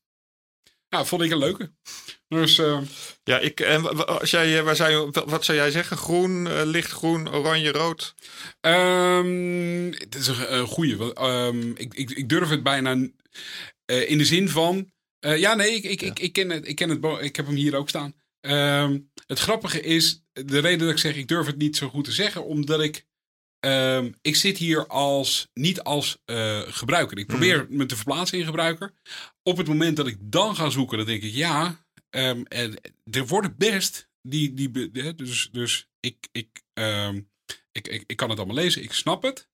Nou, 0.89 1.05
vond 1.05 1.21
ik 1.21 1.31
een 1.31 1.37
leuke. 1.37 1.71
Dus 2.27 2.57
eh, 2.57 2.81
Ja, 3.23 3.39
ik, 3.39 3.59
en 3.59 4.05
als 4.07 4.31
jij, 4.31 4.57
eh, 4.57 4.63
waar 4.63 4.75
zou 4.75 4.91
je, 4.91 5.23
wat 5.25 5.45
zou 5.45 5.57
jij 5.57 5.71
zeggen? 5.71 5.97
Groen, 5.97 6.47
eh, 6.47 6.61
lichtgroen, 6.65 7.29
oranje, 7.33 7.71
rood? 7.71 8.15
Ehm, 8.61 9.91
het 9.91 10.15
is 10.15 10.27
een, 10.27 10.67
want, 10.67 11.13
ehm, 11.13 11.69
ik, 11.75 11.93
ik, 11.93 12.11
ik 12.11 12.29
durf 12.29 12.49
het 12.49 12.63
bijna 12.63 13.09
eh, 13.85 14.09
in 14.09 14.17
de 14.17 14.25
zin 14.25 14.49
van. 14.49 14.91
eh, 15.19 15.37
ja, 15.37 15.53
nee, 15.55 15.71
ik, 15.75 15.83
ik, 15.83 16.01
ik, 16.01 16.19
ik 16.19 16.33
ken 16.33 16.49
het. 16.49 16.67
Ik, 16.67 16.75
ken 16.75 16.89
het 16.89 17.01
ik 17.21 17.35
heb 17.35 17.45
hem 17.45 17.55
hier 17.55 17.75
ook 17.75 17.89
staan. 17.89 18.13
Ehm, 18.39 18.99
het 19.27 19.39
grappige 19.39 19.81
is, 19.81 20.23
de 20.33 20.59
reden 20.59 20.79
dat 20.79 20.89
ik 20.89 20.97
zeg, 20.97 21.15
ik 21.15 21.27
durf 21.27 21.45
het 21.45 21.57
niet 21.57 21.77
zo 21.77 21.89
goed 21.89 22.03
te 22.05 22.11
zeggen, 22.11 22.45
omdat 22.45 22.81
ik. 22.81 23.05
Ehm, 23.61 24.11
ik 24.21 24.35
zit 24.35 24.57
hier 24.57 24.87
als, 24.87 25.49
niet 25.53 25.81
als 25.81 26.21
eh, 26.25 26.61
gebruiker. 26.65 27.17
Ik 27.17 27.27
probeer 27.27 27.67
me 27.69 27.85
te 27.85 27.95
verplaatsen 27.95 28.37
in 28.37 28.45
gebruiker. 28.45 28.93
Op 29.43 29.57
het 29.57 29.67
moment 29.67 29.97
dat 29.97 30.07
ik 30.07 30.17
dan 30.19 30.55
ga 30.55 30.69
zoeken, 30.69 30.97
dan 30.97 31.05
denk 31.05 31.23
ik, 31.23 31.33
ja, 31.33 31.85
ehm, 32.09 32.41
en 32.43 32.75
er 33.11 33.27
worden 33.27 33.55
best 33.57 34.09
die, 34.21 34.53
die, 34.53 34.89
hè, 34.93 35.15
dus, 35.15 35.49
dus 35.51 35.89
ik, 35.99 36.27
ik, 36.31 36.61
ehm, 36.73 37.21
ik, 37.71 37.87
ik, 37.87 38.03
ik 38.07 38.17
kan 38.17 38.29
het 38.29 38.37
allemaal 38.37 38.55
lezen, 38.55 38.83
ik 38.83 38.93
snap 38.93 39.23
het. 39.23 39.49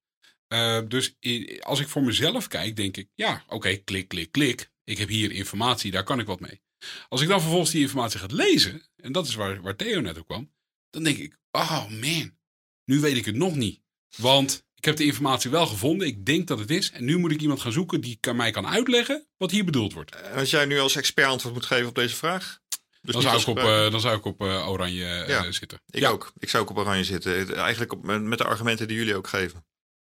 Dus 0.88 1.16
als 1.60 1.80
ik 1.80 1.88
voor 1.88 2.04
mezelf 2.04 2.48
kijk, 2.48 2.76
denk 2.76 2.98
ik, 2.98 3.10
ja, 3.16 3.44
oké, 3.48 3.76
klik, 3.76 4.08
klik, 4.08 4.32
klik. 4.32 4.72
Ik 4.84 4.98
heb 4.98 5.10
hier 5.10 5.32
informatie, 5.32 5.92
daar 5.92 6.04
kan 6.04 6.20
ik 6.20 6.26
wat 6.26 6.40
mee. 6.40 6.62
Als 7.10 7.22
ik 7.22 7.28
dan 7.28 7.42
vervolgens 7.42 7.72
die 7.72 7.82
informatie 7.82 8.20
ga 8.20 8.28
lezen, 8.30 8.82
en 8.96 9.12
dat 9.12 9.28
is 9.28 9.36
waar, 9.36 9.62
waar 9.62 9.76
Theo 9.76 10.02
net 10.02 10.18
op 10.18 10.26
kwam, 10.26 10.54
dan 10.90 11.04
denk 11.04 11.18
ik, 11.18 11.38
oh 11.52 11.90
man, 11.90 12.38
nu 12.86 13.00
weet 13.00 13.18
ik 13.18 13.26
het 13.26 13.36
nog 13.36 13.56
niet. 13.56 13.82
Want 14.16 14.66
Ik 14.76 14.86
heb 14.86 14.96
de 14.96 15.04
informatie 15.06 15.50
wel 15.50 15.68
gevonden. 15.68 16.08
Ik 16.08 16.26
denk 16.26 16.48
dat 16.48 16.60
het 16.60 16.72
is. 16.72 16.92
En 16.92 17.06
nu 17.06 17.18
moet 17.18 17.32
ik 17.32 17.42
iemand 17.42 17.62
gaan 17.62 17.72
zoeken 17.72 18.02
die 18.02 18.18
kan, 18.20 18.36
mij 18.36 18.52
kan 18.52 18.68
uitleggen 18.68 19.28
wat 19.38 19.52
hier 19.52 19.66
bedoeld 19.66 19.94
wordt. 19.94 20.16
En 20.16 20.34
als 20.40 20.50
jij 20.50 20.66
nu 20.66 20.80
als 20.80 20.96
expert 20.96 21.28
antwoord 21.28 21.54
moet 21.54 21.66
geven 21.66 21.88
op 21.88 21.96
deze 21.96 22.16
vraag. 22.16 22.60
Dus 23.02 23.14
dan, 23.14 23.22
zou 23.22 23.46
op, 23.46 23.58
eh, 23.58 23.92
dan 23.92 24.00
zou 24.00 24.18
ik 24.18 24.26
op 24.26 24.42
eh, 24.42 24.70
oranje 24.70 25.06
eh, 25.06 25.52
zitten. 25.52 25.82
Ik 25.90 26.00
Ja. 26.00 26.10
ook. 26.10 26.32
Ik 26.38 26.50
zou 26.50 26.64
ook 26.64 26.70
op 26.70 26.78
oranje 26.78 27.04
zitten. 27.04 27.56
Eigenlijk 27.56 27.94
op, 27.94 28.04
met 28.04 28.38
de 28.38 28.44
argumenten 28.44 28.88
die 28.88 28.98
jullie 28.98 29.16
ook 29.16 29.28
geven. 29.28 29.66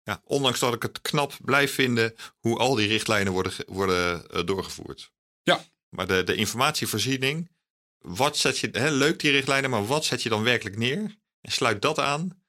Ja, 0.03 0.21
ondanks 0.23 0.59
dat 0.59 0.73
ik 0.73 0.81
het 0.81 1.01
knap 1.01 1.37
blijf 1.41 1.73
vinden 1.73 2.15
hoe 2.39 2.57
al 2.57 2.75
die 2.75 2.87
richtlijnen 2.87 3.33
worden, 3.33 3.53
worden 3.67 4.29
eh, 4.29 4.45
doorgevoerd. 4.45 5.11
Ja. 5.43 5.65
Maar 5.89 6.07
de, 6.07 6.23
de 6.23 6.35
informatievoorziening, 6.35 7.49
wat 7.97 8.37
zet 8.37 8.59
je, 8.59 8.69
hè, 8.71 8.91
leuk 8.91 9.19
die 9.19 9.31
richtlijnen, 9.31 9.69
maar 9.69 9.85
wat 9.85 10.05
zet 10.05 10.23
je 10.23 10.29
dan 10.29 10.43
werkelijk 10.43 10.77
neer? 10.77 11.15
En 11.41 11.51
sluit 11.51 11.81
dat 11.81 11.99
aan. 11.99 12.43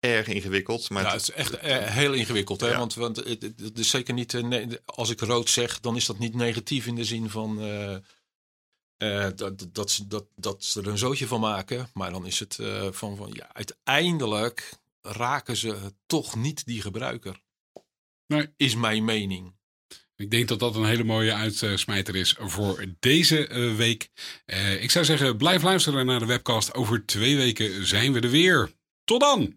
Erg 0.00 0.26
ingewikkeld. 0.26 0.90
Maar 0.90 1.02
Ja, 1.02 1.12
het- 1.12 1.20
is 1.20 1.30
echt 1.30 1.56
eh, 1.56 1.86
heel 1.86 2.12
ingewikkeld. 2.12 2.60
Hè? 2.60 2.68
Ja. 2.68 2.78
Want, 2.78 2.94
want 2.94 3.16
het, 3.16 3.42
het- 3.42 3.60
het 3.60 3.78
is 3.78 3.90
zeker 3.90 4.14
niet. 4.14 4.34
eh, 4.34 4.66
als 4.84 5.10
ik 5.10 5.20
rood 5.20 5.50
zeg, 5.50 5.80
dan 5.80 5.96
is 5.96 6.06
dat 6.06 6.18
niet 6.18 6.34
negatief 6.34 6.86
in 6.86 6.94
de 6.94 7.04
zin 7.04 7.30
van. 7.30 7.60
eh, 7.60 7.94
eh, 8.96 9.30
dat, 9.36 9.66
dat, 9.72 9.90
ze- 9.90 10.06
dat, 10.06 10.26
dat 10.36 10.64
ze 10.64 10.80
er 10.80 10.86
een 10.88 10.98
zootje 10.98 11.26
van 11.26 11.40
maken. 11.40 11.90
Maar 11.94 12.10
dan 12.10 12.26
is 12.26 12.38
het 12.38 12.58
eh, 12.58 12.88
van, 12.92 13.16
van. 13.16 13.30
Ja, 13.32 13.48
uiteindelijk 13.52 14.72
raken 15.02 15.56
ze 15.56 15.92
toch 16.06 16.36
niet 16.36 16.66
die 16.66 16.80
gebruiker. 16.82 17.40
Nee. 18.26 18.48
Is 18.56 18.74
mijn 18.74 19.04
mening. 19.04 19.56
Ik 20.16 20.30
denk 20.30 20.48
dat 20.48 20.58
dat 20.60 20.74
een 20.76 20.84
hele 20.84 21.04
mooie 21.04 21.32
uitsmijter 21.32 22.16
is 22.16 22.34
voor 22.38 22.84
deze 23.00 23.46
eh, 23.46 23.74
week. 23.76 24.10
Eh, 24.46 24.82
ik 24.82 24.90
zou 24.90 25.04
zeggen, 25.04 25.36
blijf 25.36 25.62
luisteren 25.62 26.06
naar 26.06 26.18
de 26.18 26.26
webcast. 26.26 26.74
Over 26.74 27.06
twee 27.06 27.36
weken 27.36 27.86
zijn 27.86 28.12
we 28.12 28.20
er 28.20 28.30
weer. 28.30 28.72
Tot 29.04 29.20
dan! 29.20 29.56